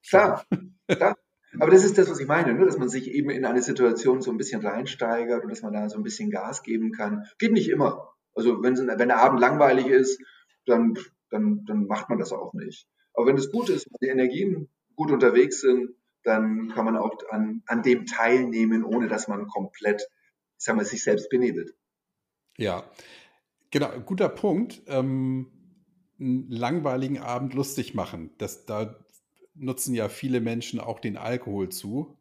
Klar, 0.08 0.44
klar. 0.88 1.16
Aber 1.58 1.70
das 1.70 1.84
ist 1.84 1.98
das, 1.98 2.10
was 2.10 2.20
ich 2.20 2.26
meine, 2.26 2.54
ne? 2.54 2.64
dass 2.64 2.78
man 2.78 2.88
sich 2.88 3.10
eben 3.10 3.30
in 3.30 3.44
eine 3.44 3.62
Situation 3.62 4.20
so 4.20 4.30
ein 4.30 4.36
bisschen 4.36 4.64
reinsteigert 4.64 5.42
und 5.42 5.50
dass 5.50 5.62
man 5.62 5.72
da 5.72 5.88
so 5.88 5.96
ein 5.96 6.02
bisschen 6.02 6.30
Gas 6.30 6.62
geben 6.62 6.92
kann. 6.92 7.24
Geht 7.38 7.52
nicht 7.52 7.70
immer. 7.70 8.12
Also 8.34 8.62
wenn, 8.62 8.76
wenn 8.76 9.08
der 9.08 9.22
Abend 9.22 9.40
langweilig 9.40 9.86
ist, 9.86 10.20
dann, 10.66 10.94
dann, 11.30 11.64
dann 11.66 11.86
macht 11.86 12.08
man 12.08 12.18
das 12.18 12.32
auch 12.32 12.52
nicht. 12.52 12.86
Aber 13.14 13.26
wenn 13.26 13.38
es 13.38 13.50
gut 13.50 13.70
ist, 13.70 13.86
wenn 13.86 14.08
die 14.08 14.12
Energien 14.12 14.68
gut 14.94 15.10
unterwegs 15.10 15.60
sind, 15.60 15.90
dann 16.22 16.68
kann 16.68 16.84
man 16.84 16.96
auch 16.96 17.16
an, 17.30 17.62
an 17.66 17.82
dem 17.82 18.04
teilnehmen, 18.04 18.84
ohne 18.84 19.08
dass 19.08 19.28
man 19.28 19.46
komplett, 19.46 20.02
ich 20.58 20.64
sag 20.64 20.76
mal, 20.76 20.84
sich 20.84 21.02
selbst 21.02 21.30
benebelt. 21.30 21.74
Ja, 22.58 22.84
genau, 23.70 23.90
guter 24.00 24.28
Punkt. 24.28 24.82
Ähm, 24.86 25.52
einen 26.18 26.50
langweiligen 26.50 27.18
Abend 27.18 27.54
lustig 27.54 27.94
machen. 27.94 28.30
Das, 28.38 28.64
da 28.66 28.98
nutzen 29.58 29.94
ja 29.94 30.08
viele 30.08 30.40
Menschen 30.40 30.80
auch 30.80 31.00
den 31.00 31.16
Alkohol 31.16 31.68
zu. 31.68 32.18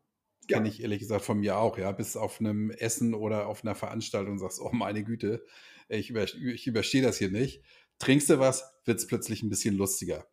Ja. 0.48 0.58
Kenne 0.58 0.69
ich 0.69 0.82
ehrlich 0.82 1.00
gesagt 1.00 1.26
von 1.26 1.39
mir 1.39 1.58
auch, 1.58 1.78
ja. 1.78 1.91
Bis 1.91 2.15
auf 2.15 2.39
einem 2.39 2.71
Essen 2.71 3.13
oder 3.13 3.48
auf 3.48 3.63
einer 3.63 3.76
Veranstaltung 3.76 4.38
sagst, 4.38 4.60
oh 4.62 4.71
meine 4.71 5.04
Güte, 5.04 5.43
ich, 5.88 6.10
über, 6.10 6.24
ich 6.24 6.67
überstehe 6.67 7.02
das 7.02 7.17
hier 7.17 7.32
nicht. 7.32 7.63
Trinkst 8.00 8.30
du 8.30 8.39
was, 8.39 8.74
wird 8.86 9.00
es 9.00 9.08
plötzlich 9.08 9.43
ein 9.43 9.50
bisschen 9.50 9.76
lustiger. 9.76 10.28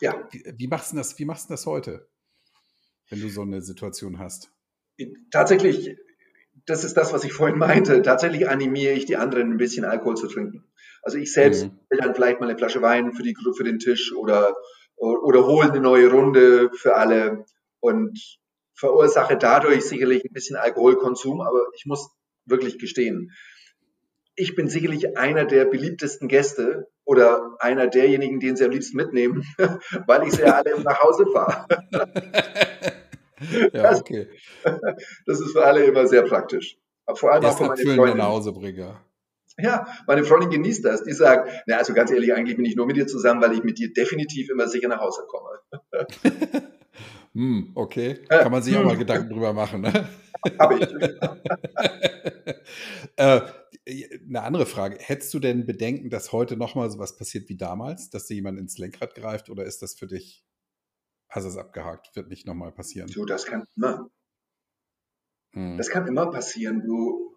Ja. 0.00 0.28
Wie, 0.30 0.44
wie, 0.56 0.66
machst 0.66 0.92
du 0.92 0.96
das, 0.96 1.18
wie 1.18 1.24
machst 1.24 1.48
du 1.48 1.54
das 1.54 1.66
heute, 1.66 2.08
wenn 3.08 3.20
du 3.20 3.28
so 3.28 3.42
eine 3.42 3.62
Situation 3.62 4.18
hast? 4.18 4.50
Tatsächlich, 5.30 5.96
das 6.66 6.84
ist 6.84 6.96
das, 6.96 7.12
was 7.12 7.24
ich 7.24 7.32
vorhin 7.32 7.58
meinte. 7.58 8.02
Tatsächlich 8.02 8.48
animiere 8.48 8.94
ich 8.94 9.06
die 9.06 9.16
anderen, 9.16 9.52
ein 9.52 9.56
bisschen 9.56 9.84
Alkohol 9.84 10.16
zu 10.16 10.28
trinken. 10.28 10.64
Also 11.02 11.18
ich 11.18 11.32
selbst 11.32 11.64
mhm. 11.64 11.78
will 11.90 11.98
dann 11.98 12.14
vielleicht 12.14 12.40
mal 12.40 12.48
eine 12.48 12.58
Flasche 12.58 12.82
Wein 12.82 13.12
für, 13.12 13.22
die, 13.22 13.36
für 13.56 13.64
den 13.64 13.78
Tisch 13.78 14.12
oder 14.14 14.54
oder 14.96 15.46
hole 15.46 15.70
eine 15.70 15.80
neue 15.80 16.10
Runde 16.10 16.70
für 16.74 16.94
alle 16.96 17.44
und 17.80 18.18
verursache 18.74 19.36
dadurch 19.36 19.84
sicherlich 19.84 20.24
ein 20.24 20.32
bisschen 20.32 20.56
Alkoholkonsum, 20.56 21.40
aber 21.40 21.66
ich 21.74 21.86
muss 21.86 22.10
wirklich 22.44 22.78
gestehen, 22.78 23.30
ich 24.36 24.56
bin 24.56 24.68
sicherlich 24.68 25.16
einer 25.16 25.44
der 25.44 25.64
beliebtesten 25.64 26.28
Gäste 26.28 26.88
oder 27.04 27.56
einer 27.60 27.86
derjenigen, 27.86 28.40
den 28.40 28.56
sie 28.56 28.64
am 28.64 28.72
liebsten 28.72 28.96
mitnehmen, 28.96 29.44
weil 30.06 30.26
ich 30.26 30.34
sie 30.34 30.42
ja 30.42 30.54
alle 30.54 30.80
nach 30.80 31.00
Hause 31.00 31.26
fahre. 31.32 31.66
ja, 33.72 33.96
okay. 33.96 34.28
Das 35.26 35.40
ist 35.40 35.52
für 35.52 35.64
alle 35.64 35.84
immer 35.84 36.06
sehr 36.06 36.22
praktisch. 36.22 36.78
Vor 37.14 37.32
allem 37.32 37.44
auch 37.44 37.56
für 37.56 37.66
meine 37.66 37.96
Freunde. 37.96 38.16
nach 38.16 38.28
Hause 38.28 38.52
bringen. 38.52 38.96
Ja, 39.58 39.86
meine 40.06 40.24
Freundin 40.24 40.50
genießt 40.50 40.84
das. 40.84 41.04
Die 41.04 41.12
sagt, 41.12 41.50
na, 41.66 41.76
also 41.76 41.94
ganz 41.94 42.10
ehrlich, 42.10 42.34
eigentlich 42.34 42.56
bin 42.56 42.64
ich 42.64 42.76
nur 42.76 42.86
mit 42.86 42.96
dir 42.96 43.06
zusammen, 43.06 43.40
weil 43.40 43.52
ich 43.52 43.62
mit 43.62 43.78
dir 43.78 43.92
definitiv 43.92 44.50
immer 44.50 44.68
sicher 44.68 44.88
nach 44.88 45.00
Hause 45.00 45.22
komme. 45.28 45.60
hm, 47.34 47.72
okay. 47.74 48.14
Kann 48.28 48.50
man 48.50 48.62
sich 48.62 48.76
auch 48.76 48.84
mal 48.84 48.96
Gedanken 48.96 49.30
drüber 49.30 49.52
machen, 49.52 49.82
ne? 49.82 50.08
Habe 50.58 50.78
ich. 50.78 50.88
äh, 53.16 53.40
eine 54.26 54.42
andere 54.42 54.66
Frage. 54.66 54.96
Hättest 54.98 55.32
du 55.34 55.38
denn 55.38 55.66
Bedenken, 55.66 56.10
dass 56.10 56.32
heute 56.32 56.56
nochmal 56.56 56.90
so 56.90 56.98
was 56.98 57.16
passiert 57.16 57.48
wie 57.48 57.56
damals, 57.56 58.10
dass 58.10 58.26
dir 58.26 58.34
jemand 58.34 58.58
ins 58.58 58.78
Lenkrad 58.78 59.14
greift 59.14 59.50
oder 59.50 59.64
ist 59.64 59.82
das 59.82 59.94
für 59.94 60.06
dich, 60.06 60.44
hast 61.28 61.44
es 61.44 61.56
abgehakt, 61.56 62.14
wird 62.16 62.28
nicht 62.28 62.46
nochmal 62.46 62.72
passieren? 62.72 63.10
Du, 63.10 63.24
das 63.24 63.44
kann 63.44 63.64
immer. 63.76 64.10
Hm. 65.52 65.76
Das 65.76 65.90
kann 65.90 66.06
immer 66.06 66.30
passieren. 66.30 66.82
Du, 66.84 67.33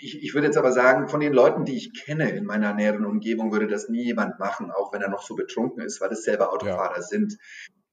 ich, 0.00 0.22
ich 0.22 0.34
würde 0.34 0.46
jetzt 0.46 0.56
aber 0.56 0.72
sagen, 0.72 1.08
von 1.08 1.20
den 1.20 1.32
Leuten, 1.32 1.64
die 1.64 1.76
ich 1.76 1.92
kenne 1.92 2.30
in 2.30 2.44
meiner 2.44 2.74
näheren 2.74 3.04
Umgebung, 3.04 3.52
würde 3.52 3.66
das 3.66 3.88
nie 3.88 4.04
jemand 4.04 4.38
machen, 4.38 4.70
auch 4.70 4.92
wenn 4.92 5.02
er 5.02 5.10
noch 5.10 5.22
so 5.22 5.34
betrunken 5.34 5.82
ist, 5.82 6.00
weil 6.00 6.10
es 6.10 6.24
selber 6.24 6.52
Autofahrer 6.52 6.96
ja. 6.96 7.02
sind. 7.02 7.36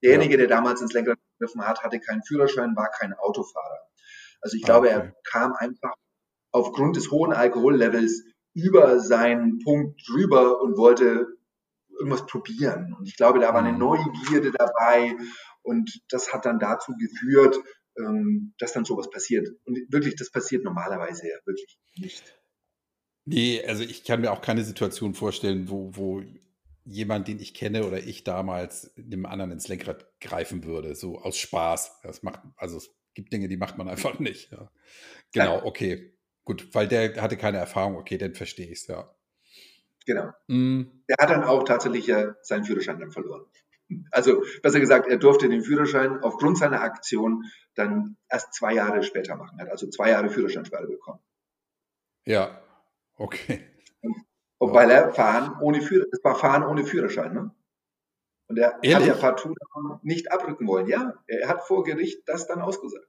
Derjenige, 0.02 0.34
ja. 0.34 0.38
der 0.38 0.48
damals 0.48 0.82
ins 0.82 0.94
Lenkrad 0.94 1.18
gegriffen 1.38 1.68
hat, 1.68 1.84
hatte 1.84 2.00
keinen 2.00 2.24
Führerschein, 2.24 2.76
war 2.76 2.90
kein 2.90 3.14
Autofahrer. 3.14 3.82
Also 4.42 4.56
ich 4.56 4.64
glaube, 4.64 4.88
okay. 4.88 4.96
er 4.96 5.16
kam 5.24 5.54
einfach 5.54 5.94
aufgrund 6.52 6.96
des 6.96 7.12
hohen 7.12 7.34
Alkohollevels 7.34 8.24
über 8.54 9.00
seinen 9.00 9.60
Punkt 9.60 10.02
drüber 10.08 10.62
und 10.62 10.78
wollte 10.78 11.28
irgendwas 11.90 12.26
probieren. 12.26 12.96
Und 12.98 13.08
ich 13.08 13.18
glaube, 13.18 13.40
da 13.40 13.50
war 13.50 13.60
eine 13.60 13.74
mhm. 13.74 13.80
Neugierde 13.80 14.52
dabei 14.52 15.16
und 15.62 15.92
das 16.10 16.34
hat 16.34 16.46
dann 16.46 16.60
dazu 16.60 16.94
geführt, 16.98 17.60
ähm, 17.98 18.54
dass 18.58 18.74
dann 18.74 18.86
sowas 18.86 19.10
passiert. 19.10 19.48
Und 19.66 19.80
wirklich, 19.90 20.16
das 20.16 20.32
passiert 20.32 20.64
normalerweise 20.64 21.28
ja 21.28 21.36
wirklich 21.46 21.80
nicht. 21.98 22.38
Nee, 23.26 23.64
also 23.66 23.84
ich 23.84 24.04
kann 24.04 24.22
mir 24.22 24.32
auch 24.32 24.42
keine 24.42 24.64
Situation 24.64 25.14
vorstellen, 25.14 25.70
wo, 25.70 25.92
wo 25.94 26.24
jemand, 26.86 27.28
den 27.28 27.40
ich 27.40 27.54
kenne 27.54 27.86
oder 27.86 28.00
ich 28.00 28.24
damals 28.24 28.94
dem 28.96 29.26
anderen 29.26 29.52
ins 29.52 29.68
Lenkrad 29.68 30.08
greifen 30.22 30.64
würde, 30.64 30.96
so 30.96 31.20
aus 31.20 31.38
Spaß. 31.38 32.00
Das 32.04 32.24
macht, 32.24 32.40
also 32.56 32.78
es 32.78 32.90
gibt 33.14 33.34
Dinge, 33.34 33.50
die 33.50 33.58
macht 33.58 33.78
man 33.78 33.90
einfach 33.90 34.20
nicht. 34.20 34.52
Ja. 34.52 34.72
Genau, 35.34 35.66
okay. 35.66 36.14
Gut, 36.46 36.74
weil 36.74 36.88
der 36.88 37.22
hatte 37.22 37.36
keine 37.36 37.58
Erfahrung, 37.58 37.98
okay, 37.98 38.18
dann 38.18 38.34
verstehe 38.34 38.68
ich 38.68 38.80
es, 38.80 38.88
ja. 38.88 39.14
Genau. 40.06 40.32
Mm. 40.48 40.84
Der 41.10 41.18
hat 41.20 41.30
dann 41.30 41.44
auch 41.44 41.64
tatsächlich 41.64 42.08
ja 42.08 42.34
seinen 42.42 42.64
Führerschein 42.64 42.98
dann 42.98 43.12
verloren. 43.12 43.46
Also 44.12 44.44
besser 44.62 44.80
gesagt, 44.80 45.08
er 45.08 45.18
durfte 45.18 45.48
den 45.50 45.64
Führerschein 45.64 46.22
aufgrund 46.22 46.58
seiner 46.58 46.82
Aktion 46.82 47.46
dann 47.76 48.18
erst 48.30 48.54
zwei 48.54 48.74
Jahre 48.74 49.04
später 49.04 49.36
machen. 49.36 49.58
Er 49.60 49.66
hat 49.66 49.72
also 49.72 49.90
zwei 49.90 50.10
Jahre 50.10 50.30
Führerscheinsperre 50.30 50.88
bekommen. 50.88 51.20
Ja, 52.26 52.62
okay. 53.16 53.66
Und, 54.60 54.74
weil 54.74 54.90
er 54.90 55.14
fahren 55.14 55.58
ohne 55.62 55.82
Führerschein, 55.82 56.12
es 56.12 56.24
war 56.24 56.36
Fahren 56.36 56.64
ohne 56.64 56.84
Führerschein, 56.84 57.34
ne? 57.34 57.56
Und 58.50 58.58
er 58.58 58.80
Ehrlich? 58.82 58.96
hat 58.96 59.06
ja 59.06 59.14
partout 59.22 59.54
nicht 60.04 60.32
abrücken 60.32 60.68
wollen. 60.68 60.88
Ja, 60.88 61.14
er 61.28 61.48
hat 61.48 61.64
vor 61.64 61.84
Gericht 61.84 62.28
das 62.28 62.48
dann 62.48 62.62
ausgesagt. 62.62 63.08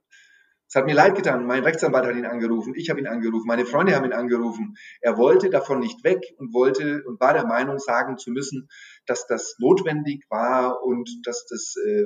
Es 0.69 0.75
hat 0.75 0.85
mir 0.85 0.95
leid 0.95 1.15
getan. 1.15 1.47
Mein 1.47 1.65
Rechtsanwalt 1.65 2.05
hat 2.05 2.15
ihn 2.15 2.27
angerufen, 2.27 2.75
ich 2.77 2.91
habe 2.91 3.01
ihn 3.01 3.07
angerufen, 3.07 3.47
meine 3.47 3.65
Freunde 3.65 3.97
haben 3.97 4.05
ihn 4.05 4.13
angerufen. 4.13 4.77
Er 5.01 5.17
wollte 5.17 5.49
davon 5.49 5.79
nicht 5.79 6.05
weg 6.05 6.23
und 6.37 6.53
wollte 6.53 7.03
und 7.07 7.19
war 7.21 7.33
der 7.33 7.47
Meinung, 7.47 7.79
sagen 7.79 8.19
zu 8.19 8.31
müssen, 8.31 8.69
dass 9.07 9.27
das 9.27 9.57
notwendig 9.59 10.27
war 10.29 10.83
und 10.83 11.09
dass 11.25 11.47
das 11.47 11.75
äh, 11.83 12.05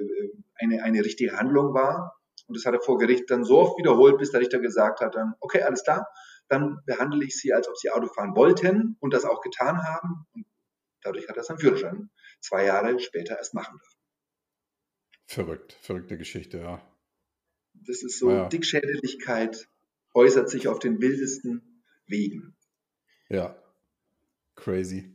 eine, 0.61 0.85
eine 0.85 1.05
richtige 1.05 1.37
Handlung 1.37 1.75
war. 1.75 2.17
Und 2.47 2.57
das 2.57 2.65
hat 2.65 2.75
er 2.75 2.81
vor 2.81 2.99
Gericht 2.99 3.31
dann 3.31 3.45
so 3.45 3.59
oft 3.59 3.79
wiederholt, 3.79 4.19
bis 4.19 4.31
der 4.31 4.41
Richter 4.41 4.61
gesagt 4.61 5.01
hat, 5.01 5.17
dann, 5.17 5.35
okay, 5.41 5.63
alles 5.63 5.83
klar, 5.83 6.07
dann 6.49 6.83
behandle 6.87 7.25
ich 7.25 7.37
Sie, 7.37 7.53
als 7.53 7.69
ob 7.69 7.77
Sie 7.77 7.91
Auto 7.91 8.07
fahren 8.07 8.37
wollten 8.37 8.97
und 9.01 9.13
das 9.13 9.25
auch 9.25 9.41
getan 9.41 9.83
haben. 9.83 10.27
Und 10.35 10.47
dadurch 11.03 11.29
hat 11.29 11.37
er 11.37 11.43
seinen 11.43 11.59
Führerschein 11.59 12.11
zwei 12.41 12.65
Jahre 12.65 13.01
später 13.01 13.39
erst 13.39 13.55
machen 13.55 13.77
dürfen. 13.77 13.99
Verrückt, 15.27 15.73
verrückte 15.81 16.17
Geschichte, 16.17 16.59
ja. 16.59 16.92
Das 17.75 18.03
ist 18.03 18.19
so, 18.19 18.31
ja. 18.31 18.49
Dickschädeligkeit 18.49 19.69
äußert 20.15 20.49
sich 20.49 20.69
auf 20.69 20.79
den 20.79 21.01
wildesten 21.01 21.83
Wegen. 22.07 22.55
Ja, 23.29 23.57
crazy. 24.55 25.13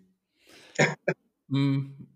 Hm, 1.49 2.09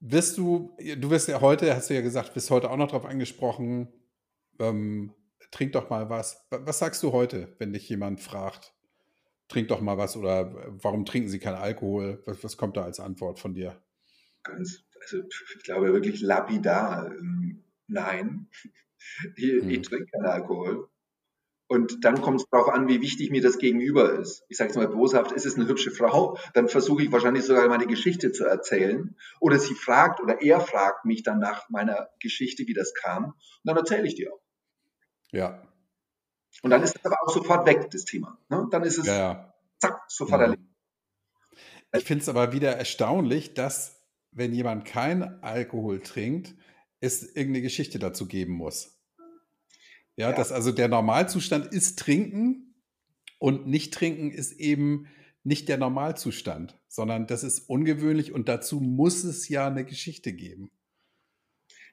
wirst 0.00 0.36
du, 0.36 0.76
du 0.78 1.08
wirst 1.08 1.28
ja 1.28 1.40
heute, 1.40 1.74
hast 1.74 1.88
du 1.88 1.94
ja 1.94 2.02
gesagt, 2.02 2.34
bist 2.34 2.50
heute 2.50 2.70
auch 2.70 2.76
noch 2.76 2.88
darauf 2.88 3.06
angesprochen, 3.06 3.88
ähm, 4.58 5.14
trink 5.50 5.72
doch 5.72 5.88
mal 5.88 6.10
was. 6.10 6.46
Was 6.50 6.78
sagst 6.78 7.02
du 7.02 7.12
heute, 7.12 7.54
wenn 7.58 7.72
dich 7.72 7.88
jemand 7.88 8.20
fragt, 8.20 8.74
trink 9.48 9.68
doch 9.68 9.80
mal 9.80 9.98
was 9.98 10.16
oder 10.16 10.54
warum 10.82 11.04
trinken 11.04 11.28
sie 11.28 11.38
keinen 11.38 11.56
Alkohol? 11.56 12.22
Was, 12.26 12.44
was 12.44 12.56
kommt 12.56 12.76
da 12.76 12.84
als 12.84 13.00
Antwort 13.00 13.38
von 13.38 13.54
dir? 13.54 13.82
Ganz, 14.42 14.84
also 15.02 15.22
ich 15.56 15.62
glaube 15.62 15.92
wirklich 15.92 16.20
lapidar, 16.20 17.10
ähm, 17.10 17.64
nein, 17.86 18.48
ich, 19.36 19.44
hm. 19.44 19.70
ich 19.70 19.82
trinke 19.82 20.06
keinen 20.06 20.26
Alkohol. 20.26 20.88
Und 21.68 22.04
dann 22.04 22.20
kommt 22.20 22.40
es 22.40 22.48
darauf 22.50 22.68
an, 22.68 22.88
wie 22.88 23.00
wichtig 23.00 23.30
mir 23.30 23.42
das 23.42 23.58
Gegenüber 23.58 24.18
ist. 24.18 24.42
Ich 24.48 24.56
sage 24.56 24.70
es 24.70 24.76
mal 24.76 24.88
boshaft, 24.88 25.30
ist 25.30 25.46
es 25.46 25.54
eine 25.54 25.68
hübsche 25.68 25.92
Frau, 25.92 26.36
dann 26.52 26.66
versuche 26.66 27.04
ich 27.04 27.12
wahrscheinlich 27.12 27.44
sogar 27.44 27.68
meine 27.68 27.86
Geschichte 27.86 28.32
zu 28.32 28.44
erzählen. 28.44 29.14
Oder 29.38 29.60
sie 29.60 29.74
fragt 29.74 30.20
oder 30.20 30.42
er 30.42 30.60
fragt 30.60 31.04
mich 31.04 31.22
dann 31.22 31.38
nach 31.38 31.68
meiner 31.70 32.08
Geschichte, 32.18 32.66
wie 32.66 32.74
das 32.74 32.92
kam. 32.92 33.26
Und 33.26 33.34
dann 33.62 33.76
erzähle 33.76 34.04
ich 34.08 34.16
die 34.16 34.28
auch. 34.28 34.40
Ja. 35.30 35.62
Und 36.62 36.70
dann 36.70 36.82
ist 36.82 36.96
es 36.96 37.04
aber 37.04 37.16
auch 37.22 37.32
sofort 37.32 37.64
weg, 37.68 37.88
das 37.92 38.04
Thema. 38.04 38.36
Ne? 38.48 38.66
Dann 38.72 38.82
ist 38.82 38.98
es 38.98 39.06
ja, 39.06 39.14
ja. 39.14 39.54
zack, 39.78 40.02
sofort 40.08 40.40
ja. 40.40 40.48
Mhm. 40.48 40.52
erledigt. 40.54 40.70
Ich 41.92 42.04
finde 42.04 42.22
es 42.22 42.28
aber 42.28 42.52
wieder 42.52 42.76
erstaunlich, 42.76 43.54
dass, 43.54 44.02
wenn 44.32 44.52
jemand 44.52 44.86
kein 44.86 45.40
Alkohol 45.42 46.00
trinkt, 46.00 46.56
es 47.00 47.22
irgendeine 47.22 47.62
Geschichte 47.62 47.98
dazu 47.98 48.26
geben 48.26 48.54
muss. 48.54 49.00
Ja, 50.16 50.30
ja, 50.30 50.36
dass 50.36 50.52
also 50.52 50.70
der 50.70 50.88
Normalzustand 50.88 51.72
ist 51.72 51.98
trinken 51.98 52.74
und 53.38 53.66
nicht 53.66 53.94
trinken 53.94 54.30
ist 54.30 54.52
eben 54.52 55.06
nicht 55.42 55.68
der 55.68 55.78
Normalzustand, 55.78 56.78
sondern 56.88 57.26
das 57.26 57.42
ist 57.42 57.60
ungewöhnlich 57.70 58.32
und 58.32 58.48
dazu 58.48 58.80
muss 58.80 59.24
es 59.24 59.48
ja 59.48 59.66
eine 59.66 59.84
Geschichte 59.84 60.32
geben. 60.32 60.70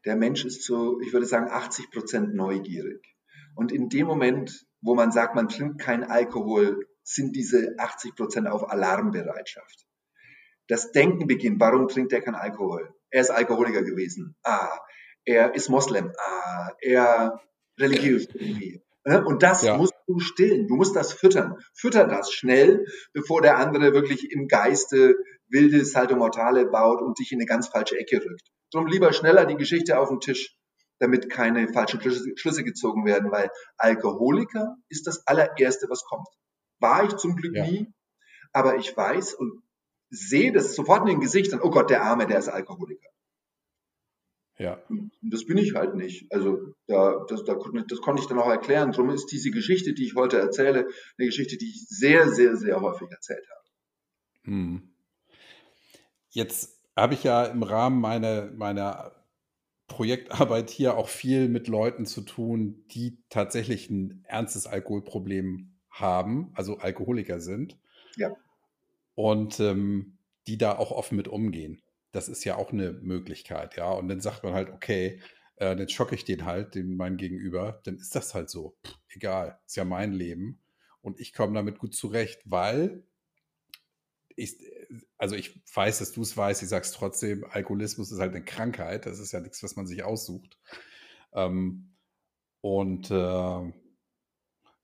Der 0.05 0.15
Mensch 0.15 0.45
ist 0.45 0.63
so, 0.63 0.99
ich 1.01 1.13
würde 1.13 1.25
sagen, 1.25 1.49
80 1.49 1.91
Prozent 1.91 2.35
neugierig. 2.35 3.15
Und 3.55 3.71
in 3.71 3.89
dem 3.89 4.07
Moment, 4.07 4.67
wo 4.81 4.93
man 4.93 5.11
sagt, 5.11 5.35
man 5.35 5.49
trinkt 5.49 5.79
keinen 5.79 6.03
Alkohol, 6.03 6.85
sind 7.03 7.35
diese 7.35 7.75
80 7.77 8.15
Prozent 8.15 8.47
auf 8.47 8.69
Alarmbereitschaft. 8.69 9.87
Das 10.67 10.91
Denken 10.91 11.27
beginnt, 11.27 11.59
warum 11.59 11.87
trinkt 11.87 12.11
er 12.11 12.21
keinen 12.21 12.35
Alkohol? 12.35 12.93
Er 13.09 13.21
ist 13.21 13.29
Alkoholiker 13.29 13.83
gewesen. 13.83 14.35
Ah, 14.43 14.77
er 15.25 15.55
ist 15.55 15.69
Moslem. 15.69 16.11
Ah, 16.17 16.71
er 16.81 17.41
religiös 17.79 18.27
irgendwie. 18.33 18.81
Und 19.25 19.41
das 19.41 19.63
ja. 19.63 19.77
musst 19.77 19.93
du 20.05 20.19
stillen. 20.19 20.67
Du 20.67 20.75
musst 20.75 20.95
das 20.95 21.13
füttern. 21.13 21.57
Fütter 21.73 22.05
das 22.07 22.31
schnell, 22.31 22.85
bevor 23.13 23.41
der 23.41 23.57
andere 23.57 23.93
wirklich 23.93 24.31
im 24.31 24.47
Geiste 24.47 25.15
wilde 25.47 25.85
Salto 25.85 26.15
Mortale 26.15 26.65
baut 26.65 27.01
und 27.01 27.17
dich 27.19 27.31
in 27.31 27.39
eine 27.39 27.45
ganz 27.45 27.67
falsche 27.67 27.97
Ecke 27.97 28.17
rückt. 28.17 28.51
Drum 28.71 28.87
lieber 28.87 29.13
schneller 29.13 29.45
die 29.45 29.55
Geschichte 29.55 29.97
auf 29.97 30.09
den 30.09 30.19
Tisch, 30.19 30.57
damit 30.99 31.29
keine 31.29 31.69
falschen 31.69 32.01
Schlüsse 32.01 32.63
gezogen 32.65 33.05
werden, 33.05 33.31
weil 33.31 33.49
Alkoholiker 33.77 34.75
ist 34.89 35.07
das 35.07 35.25
allererste, 35.25 35.87
was 35.89 36.03
kommt. 36.03 36.27
War 36.79 37.05
ich 37.05 37.15
zum 37.15 37.37
Glück 37.37 37.55
ja. 37.55 37.65
nie, 37.65 37.93
aber 38.51 38.75
ich 38.75 38.95
weiß 38.95 39.35
und 39.35 39.63
sehe 40.09 40.51
das 40.51 40.75
sofort 40.75 41.01
in 41.01 41.15
den 41.15 41.19
Gesichtern, 41.19 41.61
oh 41.61 41.69
Gott, 41.69 41.89
der 41.89 42.03
Arme, 42.03 42.27
der 42.27 42.39
ist 42.39 42.47
Alkoholiker. 42.47 43.09
Ja. 44.57 44.81
Und 44.89 45.11
das 45.21 45.45
bin 45.45 45.57
ich 45.57 45.75
halt 45.75 45.95
nicht. 45.95 46.31
Also 46.31 46.73
da, 46.87 47.25
das, 47.27 47.43
da, 47.43 47.55
das 47.87 48.01
konnte 48.01 48.21
ich 48.21 48.27
dann 48.27 48.39
auch 48.39 48.49
erklären. 48.49 48.91
Darum 48.91 49.11
ist 49.11 49.27
diese 49.27 49.51
Geschichte, 49.51 49.93
die 49.93 50.05
ich 50.05 50.15
heute 50.15 50.39
erzähle, 50.39 50.87
eine 51.17 51.27
Geschichte, 51.27 51.57
die 51.57 51.69
ich 51.69 51.87
sehr, 51.87 52.29
sehr, 52.29 52.55
sehr 52.55 52.81
häufig 52.81 53.09
erzählt 53.11 53.45
habe. 53.49 53.67
Hm. 54.45 54.89
Jetzt 56.29 56.81
habe 56.95 57.13
ich 57.13 57.23
ja 57.23 57.45
im 57.45 57.61
Rahmen 57.61 58.01
meiner, 58.01 58.51
meiner 58.51 59.11
Projektarbeit 59.87 60.69
hier 60.69 60.97
auch 60.97 61.07
viel 61.07 61.49
mit 61.49 61.67
Leuten 61.67 62.05
zu 62.05 62.21
tun, 62.21 62.83
die 62.91 63.19
tatsächlich 63.29 63.89
ein 63.89 64.23
ernstes 64.27 64.65
Alkoholproblem 64.65 65.77
haben, 65.89 66.51
also 66.55 66.77
Alkoholiker 66.77 67.39
sind. 67.39 67.77
Ja. 68.15 68.35
Und 69.18 69.59
ähm, 69.59 70.20
die 70.47 70.57
da 70.57 70.78
auch 70.78 70.91
offen 70.91 71.18
mit 71.18 71.28
umgehen 71.28 71.82
das 72.11 72.30
ist 72.30 72.43
ja 72.43 72.55
auch 72.55 72.72
eine 72.72 72.93
Möglichkeit, 72.93 73.78
ja. 73.78 73.91
Und 73.91 74.07
dann 74.07 74.22
sagt 74.22 74.43
man 74.43 74.53
halt, 74.53 74.70
okay, 74.70 75.22
äh, 75.57 75.76
dann 75.76 75.89
schocke 75.89 76.15
ich 76.15 76.26
den 76.26 76.45
halt, 76.45 76.76
den 76.76 76.95
mein 76.95 77.18
Gegenüber, 77.18 77.82
dann 77.84 77.97
ist 77.97 78.15
das 78.15 78.34
halt 78.34 78.49
so. 78.49 78.78
Pff, 78.86 78.95
egal, 79.09 79.59
ist 79.65 79.76
ja 79.76 79.86
mein 79.86 80.13
Leben. 80.13 80.59
Und 81.01 81.20
ich 81.20 81.34
komme 81.34 81.53
damit 81.53 81.80
gut 81.80 81.95
zurecht, 81.95 82.41
weil 82.45 83.03
ich, 84.36 84.57
also 85.18 85.36
ich 85.36 85.61
weiß, 85.74 85.99
dass 85.99 86.11
du 86.11 86.22
es 86.22 86.36
weißt, 86.36 86.61
ich 86.61 86.70
sage 86.70 86.86
es 86.86 86.91
trotzdem, 86.91 87.45
Alkoholismus 87.49 88.11
ist 88.11 88.20
halt 88.20 88.36
eine 88.36 88.45
Krankheit, 88.45 89.05
das 89.05 89.20
ist 89.20 89.32
ja 89.32 89.39
nichts, 89.39 89.63
was 89.63 89.76
man 89.76 89.88
sich 89.88 90.03
aussucht. 90.03 90.57
Ähm, 91.34 91.95
und 92.61 93.11
äh, 93.11 93.74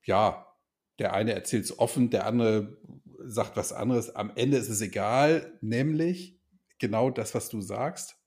ja, 0.06 0.48
der 1.00 1.14
eine 1.14 1.34
erzählt 1.34 1.66
es 1.66 1.80
offen, 1.80 2.10
der 2.10 2.26
andere 2.26 2.78
sagt 3.26 3.58
was 3.58 3.74
anderes. 3.74 4.16
Am 4.16 4.32
Ende 4.36 4.58
ist 4.58 4.70
es 4.70 4.82
egal, 4.82 5.58
nämlich 5.62 6.40
genau 6.80 7.10
das, 7.10 7.34
was 7.36 7.50
du 7.50 7.62
sagst. 7.62 8.18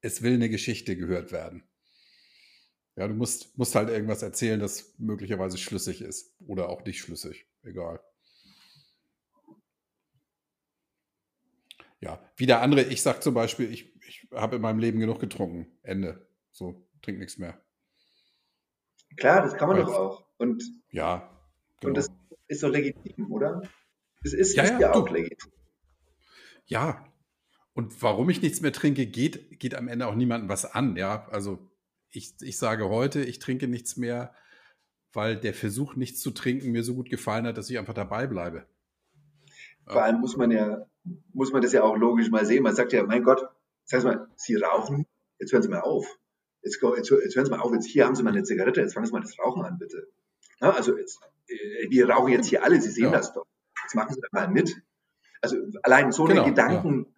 Es 0.00 0.22
will 0.22 0.34
eine 0.34 0.48
Geschichte 0.48 0.96
gehört 0.96 1.32
werden. 1.32 1.64
Ja, 2.96 3.08
du 3.08 3.14
musst, 3.14 3.56
musst 3.58 3.74
halt 3.74 3.88
irgendwas 3.88 4.22
erzählen, 4.22 4.60
das 4.60 4.94
möglicherweise 4.98 5.58
schlüssig 5.58 6.00
ist 6.00 6.34
oder 6.46 6.68
auch 6.68 6.84
nicht 6.84 7.00
schlüssig. 7.00 7.46
Egal. 7.62 8.00
Ja, 12.00 12.22
wie 12.36 12.46
der 12.46 12.60
andere, 12.60 12.82
ich 12.82 13.02
sag 13.02 13.22
zum 13.22 13.34
Beispiel, 13.34 13.72
ich, 13.72 13.96
ich 14.06 14.28
habe 14.32 14.56
in 14.56 14.62
meinem 14.62 14.78
Leben 14.78 15.00
genug 15.00 15.20
getrunken. 15.20 15.66
Ende. 15.82 16.28
So, 16.52 16.86
trink 17.02 17.18
nichts 17.18 17.38
mehr. 17.38 17.60
Klar, 19.16 19.42
das 19.42 19.54
kann 19.54 19.68
man 19.68 19.78
Weil, 19.78 19.84
doch 19.86 19.94
auch. 19.94 20.26
Und, 20.36 20.62
ja. 20.90 21.30
Genau. 21.80 21.88
Und 21.88 21.96
das 21.96 22.10
ist 22.46 22.62
doch 22.62 22.68
legitim, 22.68 23.32
oder? 23.32 23.62
Es 24.24 24.32
ist 24.32 24.56
ja, 24.56 24.64
ist 24.64 24.70
ja, 24.70 24.80
ja 24.80 24.94
auch 24.94 25.08
legitim. 25.08 25.52
Ja, 26.66 27.04
und 27.74 28.02
warum 28.02 28.30
ich 28.30 28.40
nichts 28.40 28.60
mehr 28.60 28.72
trinke, 28.72 29.06
geht, 29.06 29.58
geht 29.58 29.74
am 29.74 29.88
Ende 29.88 30.06
auch 30.06 30.14
niemandem 30.14 30.48
was 30.48 30.64
an. 30.64 30.96
Ja, 30.96 31.26
also 31.30 31.58
ich, 32.10 32.34
ich 32.40 32.56
sage 32.56 32.88
heute, 32.88 33.22
ich 33.22 33.38
trinke 33.38 33.68
nichts 33.68 33.96
mehr, 33.96 34.34
weil 35.12 35.36
der 35.36 35.54
Versuch, 35.54 35.96
nichts 35.96 36.20
zu 36.20 36.30
trinken, 36.30 36.70
mir 36.70 36.84
so 36.84 36.94
gut 36.94 37.10
gefallen 37.10 37.46
hat, 37.46 37.58
dass 37.58 37.68
ich 37.68 37.78
einfach 37.78 37.94
dabei 37.94 38.26
bleibe. 38.26 38.66
Vor 39.86 40.02
allem 40.02 40.20
muss 40.20 40.36
man 40.36 40.50
ja, 40.50 40.86
muss 41.32 41.52
man 41.52 41.60
das 41.60 41.72
ja 41.72 41.82
auch 41.82 41.96
logisch 41.96 42.30
mal 42.30 42.46
sehen. 42.46 42.62
Man 42.62 42.74
sagt 42.74 42.92
ja, 42.92 43.02
mein 43.02 43.22
Gott, 43.22 43.46
sag 43.84 44.02
mal, 44.04 44.28
Sie 44.36 44.54
rauchen, 44.54 45.06
jetzt 45.38 45.52
hören 45.52 45.62
Sie 45.62 45.68
mal 45.68 45.80
auf. 45.80 46.06
Jetzt, 46.62 46.80
jetzt, 46.80 47.10
jetzt 47.10 47.36
hören 47.36 47.44
Sie 47.44 47.50
mal 47.50 47.60
auf, 47.60 47.72
jetzt 47.72 47.86
hier 47.86 48.06
haben 48.06 48.14
Sie 48.14 48.22
mal 48.22 48.30
eine 48.30 48.44
Zigarette, 48.44 48.80
jetzt 48.80 48.94
fangen 48.94 49.06
Sie 49.06 49.12
mal 49.12 49.20
das 49.20 49.38
Rauchen 49.38 49.62
an, 49.62 49.78
bitte. 49.78 50.08
Ja, 50.60 50.70
also 50.70 50.96
jetzt, 50.96 51.20
äh, 51.48 51.90
wir 51.90 52.08
rauchen 52.08 52.32
jetzt 52.32 52.46
hier 52.46 52.64
alle, 52.64 52.80
Sie 52.80 52.90
sehen 52.90 53.04
ja. 53.04 53.10
das 53.10 53.34
doch. 53.34 53.46
Machen 53.94 54.14
Sie 54.14 54.20
da 54.20 54.28
mal 54.32 54.48
mit. 54.48 54.76
Also 55.40 55.56
allein 55.82 56.12
so 56.12 56.24
genau, 56.24 56.42
eine 56.42 56.50
Gedanken, 56.50 57.06
ja. 57.06 57.10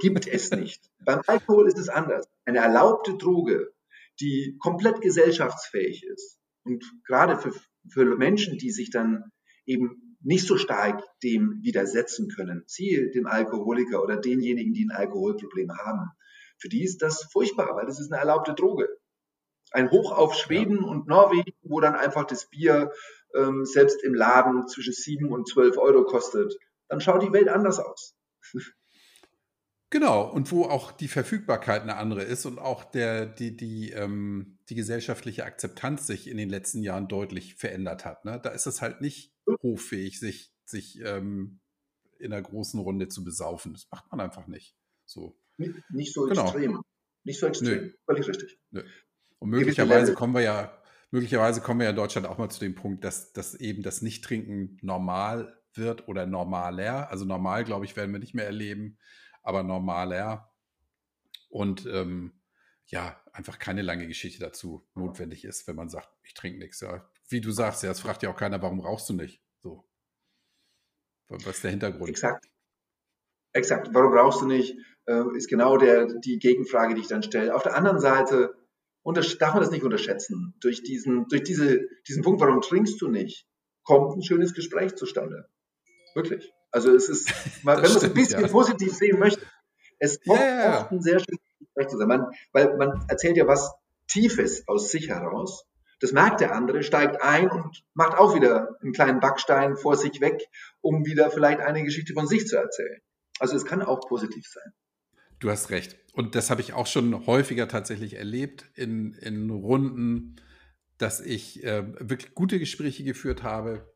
Gibt 0.00 0.26
es 0.28 0.50
nicht. 0.52 0.90
Beim 1.04 1.22
Alkohol 1.26 1.66
ist 1.66 1.78
es 1.78 1.88
anders. 1.88 2.28
Eine 2.44 2.58
erlaubte 2.58 3.16
Droge, 3.16 3.72
die 4.20 4.56
komplett 4.60 5.00
gesellschaftsfähig 5.00 6.04
ist 6.04 6.38
und 6.64 6.84
gerade 7.04 7.38
für, 7.38 7.52
für 7.88 8.16
Menschen, 8.16 8.58
die 8.58 8.70
sich 8.70 8.90
dann 8.90 9.32
eben 9.66 10.16
nicht 10.22 10.46
so 10.46 10.56
stark 10.56 11.02
dem 11.22 11.60
widersetzen 11.62 12.28
können, 12.28 12.62
siehe 12.66 13.10
dem 13.10 13.26
Alkoholiker 13.26 14.02
oder 14.02 14.16
denjenigen, 14.18 14.72
die 14.72 14.84
ein 14.84 14.96
Alkoholproblem 14.96 15.72
haben, 15.78 16.10
für 16.58 16.68
die 16.68 16.84
ist 16.84 17.00
das 17.02 17.24
furchtbar, 17.32 17.74
weil 17.74 17.86
das 17.86 18.00
ist 18.00 18.12
eine 18.12 18.20
erlaubte 18.20 18.54
Droge. 18.54 18.88
Ein 19.72 19.90
Hoch 19.90 20.12
auf 20.12 20.34
Schweden 20.34 20.82
ja. 20.82 20.88
und 20.88 21.06
Norwegen, 21.06 21.52
wo 21.62 21.80
dann 21.80 21.94
einfach 21.94 22.24
das 22.24 22.50
Bier 22.50 22.92
ähm, 23.34 23.64
selbst 23.64 24.02
im 24.02 24.14
Laden 24.14 24.66
zwischen 24.68 24.92
sieben 24.92 25.30
und 25.32 25.48
zwölf 25.48 25.76
Euro 25.78 26.04
kostet, 26.04 26.54
dann 26.88 27.00
schaut 27.00 27.22
die 27.22 27.32
Welt 27.32 27.48
anders 27.48 27.78
aus. 27.78 28.16
Genau, 29.90 30.30
und 30.30 30.52
wo 30.52 30.64
auch 30.64 30.92
die 30.92 31.08
Verfügbarkeit 31.08 31.82
eine 31.82 31.96
andere 31.96 32.22
ist 32.22 32.46
und 32.46 32.60
auch 32.60 32.84
der, 32.84 33.26
die, 33.26 33.56
die, 33.56 33.90
ähm, 33.90 34.58
die 34.68 34.76
gesellschaftliche 34.76 35.44
Akzeptanz 35.44 36.06
sich 36.06 36.28
in 36.28 36.36
den 36.36 36.48
letzten 36.48 36.82
Jahren 36.84 37.08
deutlich 37.08 37.56
verändert 37.56 38.04
hat. 38.04 38.24
Ne? 38.24 38.40
Da 38.40 38.50
ist 38.50 38.66
es 38.66 38.80
halt 38.82 39.00
nicht 39.00 39.34
hoffähig, 39.62 40.20
sich, 40.20 40.52
sich 40.64 41.00
ähm, 41.04 41.58
in 42.20 42.32
einer 42.32 42.42
großen 42.42 42.78
Runde 42.78 43.08
zu 43.08 43.24
besaufen. 43.24 43.72
Das 43.72 43.88
macht 43.90 44.10
man 44.12 44.20
einfach 44.20 44.46
nicht. 44.46 44.76
So. 45.06 45.36
Nicht, 45.56 45.74
nicht 45.90 46.14
so 46.14 46.26
genau. 46.26 46.42
extrem. 46.42 46.80
Nicht 47.24 47.40
so 47.40 47.46
extrem. 47.48 47.82
Nö. 47.82 47.92
Völlig 48.06 48.28
richtig. 48.28 48.60
Nö. 48.70 48.84
Und 49.40 49.50
möglicherweise 49.50 50.14
kommen 50.14 50.34
wir 50.34 50.42
ja, 50.42 50.79
möglicherweise 51.10 51.60
kommen 51.60 51.80
wir 51.80 51.84
ja 51.84 51.90
in 51.90 51.96
Deutschland 51.96 52.26
auch 52.26 52.38
mal 52.38 52.50
zu 52.50 52.60
dem 52.60 52.74
Punkt, 52.74 53.04
dass, 53.04 53.32
dass 53.32 53.54
eben 53.54 53.82
das 53.82 54.02
Nichttrinken 54.02 54.78
normal 54.82 55.56
wird 55.74 56.08
oder 56.08 56.26
normaler. 56.26 57.10
Also 57.10 57.24
normal, 57.24 57.64
glaube 57.64 57.84
ich, 57.84 57.96
werden 57.96 58.12
wir 58.12 58.18
nicht 58.18 58.34
mehr 58.34 58.46
erleben 58.46 58.98
aber 59.42 59.62
normaler. 59.62 60.52
Und 61.48 61.86
ähm, 61.86 62.32
ja, 62.86 63.20
einfach 63.32 63.58
keine 63.58 63.82
lange 63.82 64.06
Geschichte 64.06 64.40
dazu 64.40 64.88
notwendig 64.94 65.44
ist, 65.44 65.66
wenn 65.66 65.76
man 65.76 65.88
sagt, 65.88 66.08
ich 66.22 66.34
trinke 66.34 66.58
nichts. 66.58 66.80
Ja. 66.80 67.08
Wie 67.28 67.40
du 67.40 67.50
sagst, 67.50 67.82
ja, 67.82 67.90
es 67.90 68.00
fragt 68.00 68.22
ja 68.22 68.30
auch 68.30 68.36
keiner, 68.36 68.62
warum 68.62 68.80
rauchst 68.80 69.08
du 69.08 69.14
nicht? 69.14 69.42
So. 69.58 69.88
Was 71.28 71.46
ist 71.46 71.64
der 71.64 71.70
Hintergrund? 71.70 72.10
Exakt. 72.10 72.46
Exakt. 73.52 73.90
Warum 73.92 74.12
brauchst 74.12 74.42
du 74.42 74.46
nicht? 74.46 74.76
Äh, 75.06 75.36
ist 75.36 75.48
genau 75.48 75.76
der, 75.76 76.06
die 76.06 76.38
Gegenfrage, 76.38 76.94
die 76.94 77.00
ich 77.00 77.08
dann 77.08 77.22
stelle. 77.22 77.54
Auf 77.54 77.62
der 77.62 77.76
anderen 77.76 78.00
Seite 78.00 78.54
darf 79.04 79.54
man 79.54 79.62
das 79.62 79.70
nicht 79.70 79.84
unterschätzen. 79.84 80.54
Durch 80.60 80.82
diesen, 80.82 81.26
durch 81.28 81.42
diese, 81.42 81.80
diesen 82.06 82.22
Punkt, 82.22 82.40
warum 82.40 82.60
trinkst 82.60 83.00
du 83.00 83.08
nicht, 83.08 83.46
kommt 83.82 84.16
ein 84.16 84.22
schönes 84.22 84.54
Gespräch 84.54 84.96
zustande. 84.96 85.48
Wirklich. 86.14 86.52
Also 86.70 86.94
es 86.94 87.08
ist, 87.08 87.28
wenn 87.64 87.76
man 87.76 87.84
es 87.84 88.04
ein 88.04 88.14
bisschen 88.14 88.42
ja. 88.42 88.48
positiv 88.48 88.94
sehen 88.94 89.18
möchte, 89.18 89.42
es 89.98 90.20
kommt 90.22 90.40
yeah. 90.40 90.80
oft 90.80 90.92
ein 90.92 91.02
sehr 91.02 91.18
schönes 91.18 91.40
Gespräch 91.58 91.88
zusammen. 91.88 92.20
Man, 92.20 92.30
weil 92.52 92.76
man 92.76 93.04
erzählt 93.08 93.36
ja 93.36 93.46
was 93.46 93.72
Tiefes 94.06 94.66
aus 94.66 94.90
sich 94.90 95.08
heraus. 95.08 95.66
Das 96.00 96.12
merkt 96.12 96.40
der 96.40 96.54
andere, 96.54 96.82
steigt 96.82 97.20
ein 97.22 97.50
und 97.50 97.84
macht 97.92 98.16
auch 98.16 98.34
wieder 98.34 98.76
einen 98.80 98.92
kleinen 98.92 99.20
Backstein 99.20 99.76
vor 99.76 99.96
sich 99.96 100.20
weg, 100.20 100.48
um 100.80 101.04
wieder 101.04 101.30
vielleicht 101.30 101.60
eine 101.60 101.84
Geschichte 101.84 102.14
von 102.14 102.26
sich 102.26 102.46
zu 102.46 102.56
erzählen. 102.56 103.00
Also 103.38 103.54
es 103.56 103.66
kann 103.66 103.82
auch 103.82 104.00
positiv 104.08 104.46
sein. 104.46 104.72
Du 105.40 105.50
hast 105.50 105.70
recht. 105.70 105.96
Und 106.12 106.34
das 106.34 106.50
habe 106.50 106.60
ich 106.60 106.74
auch 106.74 106.86
schon 106.86 107.26
häufiger 107.26 107.66
tatsächlich 107.66 108.14
erlebt 108.14 108.66
in, 108.74 109.14
in 109.14 109.50
Runden, 109.50 110.36
dass 110.98 111.20
ich 111.20 111.64
äh, 111.64 111.82
wirklich 111.98 112.34
gute 112.34 112.58
Gespräche 112.58 113.04
geführt 113.04 113.42
habe. 113.42 113.90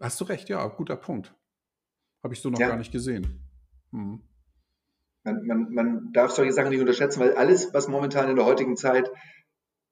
Hast 0.00 0.20
du 0.20 0.24
recht, 0.24 0.48
ja, 0.48 0.66
guter 0.66 0.96
Punkt. 0.96 1.34
Habe 2.22 2.32
ich 2.32 2.40
so 2.40 2.48
noch 2.48 2.58
ja. 2.58 2.68
gar 2.68 2.78
nicht 2.78 2.90
gesehen. 2.90 3.46
Hm. 3.92 4.22
Man, 5.24 5.46
man, 5.46 5.72
man 5.72 6.12
darf 6.12 6.30
solche 6.32 6.52
Sachen 6.52 6.70
nicht 6.70 6.80
unterschätzen, 6.80 7.20
weil 7.20 7.34
alles, 7.34 7.72
was 7.74 7.88
momentan 7.88 8.30
in 8.30 8.36
der 8.36 8.46
heutigen 8.46 8.76
Zeit 8.76 9.10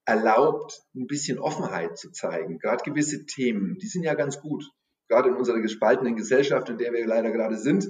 erlaubt, 0.05 0.83
ein 0.95 1.07
bisschen 1.07 1.39
Offenheit 1.39 1.99
zu 1.99 2.11
zeigen. 2.11 2.59
Gerade 2.59 2.85
gewisse 2.85 3.27
Themen, 3.27 3.79
die 3.79 3.87
sind 3.87 4.03
ja 4.03 4.15
ganz 4.15 4.41
gut. 4.41 4.65
Gerade 5.09 5.29
in 5.29 5.37
unserer 5.37 5.61
gespaltenen 5.61 6.17
Gesellschaft, 6.17 6.71
in 6.71 6.79
der 6.79 6.93
wir 6.93 7.07
leider 7.07 7.31
gerade 7.31 7.59
sind, 7.59 7.87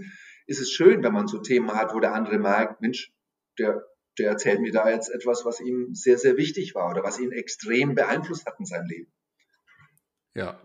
ist 0.46 0.60
es 0.60 0.70
schön, 0.70 1.02
wenn 1.02 1.12
man 1.12 1.28
so 1.28 1.38
Themen 1.38 1.72
hat, 1.72 1.94
wo 1.94 2.00
der 2.00 2.14
andere 2.14 2.38
merkt, 2.38 2.80
Mensch, 2.80 3.12
der, 3.58 3.86
der 4.18 4.30
erzählt 4.30 4.60
mir 4.60 4.72
da 4.72 4.90
jetzt 4.90 5.08
etwas, 5.08 5.44
was 5.44 5.60
ihm 5.60 5.94
sehr, 5.94 6.18
sehr 6.18 6.36
wichtig 6.36 6.74
war 6.74 6.90
oder 6.90 7.02
was 7.02 7.18
ihn 7.18 7.32
extrem 7.32 7.94
beeinflusst 7.94 8.46
hat 8.46 8.58
in 8.58 8.66
seinem 8.66 8.86
Leben. 8.86 9.12
Ja. 10.34 10.60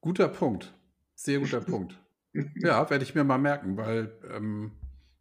Guter 0.00 0.28
Punkt. 0.28 0.74
Sehr 1.14 1.40
guter 1.40 1.60
Punkt. 1.64 1.98
Ja, 2.56 2.88
werde 2.90 3.04
ich 3.04 3.14
mir 3.14 3.24
mal 3.24 3.38
merken, 3.38 3.76
weil 3.76 4.18
ähm, 4.32 4.72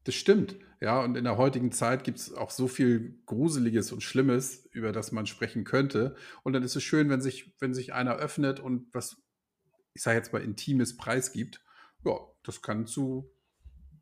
das 0.03 0.15
stimmt. 0.15 0.57
Ja, 0.80 1.01
und 1.01 1.17
in 1.17 1.23
der 1.23 1.38
heutigen 1.38 1.71
Zeit 1.71 2.03
gibt 2.03 2.19
es 2.19 2.34
auch 2.34 2.51
so 2.51 2.67
viel 2.67 3.19
Gruseliges 3.25 3.91
und 3.91 4.03
Schlimmes, 4.03 4.67
über 4.71 4.91
das 4.91 5.11
man 5.11 5.25
sprechen 5.25 5.63
könnte. 5.63 6.15
Und 6.43 6.53
dann 6.53 6.63
ist 6.63 6.75
es 6.75 6.84
schön, 6.84 7.09
wenn 7.09 7.21
sich, 7.21 7.55
wenn 7.59 7.73
sich 7.73 7.93
einer 7.93 8.15
öffnet 8.17 8.59
und 8.59 8.93
was, 8.93 9.17
ich 9.95 10.03
sage 10.03 10.17
jetzt 10.17 10.34
mal, 10.34 10.41
Intimes 10.41 10.95
preisgibt. 10.95 11.63
Ja, 12.08 12.20
das 12.43 12.62
kann 12.62 12.88
zu, 12.88 13.30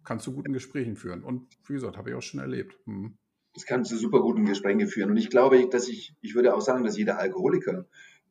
kann 0.04 0.20
zu 0.20 0.34
guten 0.34 0.54
Gesprächen 0.54 0.96
führen. 0.96 1.24
Und 1.24 1.48
wie 1.68 1.74
gesagt, 1.74 1.98
habe 1.98 2.12
ich 2.12 2.16
auch 2.16 2.22
schon 2.22 2.40
erlebt. 2.40 2.78
Hm. 2.86 3.18
Das 3.56 3.66
kann 3.66 3.84
zu 3.84 3.98
super 3.98 4.20
guten 4.20 4.46
Gesprächen 4.46 4.88
führen. 4.88 5.10
Und 5.10 5.18
ich 5.18 5.32
glaube, 5.32 5.68
dass 5.70 5.88
ich, 5.88 6.16
ich 6.22 6.36
würde 6.36 6.54
auch 6.54 6.62
sagen, 6.62 6.84
dass 6.84 6.98
jeder 6.98 7.18
Alkoholiker, 7.18 7.88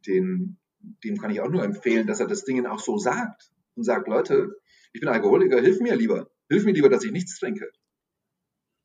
den, 0.06 0.58
dem 1.02 1.16
kann 1.16 1.32
ich 1.32 1.40
auch 1.40 1.48
nur 1.48 1.64
empfehlen, 1.64 2.06
dass 2.06 2.20
er 2.20 2.28
das 2.28 2.44
Ding 2.44 2.64
auch 2.66 2.78
so 2.78 2.98
sagt 2.98 3.50
und 3.74 3.82
sagt, 3.82 4.06
Leute, 4.06 4.54
ich 4.92 5.00
bin 5.00 5.08
Alkoholiker, 5.08 5.60
hilf 5.60 5.80
mir 5.80 5.96
lieber. 5.96 6.30
Hilf 6.48 6.64
mir 6.64 6.72
lieber, 6.72 6.88
dass 6.88 7.04
ich 7.04 7.10
nichts 7.10 7.40
trinke. 7.40 7.68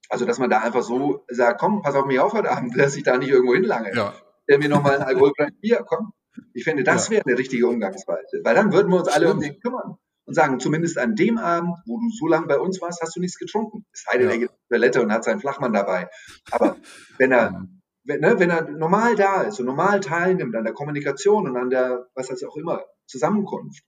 Also, 0.09 0.25
dass 0.25 0.39
man 0.39 0.49
da 0.49 0.61
einfach 0.61 0.81
so 0.81 1.23
sagt, 1.27 1.59
komm, 1.59 1.83
pass 1.83 1.93
auf 1.93 2.07
mich 2.07 2.19
auf 2.19 2.33
heute 2.33 2.49
Abend, 2.49 2.75
dass 2.79 2.95
ich 2.95 3.03
da 3.03 3.17
nicht 3.17 3.29
irgendwo 3.29 3.53
hinlange. 3.53 3.93
Ja. 3.93 4.15
Stell 4.43 4.57
mir 4.57 4.69
nochmal 4.69 4.95
ein 4.95 5.03
alkoholfreies 5.03 5.53
Bier, 5.61 5.85
komm. 5.87 6.13
Ich 6.53 6.63
finde, 6.63 6.83
das 6.83 7.09
ja. 7.09 7.11
wäre 7.11 7.25
eine 7.27 7.37
richtige 7.37 7.67
Umgangsweise. 7.67 8.41
Weil 8.43 8.55
dann 8.55 8.73
würden 8.73 8.89
wir 8.91 8.99
uns 8.99 9.11
Stimmt. 9.11 9.25
alle 9.25 9.33
um 9.33 9.39
den 9.39 9.59
kümmern 9.59 9.99
und 10.29 10.35
sagen, 10.35 10.59
zumindest 10.59 10.99
an 10.99 11.15
dem 11.15 11.39
Abend, 11.39 11.75
wo 11.87 11.99
du 11.99 12.07
so 12.11 12.27
lange 12.27 12.45
bei 12.45 12.59
uns 12.59 12.79
warst, 12.81 13.01
hast 13.01 13.15
du 13.15 13.19
nichts 13.19 13.39
getrunken. 13.39 13.83
Es 13.91 14.03
sei 14.03 14.19
denn, 14.19 14.27
ja. 14.27 14.33
er 14.33 14.39
geht 14.41 14.51
Toilette 14.69 15.01
und 15.01 15.11
hat 15.11 15.23
seinen 15.23 15.39
Flachmann 15.39 15.73
dabei. 15.73 16.07
Aber 16.51 16.77
wenn 17.17 17.31
er, 17.31 17.65
wenn, 18.03 18.21
ne, 18.21 18.35
wenn 18.37 18.51
er 18.51 18.69
normal 18.69 19.15
da 19.15 19.41
ist 19.41 19.59
und 19.59 19.65
normal 19.65 20.01
teilnimmt 20.01 20.55
an 20.55 20.65
der 20.65 20.73
Kommunikation 20.73 21.49
und 21.49 21.57
an 21.57 21.71
der, 21.71 22.09
was 22.13 22.29
heißt 22.29 22.45
auch 22.45 22.55
immer, 22.57 22.85
Zusammenkunft, 23.07 23.83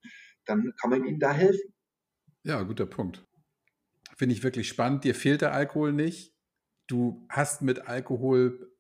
dann 0.45 0.73
kann 0.81 0.89
man 0.89 1.05
ihm 1.05 1.19
da 1.19 1.31
helfen. 1.31 1.75
Ja, 2.41 2.63
guter 2.63 2.87
Punkt. 2.87 3.23
Finde 4.17 4.33
ich 4.33 4.41
wirklich 4.41 4.67
spannend. 4.67 5.03
Dir 5.03 5.13
fehlt 5.13 5.41
der 5.41 5.53
Alkohol 5.53 5.93
nicht. 5.93 6.33
Du 6.87 7.23
hast 7.29 7.61
mit 7.61 7.87
Alkohol 7.87 8.71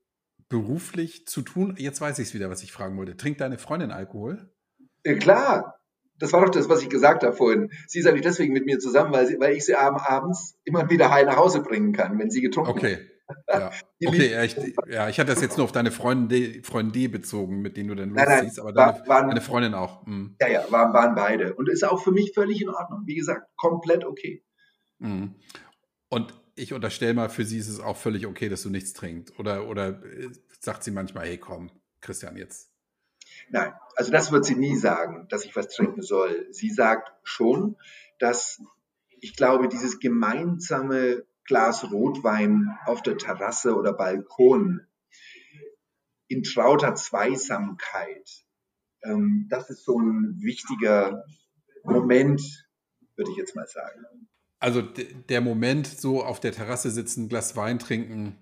beruflich 0.49 1.27
zu 1.27 1.43
tun. 1.43 1.75
Jetzt 1.77 2.01
weiß 2.01 2.17
ich 2.17 2.29
es 2.29 2.33
wieder, 2.33 2.49
was 2.49 2.63
ich 2.63 2.71
fragen 2.71 2.97
wollte. 2.97 3.17
Trinkt 3.17 3.39
deine 3.39 3.59
Freundin 3.59 3.91
Alkohol? 3.91 4.51
Klar. 5.03 5.80
Das 6.21 6.33
war 6.33 6.41
doch 6.41 6.49
das, 6.49 6.69
was 6.69 6.83
ich 6.83 6.89
gesagt 6.89 7.23
habe 7.23 7.35
vorhin. 7.35 7.71
Sie 7.87 7.99
ist 7.99 8.05
eigentlich 8.05 8.21
deswegen 8.21 8.53
mit 8.53 8.65
mir 8.65 8.79
zusammen, 8.79 9.11
weil, 9.11 9.25
sie, 9.25 9.39
weil 9.39 9.55
ich 9.55 9.65
sie 9.65 9.75
abends 9.75 10.55
immer 10.63 10.89
wieder 10.89 11.11
heil 11.11 11.25
nach 11.25 11.37
Hause 11.37 11.61
bringen 11.61 11.93
kann, 11.93 12.19
wenn 12.19 12.29
sie 12.29 12.41
getrunken 12.41 12.71
okay. 12.71 13.09
hat. 13.27 13.47
Ja. 13.49 13.71
okay, 14.07 14.31
ja 14.31 14.43
ich, 14.43 14.55
ja, 14.87 15.09
ich 15.09 15.19
hatte 15.19 15.31
das 15.31 15.41
jetzt 15.41 15.57
nur 15.57 15.63
auf 15.63 15.71
deine 15.71 15.89
Freundin 15.89 16.29
D, 16.29 16.61
Freundin 16.63 17.11
bezogen, 17.11 17.61
mit 17.61 17.75
denen 17.75 17.89
du 17.89 17.95
dann 17.95 18.09
losziehst, 18.11 18.59
aber 18.59 18.71
deine, 18.71 19.07
waren, 19.07 19.29
deine 19.29 19.41
Freundin 19.41 19.73
auch. 19.73 20.05
Mhm. 20.05 20.35
Ja, 20.39 20.47
ja, 20.47 20.65
waren, 20.69 20.93
waren 20.93 21.15
beide. 21.15 21.55
Und 21.55 21.69
ist 21.69 21.83
auch 21.83 22.03
für 22.03 22.11
mich 22.11 22.33
völlig 22.33 22.61
in 22.61 22.69
Ordnung. 22.69 23.01
Wie 23.05 23.15
gesagt, 23.15 23.47
komplett 23.55 24.05
okay. 24.05 24.43
Mhm. 24.99 25.35
Und 26.09 26.33
ich 26.55 26.73
unterstelle 26.73 27.13
mal, 27.13 27.29
für 27.29 27.45
sie 27.45 27.57
ist 27.57 27.69
es 27.69 27.79
auch 27.79 27.97
völlig 27.97 28.27
okay, 28.27 28.49
dass 28.49 28.63
du 28.63 28.69
nichts 28.69 28.93
trinkst. 28.93 29.39
Oder, 29.39 29.67
oder 29.67 30.03
äh, 30.03 30.29
sagt 30.59 30.83
sie 30.83 30.91
manchmal, 30.91 31.25
hey 31.25 31.37
komm, 31.37 31.71
Christian, 32.01 32.37
jetzt. 32.37 32.70
Nein, 33.49 33.73
also 33.95 34.11
das 34.11 34.31
wird 34.31 34.45
sie 34.45 34.55
nie 34.55 34.75
sagen, 34.75 35.27
dass 35.29 35.45
ich 35.45 35.55
was 35.55 35.67
trinken 35.67 36.01
soll. 36.01 36.47
Sie 36.51 36.69
sagt 36.69 37.11
schon, 37.23 37.77
dass 38.19 38.61
ich 39.19 39.35
glaube, 39.35 39.67
dieses 39.67 39.99
gemeinsame 39.99 41.25
Glas 41.45 41.91
Rotwein 41.91 42.77
auf 42.85 43.01
der 43.01 43.17
Terrasse 43.17 43.75
oder 43.75 43.93
Balkon 43.93 44.81
in 46.27 46.43
trauter 46.43 46.95
Zweisamkeit, 46.95 48.45
ähm, 49.03 49.47
das 49.49 49.69
ist 49.69 49.83
so 49.83 49.99
ein 49.99 50.39
wichtiger 50.39 51.25
Moment, 51.83 52.41
würde 53.15 53.31
ich 53.31 53.37
jetzt 53.37 53.55
mal 53.55 53.67
sagen. 53.67 54.29
Also 54.59 54.81
der 54.81 55.41
Moment, 55.41 55.87
so 55.87 56.23
auf 56.23 56.39
der 56.39 56.51
Terrasse 56.51 56.91
sitzen, 56.91 57.27
Glas 57.27 57.55
Wein 57.55 57.79
trinken, 57.79 58.37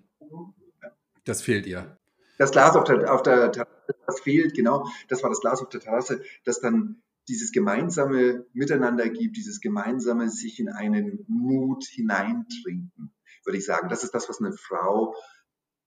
das 1.24 1.42
fehlt 1.42 1.66
ihr. 1.66 1.96
Das 2.40 2.52
Glas 2.52 2.74
auf 2.74 2.84
der, 2.84 3.12
auf 3.12 3.22
der 3.22 3.52
Terrasse, 3.52 3.94
das 4.06 4.20
fehlt, 4.20 4.54
genau. 4.54 4.88
Das 5.08 5.22
war 5.22 5.28
das 5.28 5.40
Glas 5.40 5.60
auf 5.60 5.68
der 5.68 5.80
Terrasse, 5.80 6.22
das 6.44 6.58
dann 6.58 7.02
dieses 7.28 7.52
gemeinsame 7.52 8.46
Miteinander 8.54 9.10
gibt, 9.10 9.36
dieses 9.36 9.60
gemeinsame 9.60 10.30
sich 10.30 10.58
in 10.58 10.70
einen 10.70 11.22
Mut 11.28 11.84
hineintrinken, 11.84 13.12
würde 13.44 13.58
ich 13.58 13.66
sagen. 13.66 13.90
Das 13.90 14.04
ist 14.04 14.14
das, 14.14 14.30
was 14.30 14.40
eine 14.40 14.54
Frau 14.54 15.14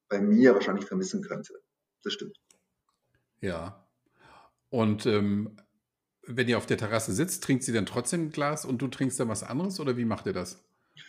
bei 0.10 0.22
mir 0.22 0.54
wahrscheinlich 0.54 0.86
vermissen 0.86 1.24
könnte. 1.24 1.56
Das 2.04 2.14
stimmt. 2.14 2.38
Ja. 3.41 3.88
Und 4.70 5.08
ähm, 5.08 5.58
wenn 6.22 6.47
ihr 6.47 6.60
auf 6.60 6.68
der 6.68 6.78
Terrasse 6.78 7.14
sitzt, 7.14 7.43
trinkt 7.43 7.64
sie 7.64 7.74
dann 7.74 7.88
trotzdem 7.88 8.28
ein 8.28 8.32
Glas 8.32 8.64
und 8.64 8.80
du 8.80 8.89
trinkst 8.89 9.20
dann 9.20 9.28
was 9.28 9.41
anderes 9.41 9.80
oder 9.80 9.97
wie 9.97 10.06
macht 10.06 10.28
ihr 10.28 10.34
das? 10.34 10.64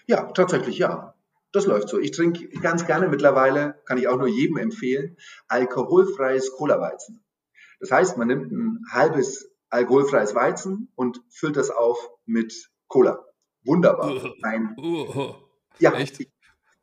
Ja, 0.07 0.25
tatsächlich 0.33 0.79
ja. 0.79 1.15
Das 1.55 1.67
läuft 1.67 1.89
so. 1.89 2.01
Ich 2.01 2.11
trinke 2.11 2.49
ganz 2.61 2.85
gerne 2.85 3.09
mittlerweile, 3.09 3.81
kann 3.87 3.97
ich 3.97 4.09
auch 4.09 4.19
nur 4.19 4.27
jedem 4.27 4.57
empfehlen, 4.57 5.17
alkoholfreies 5.47 6.51
Cola-Weizen. 6.53 7.25
Das 7.79 7.93
heißt, 7.93 8.19
man 8.19 8.27
nimmt 8.27 8.51
ein 8.51 8.81
halbes 8.91 9.55
alkoholfreies 9.71 10.35
Weizen 10.35 10.93
und 10.97 11.21
füllt 11.31 11.57
das 11.57 11.71
auf 11.71 12.11
mit 12.27 12.71
Cola. 12.89 13.25
Wunderbar. 13.65 14.35
Ein, 14.43 14.75
ja, 15.79 15.93
Echt? 15.93 16.29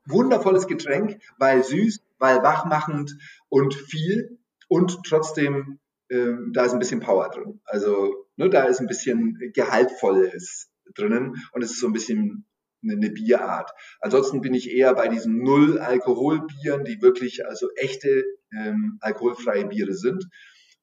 wundervolles 0.05 0.67
Getränk, 0.67 1.21
weil 1.37 1.63
süß, 1.63 2.01
weil 2.17 2.41
wachmachend 2.41 3.17
und 3.49 3.73
viel 3.73 4.39
und 4.69 5.03
trotzdem 5.05 5.79
äh, 6.07 6.33
da 6.53 6.65
ist 6.65 6.73
ein 6.73 6.79
bisschen 6.79 7.01
Power 7.01 7.29
drin. 7.29 7.61
Also 7.65 8.25
ne, 8.37 8.49
da 8.49 8.63
ist 8.63 8.79
ein 8.79 8.87
bisschen 8.87 9.37
Gehaltvolles 9.53 10.69
drinnen 10.95 11.35
und 11.51 11.61
es 11.61 11.71
ist 11.71 11.81
so 11.81 11.87
ein 11.87 11.93
bisschen 11.93 12.45
eine, 12.83 13.09
Bierart. 13.09 13.71
Ansonsten 13.99 14.41
bin 14.41 14.53
ich 14.53 14.71
eher 14.71 14.93
bei 14.93 15.07
diesen 15.07 15.43
Null-Alkohol-Bieren, 15.43 16.83
die 16.83 17.01
wirklich 17.01 17.45
also 17.45 17.69
echte 17.75 18.23
ähm, 18.55 18.97
alkoholfreie 19.01 19.65
Biere 19.65 19.93
sind. 19.93 20.27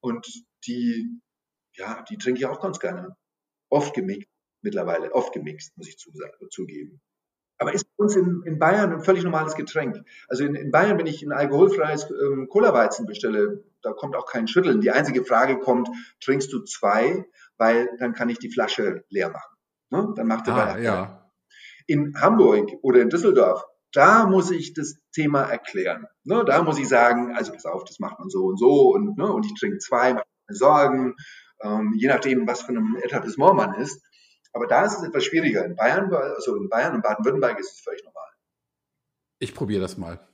Und 0.00 0.26
die, 0.66 1.20
ja, 1.74 2.04
die 2.08 2.18
trinke 2.18 2.40
ich 2.40 2.46
auch 2.46 2.60
ganz 2.60 2.78
gerne. 2.78 3.16
Oft 3.68 3.94
gemixt, 3.94 4.28
mittlerweile, 4.62 5.12
oft 5.12 5.32
gemixt, 5.32 5.76
muss 5.76 5.88
ich 5.88 5.98
zugeben. 6.50 7.00
Aber 7.58 7.74
ist 7.74 7.84
bei 7.96 8.04
uns 8.04 8.14
in, 8.14 8.42
in 8.44 8.58
Bayern 8.58 8.92
ein 8.92 9.00
völlig 9.00 9.24
normales 9.24 9.56
Getränk. 9.56 10.00
Also 10.28 10.44
in, 10.44 10.54
in 10.54 10.70
Bayern, 10.70 10.96
wenn 10.96 11.06
ich 11.06 11.22
ein 11.22 11.32
alkoholfreies 11.32 12.08
ähm, 12.10 12.48
Cola-Weizen 12.48 13.04
bestelle, 13.04 13.64
da 13.82 13.92
kommt 13.92 14.14
auch 14.14 14.26
kein 14.26 14.46
Schütteln. 14.46 14.80
Die 14.80 14.92
einzige 14.92 15.24
Frage 15.24 15.58
kommt, 15.58 15.88
trinkst 16.20 16.52
du 16.52 16.62
zwei, 16.62 17.26
weil 17.56 17.88
dann 17.98 18.12
kann 18.12 18.28
ich 18.28 18.38
die 18.38 18.50
Flasche 18.50 19.04
leer 19.08 19.30
machen. 19.30 19.56
Ne? 19.90 20.12
Dann 20.14 20.26
macht 20.28 20.46
er 20.46 20.54
ah. 20.54 20.78
Ja. 20.78 21.17
In 21.88 22.14
Hamburg 22.20 22.70
oder 22.82 23.00
in 23.00 23.08
Düsseldorf, 23.08 23.64
da 23.92 24.26
muss 24.26 24.50
ich 24.50 24.74
das 24.74 24.98
Thema 25.12 25.42
erklären. 25.42 26.06
Ne? 26.22 26.44
Da 26.44 26.62
muss 26.62 26.78
ich 26.78 26.88
sagen, 26.88 27.34
also 27.34 27.52
pass 27.52 27.64
auf, 27.64 27.84
das 27.84 27.98
macht 27.98 28.20
man 28.20 28.28
so 28.28 28.44
und 28.44 28.58
so 28.58 28.92
und, 28.94 29.18
ne? 29.18 29.32
und 29.32 29.44
ich 29.44 29.54
trinke 29.58 29.78
zwei, 29.78 30.14
mache 30.14 30.26
mir 30.48 30.54
Sorgen, 30.54 31.16
ähm, 31.62 31.94
je 31.96 32.08
nachdem, 32.08 32.46
was 32.46 32.62
für 32.62 32.72
ein 32.72 32.96
Etablissement 33.02 33.56
man 33.56 33.74
ist. 33.74 34.00
Aber 34.52 34.66
da 34.66 34.84
ist 34.84 34.98
es 34.98 35.02
etwas 35.02 35.24
schwieriger. 35.24 35.64
In 35.64 35.76
Bayern, 35.76 36.12
also 36.12 36.56
in 36.56 36.68
Bayern 36.68 36.94
und 36.94 37.02
Baden-Württemberg 37.02 37.58
ist 37.58 37.72
es 37.72 37.80
völlig 37.80 38.04
normal. 38.04 38.28
Ich 39.38 39.54
probiere 39.54 39.80
das 39.80 39.96
mal. 39.96 40.26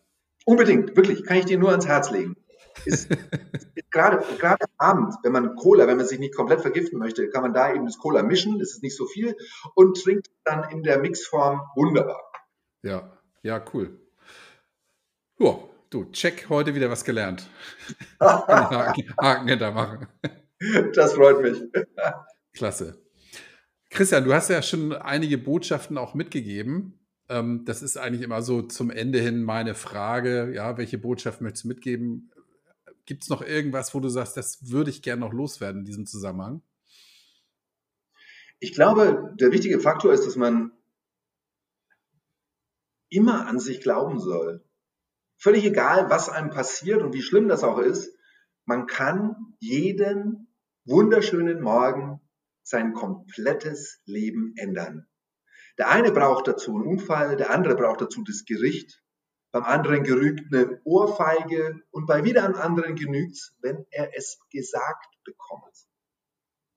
Unbedingt, 0.44 0.96
wirklich, 0.96 1.24
kann 1.24 1.38
ich 1.38 1.46
dir 1.46 1.59
nur 1.59 1.70
ans 1.70 1.86
Herz 1.86 2.11
legen. 2.11 2.36
Ist, 2.85 3.11
ist 3.11 3.91
gerade, 3.91 4.25
gerade 4.39 4.66
Abend, 4.79 5.14
wenn 5.22 5.33
man 5.33 5.57
Cola, 5.57 5.87
wenn 5.87 5.97
man 5.97 6.07
sich 6.07 6.18
nicht 6.18 6.35
komplett 6.35 6.61
vergiften 6.61 6.99
möchte, 6.99 7.29
kann 7.29 7.43
man 7.43 7.55
da 7.55 7.72
eben 7.72 7.87
das 7.87 7.99
Cola 7.99 8.22
mischen, 8.22 8.59
das 8.59 8.72
ist 8.72 8.83
nicht 8.83 8.97
so 8.97 9.07
viel, 9.07 9.37
und 9.75 10.03
trinkt 10.03 10.31
dann 10.45 10.70
in 10.70 10.83
der 10.83 10.99
Mixform 10.99 11.62
wunderbar. 11.75 12.20
Ja, 12.83 13.16
ja, 13.43 13.64
cool. 13.72 13.99
Ja, 15.39 15.59
du, 15.91 16.05
check, 16.12 16.49
heute 16.49 16.75
wieder 16.75 16.91
was 16.91 17.05
gelernt. 17.05 17.49
Haken, 18.20 19.14
Haken 19.20 19.49
hintermachen. 19.49 20.07
Das 20.95 21.14
freut 21.14 21.41
mich. 21.43 21.62
Klasse. 22.53 23.03
Christian, 23.91 24.25
du 24.25 24.35
hast 24.35 24.51
ja 24.51 24.61
schon 24.62 24.93
einige 24.93 25.39
Botschaften 25.39 25.99
auch 25.99 26.14
mitgegeben. 26.14 26.99
Ähm, 27.29 27.64
das 27.64 27.83
ist 27.83 27.97
eigentlich 27.97 28.22
immer 28.22 28.43
so 28.43 28.62
zum 28.62 28.91
Ende 28.91 29.18
hin 29.18 29.43
meine 29.43 29.75
Frage. 29.75 30.53
Ja, 30.55 30.77
welche 30.77 30.99
Botschaft 30.99 31.41
möchtest 31.41 31.64
du 31.64 31.68
mitgeben? 31.68 32.31
Gibt 33.07 33.22
es 33.24 33.28
noch 33.28 33.42
irgendwas, 33.42 33.94
wo 33.94 34.00
du 34.00 34.09
sagst, 34.09 34.36
das 34.36 34.70
würde 34.70 34.90
ich 34.90 35.02
gerne 35.02 35.20
noch 35.20 35.32
loswerden 35.32 35.80
in 35.80 35.84
diesem 35.84 36.07
Zusammenhang? 36.07 36.62
Ich 38.61 38.72
glaube, 38.72 39.34
der 39.38 39.52
wichtige 39.52 39.78
Faktor 39.78 40.12
ist, 40.12 40.26
dass 40.26 40.36
man 40.36 40.72
immer 43.11 43.46
an 43.46 43.59
sich 43.59 43.80
glauben 43.80 44.18
soll. 44.18 44.64
Völlig 45.36 45.64
egal, 45.64 46.09
was 46.09 46.30
einem 46.30 46.50
passiert 46.50 47.02
und 47.02 47.12
wie 47.12 47.22
schlimm 47.22 47.48
das 47.48 47.62
auch 47.62 47.78
ist, 47.78 48.16
man 48.64 48.86
kann 48.86 49.36
jeden 49.59 50.48
wunderschönen 50.86 51.61
Morgen 51.61 52.20
sein 52.62 52.94
komplettes 52.94 54.00
Leben 54.07 54.55
ändern. 54.57 55.07
Der 55.76 55.90
eine 55.90 56.12
braucht 56.12 56.48
dazu 56.48 56.74
einen 56.74 56.86
Unfall, 56.86 57.36
der 57.36 57.50
andere 57.50 57.76
braucht 57.76 58.00
dazu 58.00 58.22
das 58.24 58.44
Gericht, 58.46 59.03
beim 59.55 59.62
anderen 59.62 60.02
genügt 60.02 60.52
eine 60.52 60.80
Ohrfeige 60.82 61.80
und 61.92 62.07
bei 62.07 62.24
wieder 62.24 62.42
einem 62.44 62.57
anderen 62.57 62.96
genügt 62.96 63.34
es, 63.36 63.57
wenn 63.61 63.86
er 63.92 64.11
es 64.18 64.40
gesagt 64.50 65.14
bekommt. 65.22 65.86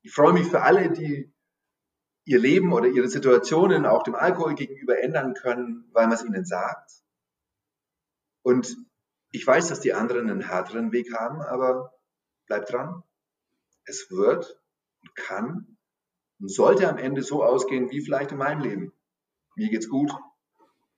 Ich 0.04 0.14
freue 0.14 0.34
mich 0.34 0.46
für 0.46 0.62
alle, 0.62 0.92
die 0.92 1.34
ihr 2.26 2.38
Leben 2.38 2.72
oder 2.72 2.86
ihre 2.86 3.08
Situationen 3.08 3.88
auch 3.88 4.04
dem 4.04 4.14
Alkohol 4.14 4.54
gegenüber 4.54 5.00
ändern 5.00 5.34
können, 5.34 5.90
weil 5.92 6.06
man 6.06 6.18
es 6.18 6.24
ihnen 6.24 6.46
sagt. 6.46 7.02
Und 8.44 8.78
ich 9.32 9.48
weiß, 9.48 9.70
dass 9.70 9.80
die 9.80 9.94
anderen 9.94 10.30
einen 10.30 10.48
härteren 10.48 10.92
Weg 10.92 11.16
haben, 11.16 11.42
aber 11.42 12.00
bleibt 12.46 12.72
dran. 12.72 13.02
Es 13.86 14.12
wird 14.12 14.62
und 15.02 15.16
kann 15.16 15.80
und 16.40 16.54
sollte 16.54 16.88
am 16.88 17.00
Ende 17.00 17.24
so 17.24 17.44
ausgehen 17.44 17.90
wie 17.90 18.02
vielleicht 18.02 18.34
in 18.34 18.38
meinem 18.38 18.62
Leben. 18.62 18.94
Mir 19.56 19.72
geht's 19.72 19.90
gut, 19.90 20.14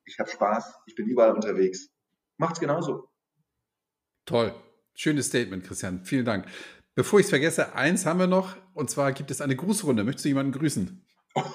ich 0.10 0.20
habe 0.20 0.30
Spaß, 0.30 0.74
ich 0.88 0.96
bin 0.96 1.08
überall 1.08 1.32
unterwegs. 1.32 1.90
Macht's 2.38 2.60
genauso. 2.60 3.10
Toll. 4.26 4.54
Schönes 4.94 5.28
Statement, 5.28 5.64
Christian. 5.64 6.04
Vielen 6.04 6.26
Dank. 6.26 6.46
Bevor 6.96 7.20
ich 7.20 7.26
es 7.26 7.30
vergesse, 7.30 7.76
eins 7.76 8.06
haben 8.06 8.20
wir 8.20 8.28
noch, 8.28 8.58
und 8.74 8.90
zwar 8.90 9.14
gibt 9.14 9.32
es 9.32 9.42
eine 9.42 9.56
Grußrunde. 9.56 10.04
Möchtest 10.04 10.26
du 10.26 10.30
jemanden 10.30 10.52
grüßen? 10.52 11.06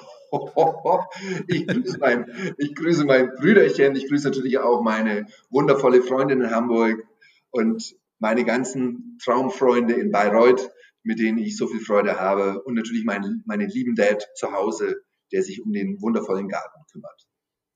Ich 1.47 1.65
grüße, 1.69 1.99
mein, 1.99 2.55
ich 2.59 2.75
grüße 2.75 3.05
mein 3.05 3.31
Brüderchen, 3.37 3.95
ich 3.95 4.09
grüße 4.09 4.27
natürlich 4.27 4.59
auch 4.59 4.83
meine 4.83 5.27
wundervolle 5.49 6.03
Freundin 6.03 6.41
in 6.41 6.51
Hamburg 6.51 7.05
und 7.51 7.95
meine 8.19 8.45
ganzen 8.45 9.17
Traumfreunde 9.23 9.95
in 9.95 10.11
Bayreuth 10.11 10.73
mit 11.05 11.19
denen 11.19 11.39
ich 11.39 11.57
so 11.57 11.69
viel 11.69 11.81
Freude 11.81 12.19
habe 12.19 12.63
und 12.63 12.75
natürlich 12.75 13.05
meinen, 13.05 13.45
meinen 13.47 13.69
lieben 13.69 13.95
Dad 13.95 14.27
zu 14.35 14.53
Hause, 14.53 15.03
der 15.33 15.43
sich 15.43 15.63
um 15.63 15.73
den 15.73 16.01
wundervollen 16.01 16.49
Garten 16.49 16.81
kümmert. 16.91 17.29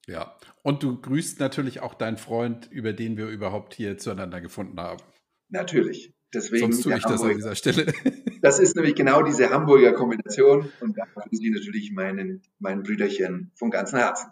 Ja, 0.08 0.34
und 0.62 0.82
du 0.82 0.98
grüßt 0.98 1.38
natürlich 1.38 1.80
auch 1.80 1.92
deinen 1.92 2.16
Freund, 2.16 2.66
über 2.72 2.94
den 2.94 3.18
wir 3.18 3.28
überhaupt 3.28 3.74
hier 3.74 3.98
zueinander 3.98 4.40
gefunden 4.40 4.80
haben. 4.80 5.02
Natürlich. 5.50 6.14
Deswegen 6.32 6.72
Sonst 6.72 6.82
tue 6.82 6.96
ich 6.96 7.02
das 7.02 7.22
an 7.22 7.34
dieser 7.36 7.54
Stelle. 7.54 7.92
Das 8.40 8.60
ist 8.60 8.76
nämlich 8.76 8.94
genau 8.94 9.24
diese 9.24 9.50
Hamburger 9.50 9.92
Kombination 9.94 10.70
und 10.78 10.96
da 10.96 11.02
grüße 11.12 11.42
ich 11.42 11.50
natürlich 11.50 11.90
meinen, 11.90 12.40
meinen 12.60 12.84
Brüderchen 12.84 13.50
von 13.56 13.68
ganzem 13.68 13.98
Herzen. 13.98 14.30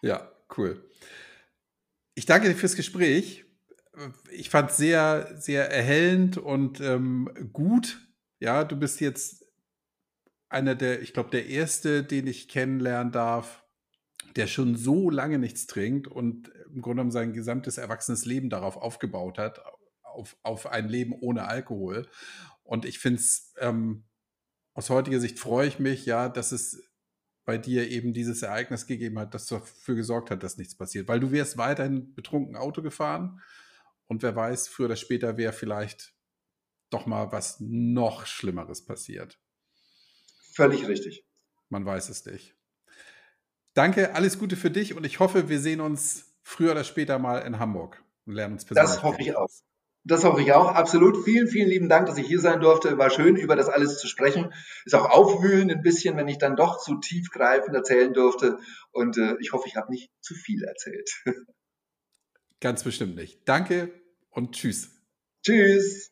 Ja, 0.00 0.30
cool. 0.56 0.88
Ich 2.14 2.24
danke 2.24 2.48
dir 2.48 2.54
fürs 2.54 2.76
Gespräch. 2.76 3.46
Ich 4.30 4.48
fand 4.48 4.70
es 4.70 4.76
sehr, 4.76 5.34
sehr 5.40 5.72
erhellend 5.72 6.38
und 6.38 6.80
ähm, 6.80 7.28
gut, 7.52 8.00
ja, 8.38 8.62
du 8.62 8.76
bist 8.76 9.00
jetzt 9.00 9.44
einer 10.48 10.76
der, 10.76 11.02
ich 11.02 11.12
glaube, 11.12 11.30
der 11.30 11.46
erste, 11.46 12.04
den 12.04 12.28
ich 12.28 12.46
kennenlernen 12.46 13.10
darf, 13.10 13.64
der 14.36 14.46
schon 14.46 14.76
so 14.76 15.10
lange 15.10 15.38
nichts 15.38 15.66
trinkt 15.66 16.06
und 16.06 16.48
im 16.48 16.82
Grunde 16.82 16.96
genommen 16.96 17.10
sein 17.10 17.32
gesamtes 17.32 17.78
erwachsenes 17.78 18.24
Leben 18.24 18.50
darauf 18.50 18.76
aufgebaut 18.76 19.38
hat, 19.38 19.60
auf, 20.02 20.36
auf 20.42 20.66
ein 20.66 20.88
Leben 20.88 21.12
ohne 21.12 21.46
Alkohol. 21.46 22.08
Und 22.62 22.84
ich 22.84 22.98
finde 22.98 23.20
es, 23.20 23.54
ähm, 23.58 24.04
aus 24.74 24.90
heutiger 24.90 25.20
Sicht 25.20 25.38
freue 25.38 25.68
ich 25.68 25.78
mich, 25.78 26.06
ja, 26.06 26.28
dass 26.28 26.52
es 26.52 26.88
bei 27.44 27.56
dir 27.56 27.88
eben 27.88 28.12
dieses 28.12 28.42
Ereignis 28.42 28.86
gegeben 28.86 29.18
hat, 29.18 29.32
das 29.32 29.46
dafür 29.46 29.94
gesorgt 29.94 30.30
hat, 30.30 30.42
dass 30.42 30.58
nichts 30.58 30.76
passiert. 30.76 31.08
Weil 31.08 31.20
du 31.20 31.32
wärst 31.32 31.56
weiterhin 31.56 32.14
betrunken 32.14 32.56
Auto 32.56 32.82
gefahren 32.82 33.40
und 34.06 34.22
wer 34.22 34.36
weiß, 34.36 34.68
früher 34.68 34.86
oder 34.86 34.96
später 34.96 35.36
wäre 35.36 35.52
vielleicht 35.52 36.14
doch 36.90 37.06
mal 37.06 37.32
was 37.32 37.58
noch 37.60 38.26
Schlimmeres 38.26 38.84
passiert. 38.84 39.40
Völlig 40.52 40.86
richtig. 40.88 41.26
Man 41.68 41.84
weiß 41.84 42.08
es 42.08 42.24
nicht. 42.26 42.57
Danke, 43.78 44.16
alles 44.16 44.40
Gute 44.40 44.56
für 44.56 44.72
dich 44.72 44.96
und 44.96 45.06
ich 45.06 45.20
hoffe, 45.20 45.48
wir 45.48 45.60
sehen 45.60 45.80
uns 45.80 46.34
früher 46.42 46.72
oder 46.72 46.82
später 46.82 47.20
mal 47.20 47.38
in 47.38 47.60
Hamburg 47.60 48.02
und 48.26 48.34
lernen 48.34 48.54
uns 48.54 48.64
persönlich. 48.64 48.90
Das 48.90 49.04
hoffe 49.04 49.20
ich 49.20 49.36
auch. 49.36 49.48
Das 50.02 50.24
hoffe 50.24 50.42
ich 50.42 50.52
auch. 50.52 50.74
Absolut. 50.74 51.24
Vielen, 51.24 51.46
vielen 51.46 51.68
lieben 51.68 51.88
Dank, 51.88 52.06
dass 52.08 52.18
ich 52.18 52.26
hier 52.26 52.40
sein 52.40 52.58
durfte. 52.58 52.98
War 52.98 53.08
schön, 53.10 53.36
über 53.36 53.54
das 53.54 53.68
alles 53.68 54.00
zu 54.00 54.08
sprechen. 54.08 54.52
Ist 54.84 54.96
auch 54.96 55.08
aufwühlend 55.08 55.70
ein 55.70 55.82
bisschen, 55.82 56.16
wenn 56.16 56.26
ich 56.26 56.38
dann 56.38 56.56
doch 56.56 56.80
zu 56.80 56.96
tiefgreifend 56.96 57.72
erzählen 57.72 58.12
durfte. 58.12 58.58
Und 58.90 59.16
äh, 59.16 59.36
ich 59.38 59.52
hoffe, 59.52 59.68
ich 59.68 59.76
habe 59.76 59.92
nicht 59.92 60.10
zu 60.22 60.34
viel 60.34 60.64
erzählt. 60.64 61.08
Ganz 62.60 62.82
bestimmt 62.82 63.14
nicht. 63.14 63.48
Danke 63.48 63.92
und 64.30 64.56
tschüss. 64.56 64.90
Tschüss. 65.46 66.10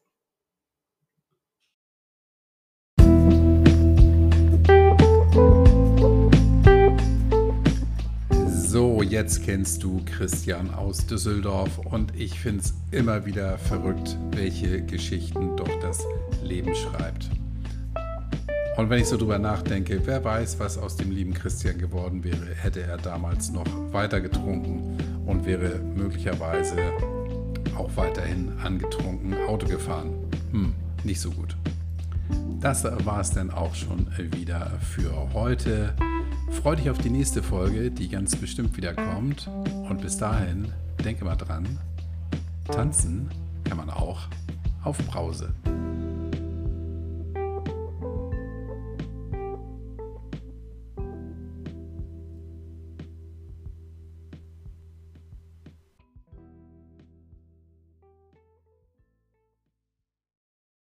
Jetzt 9.16 9.44
kennst 9.44 9.82
du 9.82 10.02
Christian 10.04 10.74
aus 10.74 11.06
Düsseldorf 11.06 11.78
und 11.78 12.14
ich 12.14 12.38
finde 12.38 12.60
es 12.60 12.74
immer 12.90 13.24
wieder 13.24 13.56
verrückt, 13.56 14.18
welche 14.32 14.82
Geschichten 14.82 15.56
doch 15.56 15.70
das 15.80 16.04
Leben 16.42 16.74
schreibt. 16.74 17.30
Und 18.76 18.90
wenn 18.90 19.00
ich 19.00 19.06
so 19.06 19.16
drüber 19.16 19.38
nachdenke, 19.38 20.02
wer 20.04 20.22
weiß, 20.22 20.60
was 20.60 20.76
aus 20.76 20.96
dem 20.96 21.10
lieben 21.12 21.32
Christian 21.32 21.78
geworden 21.78 22.24
wäre, 22.24 22.54
hätte 22.56 22.82
er 22.82 22.98
damals 22.98 23.50
noch 23.50 23.64
weiter 23.90 24.20
getrunken 24.20 24.98
und 25.24 25.46
wäre 25.46 25.78
möglicherweise 25.78 26.76
auch 27.74 27.88
weiterhin 27.96 28.52
angetrunken 28.62 29.34
Auto 29.48 29.66
gefahren. 29.66 30.10
Hm, 30.52 30.74
nicht 31.04 31.22
so 31.22 31.30
gut. 31.30 31.56
Das 32.60 32.84
war 32.84 33.20
es 33.20 33.30
dann 33.30 33.50
auch 33.50 33.74
schon 33.74 34.08
wieder 34.18 34.72
für 34.82 35.32
heute. 35.32 35.94
Freue 36.62 36.76
dich 36.76 36.90
auf 36.90 36.98
die 36.98 37.10
nächste 37.10 37.42
Folge, 37.42 37.90
die 37.90 38.08
ganz 38.08 38.34
bestimmt 38.34 38.76
wieder 38.76 38.94
kommt. 38.94 39.48
Und 39.88 40.00
bis 40.00 40.16
dahin, 40.16 40.72
denke 41.04 41.24
mal 41.24 41.36
dran, 41.36 41.78
tanzen 42.64 43.30
kann 43.64 43.76
man 43.76 43.90
auch 43.90 44.28
auf 44.82 44.98
Brause. 45.06 45.54